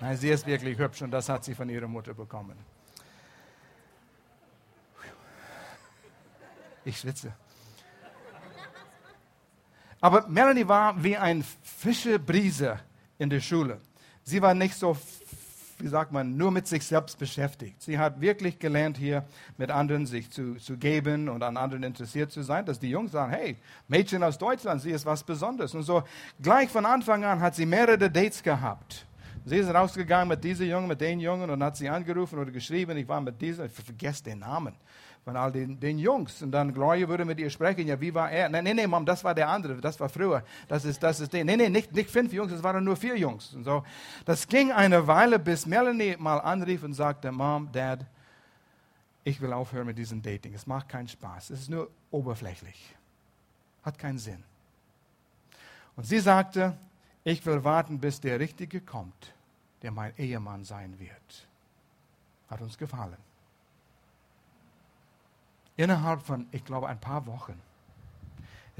Nein, 0.00 0.16
sie 0.16 0.28
ist 0.28 0.46
wirklich 0.46 0.78
hübsch 0.78 1.02
und 1.02 1.10
das 1.10 1.28
hat 1.28 1.44
sie 1.44 1.54
von 1.54 1.68
ihrer 1.68 1.88
Mutter 1.88 2.14
bekommen. 2.14 2.56
Ich 6.84 6.98
schwitze. 6.98 7.32
Aber 10.00 10.28
Melanie 10.28 10.66
war 10.66 11.02
wie 11.02 11.16
ein 11.16 11.44
frische 11.62 12.18
Brise 12.18 12.78
in 13.18 13.28
der 13.28 13.40
Schule. 13.40 13.80
Sie 14.22 14.40
war 14.40 14.54
nicht 14.54 14.76
so, 14.76 14.96
wie 15.78 15.88
sagt 15.88 16.12
man, 16.12 16.36
nur 16.36 16.52
mit 16.52 16.68
sich 16.68 16.86
selbst 16.86 17.18
beschäftigt. 17.18 17.82
Sie 17.82 17.98
hat 17.98 18.20
wirklich 18.20 18.60
gelernt, 18.60 18.96
hier 18.96 19.24
mit 19.56 19.70
anderen 19.70 20.06
sich 20.06 20.30
zu, 20.30 20.54
zu 20.54 20.76
geben 20.76 21.28
und 21.28 21.42
an 21.42 21.56
anderen 21.56 21.82
interessiert 21.82 22.30
zu 22.30 22.42
sein, 22.42 22.64
dass 22.64 22.78
die 22.78 22.90
Jungs 22.90 23.10
sagen, 23.10 23.32
hey, 23.32 23.56
Mädchen 23.88 24.22
aus 24.22 24.38
Deutschland, 24.38 24.80
sie 24.80 24.92
ist 24.92 25.04
was 25.04 25.24
Besonderes. 25.24 25.74
Und 25.74 25.82
so 25.82 26.04
gleich 26.40 26.68
von 26.68 26.86
Anfang 26.86 27.24
an 27.24 27.40
hat 27.40 27.56
sie 27.56 27.66
mehrere 27.66 28.08
Dates 28.08 28.40
gehabt. 28.40 29.07
Sie 29.48 29.56
ist 29.56 29.72
rausgegangen 29.72 30.28
mit 30.28 30.44
diesem 30.44 30.68
Jungen, 30.68 30.88
mit 30.88 31.00
den 31.00 31.20
Jungen 31.20 31.48
und 31.48 31.62
hat 31.62 31.74
sie 31.74 31.88
angerufen 31.88 32.38
oder 32.38 32.50
geschrieben, 32.50 32.98
ich 32.98 33.08
war 33.08 33.18
mit 33.18 33.40
dieser, 33.40 33.64
ich 33.64 33.72
vergesse 33.72 34.24
den 34.24 34.40
Namen 34.40 34.74
von 35.24 35.36
all 35.36 35.50
den, 35.50 35.80
den, 35.80 35.98
Jungs. 35.98 36.42
Und 36.42 36.52
dann 36.52 36.74
Gloria 36.74 37.08
würde 37.08 37.24
mit 37.24 37.40
ihr 37.40 37.48
sprechen, 37.48 37.86
ja, 37.86 37.98
wie 37.98 38.12
war 38.12 38.30
er? 38.30 38.50
Nein, 38.50 38.64
nein, 38.64 38.76
nein, 38.76 38.90
Mom, 38.90 39.06
das 39.06 39.24
war 39.24 39.34
der 39.34 39.48
andere, 39.48 39.80
das 39.80 39.98
war 40.00 40.10
früher. 40.10 40.44
Das 40.68 40.84
ist, 40.84 41.02
das 41.02 41.20
ist 41.20 41.32
der. 41.32 41.46
Nein, 41.46 41.60
nein, 41.60 41.72
nicht, 41.72 41.94
nicht 41.94 42.10
fünf 42.10 42.30
Jungs, 42.30 42.52
es 42.52 42.62
waren 42.62 42.84
nur 42.84 42.94
vier 42.94 43.16
Jungs. 43.16 43.54
Und 43.54 43.64
so. 43.64 43.84
Das 44.26 44.46
ging 44.46 44.70
eine 44.70 45.06
Weile, 45.06 45.38
bis 45.38 45.64
Melanie 45.64 46.16
mal 46.18 46.40
anrief 46.40 46.82
und 46.82 46.92
sagte, 46.92 47.32
Mom, 47.32 47.72
Dad, 47.72 48.04
ich 49.24 49.40
will 49.40 49.54
aufhören 49.54 49.86
mit 49.86 49.96
diesem 49.96 50.20
Dating. 50.20 50.52
Es 50.52 50.66
macht 50.66 50.90
keinen 50.90 51.08
Spaß. 51.08 51.48
Es 51.48 51.60
ist 51.60 51.70
nur 51.70 51.88
oberflächlich. 52.10 52.94
Hat 53.82 53.98
keinen 53.98 54.18
Sinn. 54.18 54.44
Und 55.96 56.04
sie 56.04 56.18
sagte, 56.18 56.76
ich 57.24 57.46
will 57.46 57.64
warten, 57.64 57.98
bis 57.98 58.20
der 58.20 58.38
Richtige 58.38 58.82
kommt 58.82 59.32
der 59.82 59.90
mein 59.90 60.12
Ehemann 60.16 60.64
sein 60.64 60.98
wird. 60.98 61.48
Hat 62.50 62.60
uns 62.60 62.78
gefallen. 62.78 63.16
Innerhalb 65.76 66.22
von, 66.22 66.46
ich 66.50 66.64
glaube, 66.64 66.88
ein 66.88 66.98
paar 66.98 67.26
Wochen 67.26 67.60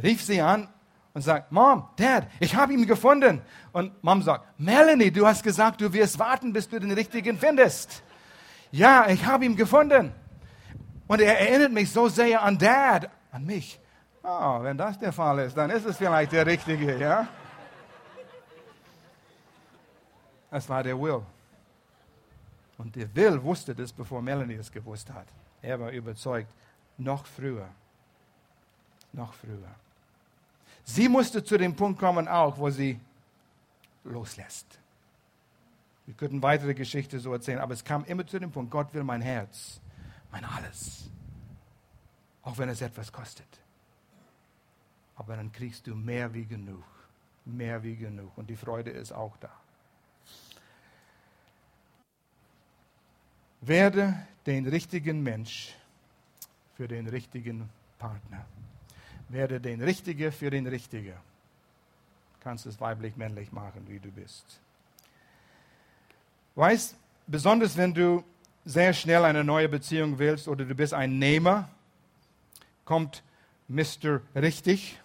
rief 0.02 0.22
sie 0.22 0.40
an 0.40 0.68
und 1.14 1.22
sagt, 1.22 1.52
Mom, 1.52 1.88
Dad, 1.96 2.28
ich 2.40 2.54
habe 2.54 2.72
ihn 2.72 2.86
gefunden. 2.86 3.42
Und 3.72 4.02
Mom 4.02 4.22
sagt, 4.22 4.58
Melanie, 4.58 5.10
du 5.10 5.26
hast 5.26 5.42
gesagt, 5.42 5.80
du 5.80 5.92
wirst 5.92 6.18
warten, 6.18 6.52
bis 6.52 6.68
du 6.68 6.78
den 6.78 6.92
Richtigen 6.92 7.38
findest. 7.38 8.02
Ja, 8.70 9.08
ich 9.08 9.24
habe 9.24 9.44
ihn 9.44 9.56
gefunden. 9.56 10.12
Und 11.06 11.20
er 11.20 11.40
erinnert 11.40 11.72
mich 11.72 11.90
so 11.90 12.08
sehr 12.08 12.42
an 12.42 12.58
Dad, 12.58 13.10
an 13.32 13.44
mich. 13.44 13.80
Oh, 14.22 14.62
wenn 14.62 14.76
das 14.76 14.98
der 14.98 15.12
Fall 15.12 15.38
ist, 15.40 15.56
dann 15.56 15.70
ist 15.70 15.86
es 15.86 15.96
vielleicht 15.96 16.32
der 16.32 16.44
Richtige, 16.44 16.98
ja? 16.98 17.26
Es 20.50 20.68
war 20.68 20.82
der 20.82 20.98
Will. 20.98 21.22
Und 22.78 22.94
der 22.94 23.14
Will 23.14 23.42
wusste 23.42 23.74
das, 23.74 23.92
bevor 23.92 24.22
Melanie 24.22 24.54
es 24.54 24.70
gewusst 24.70 25.10
hat. 25.12 25.26
Er 25.60 25.78
war 25.78 25.90
überzeugt, 25.90 26.52
noch 26.96 27.26
früher. 27.26 27.68
Noch 29.12 29.32
früher. 29.32 29.74
Sie 30.84 31.08
musste 31.08 31.42
zu 31.42 31.58
dem 31.58 31.74
Punkt 31.74 31.98
kommen, 31.98 32.28
auch, 32.28 32.56
wo 32.56 32.70
sie 32.70 32.98
loslässt. 34.04 34.78
Wir 36.06 36.14
könnten 36.14 36.40
weitere 36.40 36.72
Geschichte 36.72 37.18
so 37.18 37.32
erzählen, 37.32 37.58
aber 37.58 37.74
es 37.74 37.84
kam 37.84 38.04
immer 38.04 38.26
zu 38.26 38.38
dem 38.38 38.50
Punkt, 38.50 38.70
Gott 38.70 38.94
will 38.94 39.04
mein 39.04 39.20
Herz, 39.20 39.80
mein 40.30 40.44
Alles. 40.44 41.10
Auch 42.42 42.56
wenn 42.56 42.70
es 42.70 42.80
etwas 42.80 43.12
kostet. 43.12 43.46
Aber 45.16 45.36
dann 45.36 45.52
kriegst 45.52 45.86
du 45.86 45.94
mehr 45.94 46.32
wie 46.32 46.46
genug. 46.46 46.84
Mehr 47.44 47.82
wie 47.82 47.96
genug. 47.96 48.38
Und 48.38 48.48
die 48.48 48.56
Freude 48.56 48.90
ist 48.90 49.12
auch 49.12 49.36
da. 49.38 49.50
Werde 53.60 54.26
den 54.46 54.66
richtigen 54.68 55.22
Mensch 55.22 55.74
für 56.76 56.88
den 56.88 57.08
richtigen 57.08 57.68
Partner. 57.98 58.44
Werde 59.28 59.60
den 59.60 59.82
Richtige 59.82 60.32
für 60.32 60.50
den 60.50 60.66
Richtigen. 60.66 61.14
Kannst 62.40 62.66
es 62.66 62.80
weiblich, 62.80 63.16
männlich 63.16 63.52
machen, 63.52 63.86
wie 63.88 63.98
du 63.98 64.10
bist. 64.10 64.60
Weißt, 66.54 66.96
besonders 67.26 67.76
wenn 67.76 67.92
du 67.92 68.24
sehr 68.64 68.92
schnell 68.92 69.24
eine 69.24 69.44
neue 69.44 69.68
Beziehung 69.68 70.18
willst 70.18 70.48
oder 70.48 70.64
du 70.64 70.74
bist 70.74 70.94
ein 70.94 71.18
Nehmer, 71.18 71.68
kommt 72.84 73.22
Mr. 73.68 74.20
Richtig, 74.34 75.00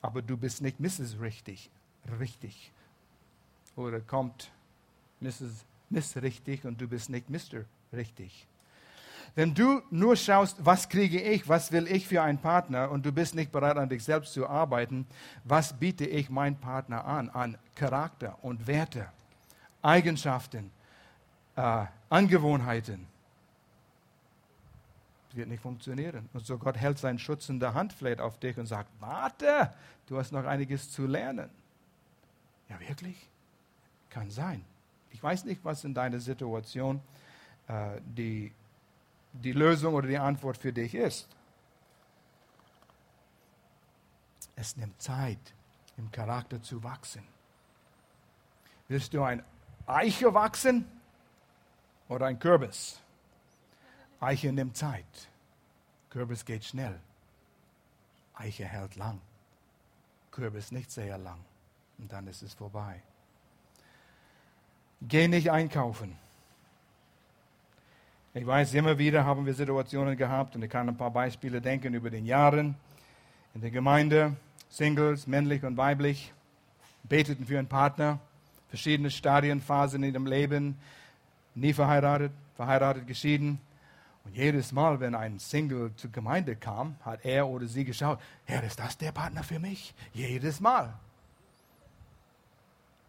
aber 0.00 0.22
du 0.22 0.36
bist 0.36 0.62
nicht 0.62 0.80
Mrs. 0.80 1.20
Richtig. 1.20 1.70
Richtig. 2.18 2.72
Oder 3.76 4.00
kommt 4.00 4.50
Mrs. 5.20 5.64
Miss 5.90 6.16
richtig 6.16 6.64
und 6.64 6.80
du 6.80 6.88
bist 6.88 7.10
nicht 7.10 7.30
Mr. 7.30 7.64
richtig. 7.92 8.46
Wenn 9.34 9.54
du 9.54 9.82
nur 9.90 10.16
schaust, 10.16 10.64
was 10.64 10.88
kriege 10.88 11.20
ich, 11.20 11.48
was 11.48 11.70
will 11.70 11.86
ich 11.86 12.08
für 12.08 12.22
einen 12.22 12.38
Partner 12.38 12.90
und 12.90 13.04
du 13.06 13.12
bist 13.12 13.34
nicht 13.34 13.52
bereit, 13.52 13.76
an 13.76 13.88
dich 13.88 14.04
selbst 14.04 14.32
zu 14.32 14.48
arbeiten, 14.48 15.06
was 15.44 15.78
biete 15.78 16.06
ich 16.06 16.30
meinem 16.30 16.56
Partner 16.56 17.04
an, 17.04 17.28
an 17.30 17.58
Charakter 17.74 18.38
und 18.42 18.66
Werte, 18.66 19.08
Eigenschaften, 19.82 20.70
äh, 21.56 21.86
Angewohnheiten. 22.08 23.06
wird 25.34 25.48
nicht 25.48 25.62
funktionieren. 25.62 26.28
Und 26.32 26.44
so 26.44 26.58
Gott 26.58 26.76
hält 26.76 26.98
seinen 26.98 27.18
Schutz 27.18 27.48
in 27.48 27.60
der 27.60 27.74
Hand 27.74 27.92
vielleicht 27.92 28.20
auf 28.20 28.40
dich 28.40 28.56
und 28.58 28.66
sagt, 28.66 28.90
warte, 28.98 29.72
du 30.06 30.18
hast 30.18 30.32
noch 30.32 30.44
einiges 30.44 30.90
zu 30.90 31.06
lernen. 31.06 31.48
Ja, 32.68 32.80
wirklich? 32.80 33.28
Kann 34.10 34.30
sein. 34.30 34.64
Ich 35.10 35.22
weiß 35.22 35.44
nicht, 35.44 35.64
was 35.64 35.84
in 35.84 35.94
deiner 35.94 36.20
Situation 36.20 37.00
äh, 37.66 38.00
die, 38.04 38.52
die 39.32 39.52
Lösung 39.52 39.94
oder 39.94 40.08
die 40.08 40.18
Antwort 40.18 40.56
für 40.56 40.72
dich 40.72 40.94
ist. 40.94 41.28
Es 44.56 44.76
nimmt 44.76 45.00
Zeit, 45.00 45.54
im 45.96 46.10
Charakter 46.10 46.60
zu 46.62 46.82
wachsen. 46.82 47.22
Willst 48.88 49.14
du 49.14 49.22
ein 49.22 49.42
Eiche 49.86 50.32
wachsen 50.34 50.84
oder 52.08 52.26
ein 52.26 52.38
Kürbis? 52.38 53.00
Eiche 54.20 54.52
nimmt 54.52 54.76
Zeit. 54.76 55.28
Kürbis 56.10 56.44
geht 56.44 56.64
schnell. 56.64 56.98
Eiche 58.34 58.64
hält 58.64 58.96
lang. 58.96 59.20
Kürbis 60.30 60.72
nicht 60.72 60.90
sehr 60.90 61.18
lang. 61.18 61.44
Und 61.98 62.12
dann 62.12 62.26
ist 62.26 62.42
es 62.42 62.54
vorbei. 62.54 63.02
Geh 65.00 65.28
nicht 65.28 65.50
einkaufen. 65.50 66.16
Ich 68.34 68.46
weiß, 68.46 68.74
immer 68.74 68.98
wieder 68.98 69.24
haben 69.24 69.46
wir 69.46 69.54
Situationen 69.54 70.16
gehabt 70.16 70.54
und 70.54 70.62
ich 70.62 70.70
kann 70.70 70.88
ein 70.88 70.96
paar 70.96 71.10
Beispiele 71.10 71.60
denken 71.60 71.94
über 71.94 72.10
den 72.10 72.26
Jahren 72.26 72.74
in 73.54 73.60
der 73.60 73.70
Gemeinde, 73.70 74.36
Singles, 74.68 75.26
männlich 75.26 75.64
und 75.64 75.76
weiblich, 75.76 76.32
beteten 77.04 77.46
für 77.46 77.58
einen 77.58 77.68
Partner, 77.68 78.18
verschiedene 78.68 79.10
Stadien, 79.10 79.60
Phasen 79.60 80.02
in 80.02 80.12
ihrem 80.12 80.26
Leben, 80.26 80.78
nie 81.54 81.72
verheiratet, 81.72 82.32
verheiratet, 82.56 83.06
geschieden. 83.06 83.60
Und 84.24 84.36
jedes 84.36 84.72
Mal, 84.72 85.00
wenn 85.00 85.14
ein 85.14 85.38
Single 85.38 85.92
zur 85.96 86.12
Gemeinde 86.12 86.54
kam, 86.54 86.96
hat 87.04 87.24
er 87.24 87.48
oder 87.48 87.66
sie 87.66 87.84
geschaut, 87.84 88.20
Herr, 88.44 88.62
ist 88.62 88.78
das 88.78 88.98
der 88.98 89.12
Partner 89.12 89.42
für 89.42 89.58
mich? 89.58 89.94
Jedes 90.12 90.60
Mal. 90.60 90.92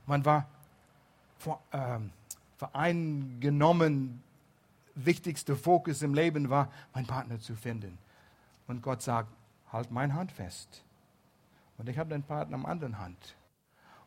Man 0.06 0.24
war 0.24 0.48
vereingenommen, 2.58 4.22
wichtigster 4.96 5.56
Fokus 5.56 6.02
im 6.02 6.14
Leben 6.14 6.50
war, 6.50 6.72
meinen 6.94 7.08
Partner 7.08 7.40
zu 7.40 7.56
finden. 7.56 7.98
Und 8.68 8.82
Gott 8.82 9.02
sagt, 9.02 9.30
halt 9.72 9.92
meine 9.92 10.14
Hand 10.14 10.32
fest. 10.32 10.84
Und 11.78 11.90
ich 11.90 11.98
habe 11.98 12.10
den 12.10 12.24
Partner 12.24 12.56
am 12.56 12.66
anderen 12.66 13.00
Hand. 13.00 13.36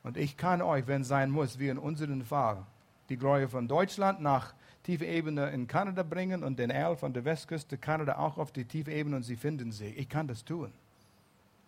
Und 0.03 0.17
ich 0.17 0.37
kann 0.37 0.61
euch, 0.61 0.87
wenn 0.87 1.03
es 1.03 1.09
sein 1.09 1.31
muss, 1.31 1.59
wie 1.59 1.69
in 1.69 1.79
unserem 1.79 2.25
Fall, 2.25 2.65
die 3.09 3.17
Gläubiger 3.17 3.49
von 3.49 3.69
Deutschland 3.69 4.21
nach 4.21 4.53
tiefe 4.83 5.07
Ebene 5.07 5.51
in 5.51 5.67
Kanada 5.67 6.03
bringen 6.03 6.43
und 6.43 6.59
den 6.59 6.71
Erl 6.71 6.97
von 6.97 7.13
der 7.13 7.25
Westküste 7.25 7.79
Kanada 7.79 8.19
auch 8.19 8.37
auf 8.37 8.53
die 8.53 8.65
tiefe 8.65 8.91
Ebene 8.93 9.17
und 9.17 9.23
sie 9.23 9.37
finden 9.37 9.71
sie. 9.71 9.87
Ich 9.87 10.09
kann 10.09 10.27
das 10.27 10.45
tun. 10.45 10.73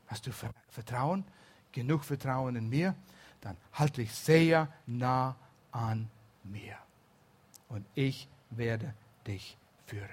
Hast 0.07 0.27
du 0.27 0.33
Vertrauen? 0.69 1.25
Genug 1.73 2.05
Vertrauen 2.05 2.57
in 2.57 2.69
mir? 2.69 2.95
Dann 3.41 3.57
halte 3.73 4.03
ich 4.03 4.13
sehr 4.13 4.69
nah 4.87 5.37
an 5.75 6.09
mir. 6.45 6.77
Und 7.69 7.85
ich 7.95 8.29
werde 8.51 8.95
dich 9.27 9.59
führen. 9.87 10.09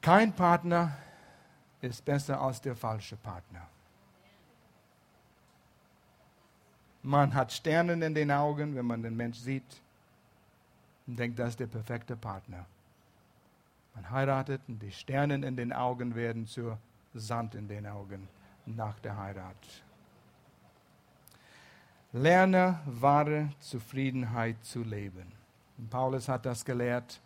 Kein 0.00 0.34
Partner 0.34 0.96
ist 1.80 2.04
besser 2.04 2.40
als 2.40 2.60
der 2.60 2.76
falsche 2.76 3.16
Partner. 3.16 3.66
Man 7.02 7.34
hat 7.34 7.52
Sternen 7.52 8.02
in 8.02 8.14
den 8.14 8.30
Augen, 8.30 8.74
wenn 8.74 8.86
man 8.86 9.02
den 9.02 9.16
Mensch 9.16 9.38
sieht 9.38 9.82
und 11.06 11.18
denkt, 11.18 11.38
das 11.38 11.50
ist 11.50 11.60
der 11.60 11.66
perfekte 11.66 12.16
Partner. 12.16 12.66
Man 13.94 14.10
heiratet 14.10 14.60
und 14.68 14.80
die 14.80 14.90
Sternen 14.90 15.42
in 15.42 15.56
den 15.56 15.72
Augen 15.72 16.14
werden 16.14 16.46
zur 16.46 16.78
Sand 17.14 17.54
in 17.54 17.68
den 17.68 17.86
Augen 17.86 18.28
nach 18.66 18.98
der 19.00 19.16
Heirat. 19.16 19.83
Lerne 22.16 22.78
wahre 22.86 23.50
Zufriedenheit 23.58 24.64
zu 24.64 24.84
leben. 24.84 25.26
Und 25.76 25.90
Paulus 25.90 26.28
hat 26.28 26.46
das 26.46 26.64
gelehrt 26.64 27.20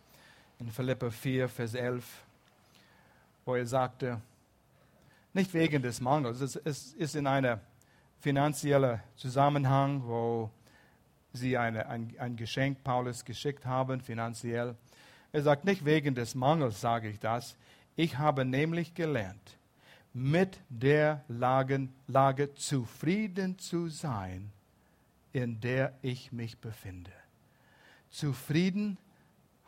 in 0.57 0.71
Philippa 0.71 1.11
4, 1.11 1.47
Vers 1.47 1.75
11, 1.75 2.23
wo 3.45 3.53
er 3.53 3.67
sagte, 3.67 4.19
nicht 5.31 5.53
wegen 5.53 5.83
des 5.83 6.01
Mangels, 6.01 6.41
es 6.41 6.55
ist 6.95 7.15
in 7.15 7.27
einem 7.27 7.59
finanziellen 8.19 8.99
Zusammenhang, 9.15 10.01
wo 10.07 10.49
sie 11.33 11.55
eine, 11.55 11.87
ein, 11.87 12.15
ein 12.17 12.35
Geschenk 12.35 12.83
Paulus 12.83 13.23
geschickt 13.23 13.67
haben, 13.67 14.01
finanziell. 14.01 14.75
Er 15.31 15.43
sagt, 15.43 15.65
nicht 15.65 15.85
wegen 15.85 16.15
des 16.15 16.33
Mangels 16.33 16.81
sage 16.81 17.09
ich 17.09 17.19
das. 17.19 17.55
Ich 17.95 18.17
habe 18.17 18.43
nämlich 18.43 18.95
gelernt, 18.95 19.55
mit 20.13 20.59
der 20.67 21.23
Lage, 21.27 21.89
Lage 22.07 22.55
zufrieden 22.55 23.59
zu 23.59 23.87
sein, 23.87 24.51
in 25.33 25.59
der 25.61 25.93
ich 26.01 26.31
mich 26.31 26.57
befinde. 26.57 27.11
Zufrieden, 28.09 28.97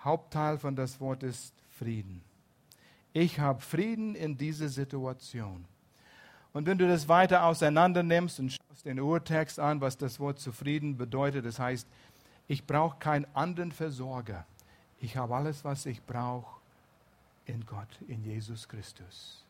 Hauptteil 0.04 0.58
von 0.58 0.76
das 0.76 1.00
Wort 1.00 1.24
ist 1.24 1.54
Frieden. 1.70 2.24
Ich 3.14 3.40
habe 3.40 3.62
Frieden 3.62 4.16
in 4.16 4.38
dieser 4.38 4.70
Situation. 4.70 5.66
Und 6.54 6.66
wenn 6.66 6.78
du 6.78 6.88
das 6.88 7.08
weiter 7.08 7.46
auseinander 7.46 8.04
nimmst 8.04 8.40
und 8.40 8.52
schaust 8.52 8.86
den 8.86 9.00
Urtext 9.00 9.60
an, 9.60 9.80
was 9.80 9.98
das 9.98 10.20
Wort 10.20 10.40
zufrieden 10.40 10.98
bedeutet, 10.98 11.46
das 11.46 11.60
heißt, 11.60 11.88
ich 12.48 12.66
brauche 12.66 12.98
keinen 13.00 13.26
anderen 13.34 13.72
Versorger. 13.72 14.46
Ich 15.00 15.16
habe 15.16 15.36
alles, 15.36 15.64
was 15.64 15.86
ich 15.86 16.04
brauche 16.04 16.60
in 17.46 17.66
Gott, 17.66 17.88
in 18.08 18.24
Jesus 18.24 18.68
Christus. 18.68 19.46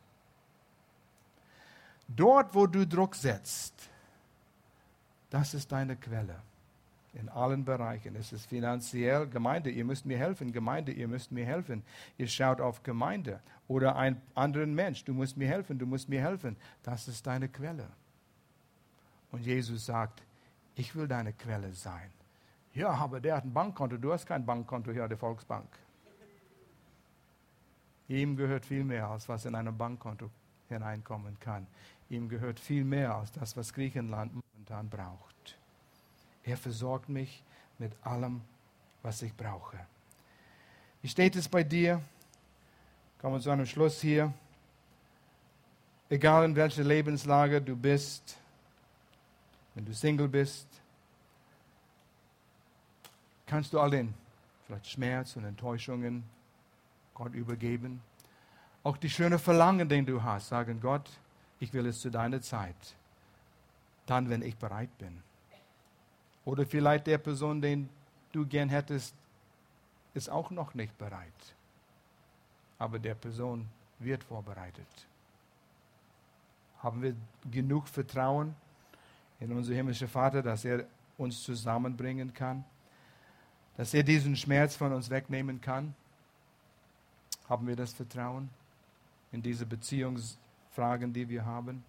Dort, 2.08 2.54
wo 2.54 2.68
du 2.68 2.86
Druck 2.86 3.16
setzt, 3.16 3.90
das 5.32 5.56
ist 5.56 5.72
deine 5.72 5.96
Quelle. 5.96 6.36
In 7.14 7.28
allen 7.28 7.66
Bereichen. 7.66 8.16
Es 8.16 8.32
ist 8.32 8.46
finanziell, 8.46 9.28
Gemeinde, 9.28 9.70
ihr 9.70 9.84
müsst 9.84 10.06
mir 10.06 10.18
helfen. 10.18 10.54
Gemeinde, 10.54 10.94
ihr 10.94 11.08
müsst 11.08 11.32
mir 11.32 11.46
helfen. 11.46 11.84
Ihr 12.18 12.28
schaut 12.28 12.62
auf 12.62 12.84
Gemeinde 12.84 13.42
oder 13.68 13.96
einen 13.96 14.22
anderen 14.36 14.76
Mensch. 14.76 15.04
Du 15.04 15.14
musst 15.14 15.36
mir 15.36 15.48
helfen, 15.48 15.78
du 15.80 15.86
musst 15.86 16.08
mir 16.08 16.22
helfen. 16.22 16.56
Das 16.84 17.08
ist 17.08 17.26
deine 17.28 17.50
Quelle. 17.50 17.88
Und 19.32 19.46
Jesus 19.46 19.86
sagt, 19.86 20.22
ich 20.76 20.96
will 20.96 21.08
deine 21.08 21.34
Quelle 21.34 21.74
sein. 21.74 22.12
Ja, 22.74 22.92
aber 22.92 23.20
der 23.20 23.38
hat 23.38 23.44
ein 23.44 23.54
Bankkonto. 23.54 23.98
Du 23.98 24.14
hast 24.14 24.26
kein 24.26 24.46
Bankkonto 24.46 24.92
hier 24.92 25.08
der 25.08 25.18
Volksbank. 25.18 25.68
Ihm 28.08 28.36
gehört 28.36 28.66
viel 28.66 28.84
mehr, 28.84 29.08
als 29.08 29.28
was 29.28 29.46
in 29.46 29.56
einem 29.56 29.78
Bankkonto 29.78 30.30
hineinkommen 30.70 31.38
kann. 31.40 31.68
Ihm 32.12 32.28
gehört 32.28 32.60
viel 32.60 32.84
mehr 32.84 33.16
als 33.16 33.32
das, 33.32 33.56
was 33.56 33.72
Griechenland 33.72 34.34
momentan 34.34 34.90
braucht. 34.90 35.58
Er 36.44 36.58
versorgt 36.58 37.08
mich 37.08 37.42
mit 37.80 37.94
allem, 38.02 38.42
was 39.02 39.22
ich 39.22 39.34
brauche. 39.34 39.80
Wie 41.02 41.08
steht 41.08 41.38
es 41.38 41.48
bei 41.48 41.64
dir? 41.64 42.02
Kommen 43.22 43.36
wir 43.36 43.40
zu 43.40 43.50
einem 43.50 43.66
Schluss 43.66 44.02
hier. 44.02 44.34
Egal 46.10 46.44
in 46.44 46.56
welcher 46.58 46.84
Lebenslage 46.84 47.62
du 47.62 47.78
bist, 47.78 48.36
wenn 49.74 49.86
du 49.86 49.94
Single 49.94 50.28
bist, 50.28 50.68
kannst 53.46 53.72
du 53.72 53.80
all 53.80 53.92
den 53.92 54.14
vielleicht 54.68 54.88
Schmerz 54.88 55.38
und 55.38 55.46
Enttäuschungen 55.46 56.26
Gott 57.14 57.34
übergeben. 57.34 58.02
Auch 58.84 58.98
die 58.98 59.10
schöne 59.10 59.40
Verlangen, 59.40 59.88
den 59.88 60.06
du 60.06 60.22
hast, 60.22 60.50
sagen 60.50 60.82
Gott, 60.82 61.10
ich 61.62 61.72
will 61.74 61.86
es 61.86 62.02
zu 62.02 62.10
deiner 62.10 62.42
Zeit. 62.42 62.76
Dann, 64.08 64.30
wenn 64.30 64.42
ich 64.42 64.58
bereit 64.58 64.90
bin. 64.98 65.22
Oder 66.44 66.66
vielleicht 66.66 67.06
der 67.08 67.20
Person, 67.20 67.62
den 67.62 67.88
du 68.32 68.46
gern 68.46 68.68
hättest, 68.68 69.14
ist 70.16 70.30
auch 70.30 70.50
noch 70.50 70.74
nicht 70.74 70.98
bereit. 70.98 71.56
Aber 72.80 72.98
der 72.98 73.14
Person 73.14 73.68
wird 74.00 74.24
vorbereitet. 74.24 74.88
Haben 76.80 77.04
wir 77.04 77.16
genug 77.50 77.88
Vertrauen 77.88 78.56
in 79.40 79.52
unser 79.52 79.76
himmlischer 79.76 80.08
Vater, 80.08 80.42
dass 80.42 80.66
er 80.66 80.86
uns 81.16 81.44
zusammenbringen 81.44 82.34
kann? 82.34 82.66
Dass 83.78 83.94
er 83.94 84.02
diesen 84.02 84.36
Schmerz 84.36 84.76
von 84.76 84.92
uns 84.94 85.12
wegnehmen 85.12 85.62
kann? 85.62 85.94
Haben 87.48 87.68
wir 87.68 87.76
das 87.76 87.94
Vertrauen 87.94 88.50
in 89.32 89.44
diese 89.44 89.68
Beziehungsfragen, 90.72 91.14
die 91.14 91.30
wir 91.30 91.46
haben? 91.46 91.84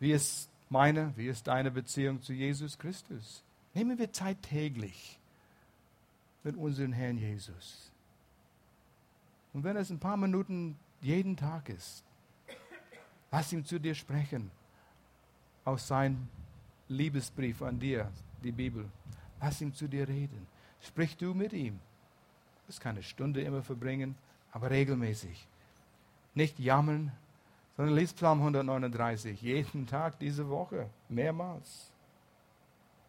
Wie 0.00 0.12
ist 0.12 0.50
meine, 0.68 1.12
wie 1.16 1.28
ist 1.28 1.46
deine 1.46 1.70
Beziehung 1.70 2.20
zu 2.22 2.32
Jesus 2.32 2.78
Christus? 2.78 3.42
Nehmen 3.74 3.98
wir 3.98 4.12
Zeit 4.12 4.42
täglich 4.42 5.18
mit 6.42 6.56
unserem 6.56 6.92
Herrn 6.92 7.18
Jesus. 7.18 7.90
Und 9.52 9.64
wenn 9.64 9.76
es 9.76 9.90
ein 9.90 9.98
paar 9.98 10.16
Minuten 10.16 10.76
jeden 11.00 11.36
Tag 11.36 11.68
ist, 11.68 12.04
lass 13.30 13.52
ihn 13.52 13.64
zu 13.64 13.78
dir 13.78 13.94
sprechen 13.94 14.50
aus 15.64 15.88
seinem 15.88 16.28
Liebesbrief 16.88 17.62
an 17.62 17.78
dir, 17.78 18.10
die 18.42 18.52
Bibel. 18.52 18.84
Lass 19.40 19.60
ihn 19.60 19.74
zu 19.74 19.88
dir 19.88 20.08
reden. 20.08 20.46
Sprich 20.80 21.16
du 21.16 21.34
mit 21.34 21.52
ihm. 21.52 21.74
Du 21.74 22.68
musst 22.68 22.80
keine 22.80 23.02
Stunde 23.02 23.42
immer 23.42 23.62
verbringen, 23.62 24.16
aber 24.52 24.70
regelmäßig. 24.70 25.46
Nicht 26.34 26.58
jammern, 26.58 27.12
sondern 27.78 27.94
lies 27.94 28.12
Psalm 28.12 28.40
139 28.40 29.40
jeden 29.40 29.86
Tag 29.86 30.18
diese 30.18 30.48
Woche, 30.48 30.90
mehrmals. 31.08 31.92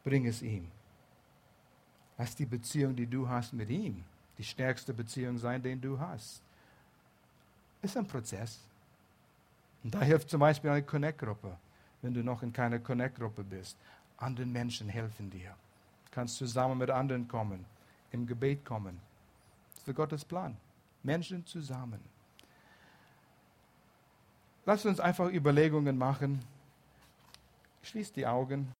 Bring 0.03 0.28
es 0.28 0.43
ihm. 0.43 0.70
Lass 2.20 2.36
die 2.36 2.45
Beziehung, 2.45 2.95
die 2.95 3.07
du 3.07 3.28
hast 3.28 3.51
mit 3.51 3.72
ihm, 3.72 4.03
die 4.38 4.43
stärkste 4.43 4.93
Beziehung 4.93 5.39
sein, 5.39 5.59
den 5.63 5.82
du 5.82 5.99
hast. 5.99 6.43
Ist 7.82 7.97
ein 7.97 8.05
Prozess. 8.05 8.59
Und 9.84 9.95
da 9.95 10.01
hilft 10.01 10.30
zum 10.30 10.39
Beispiel 10.39 10.70
eine 10.70 10.84
Connect-Gruppe, 10.84 11.57
wenn 12.03 12.13
du 12.13 12.24
noch 12.24 12.43
in 12.43 12.53
keiner 12.53 12.78
Connect-Gruppe 12.78 13.43
bist. 13.43 13.76
Anderen 14.17 14.51
Menschen 14.51 14.88
helfen 14.88 15.32
dir. 15.32 15.49
Du 16.05 16.11
kannst 16.11 16.38
zusammen 16.38 16.78
mit 16.78 16.91
anderen 16.91 17.28
kommen, 17.28 17.65
im 18.11 18.28
Gebet 18.28 18.63
kommen. 18.63 18.99
Das 19.74 19.88
ist 19.88 19.95
Gottes 19.95 20.24
Plan. 20.24 20.55
Menschen 21.01 21.43
zusammen. 21.47 22.18
Lass 24.70 24.86
uns 24.86 24.99
einfach 24.99 25.32
Überlegungen 25.32 25.97
machen. 25.97 26.41
Schließ 27.82 28.13
die 28.13 28.28
Augen. 28.28 28.67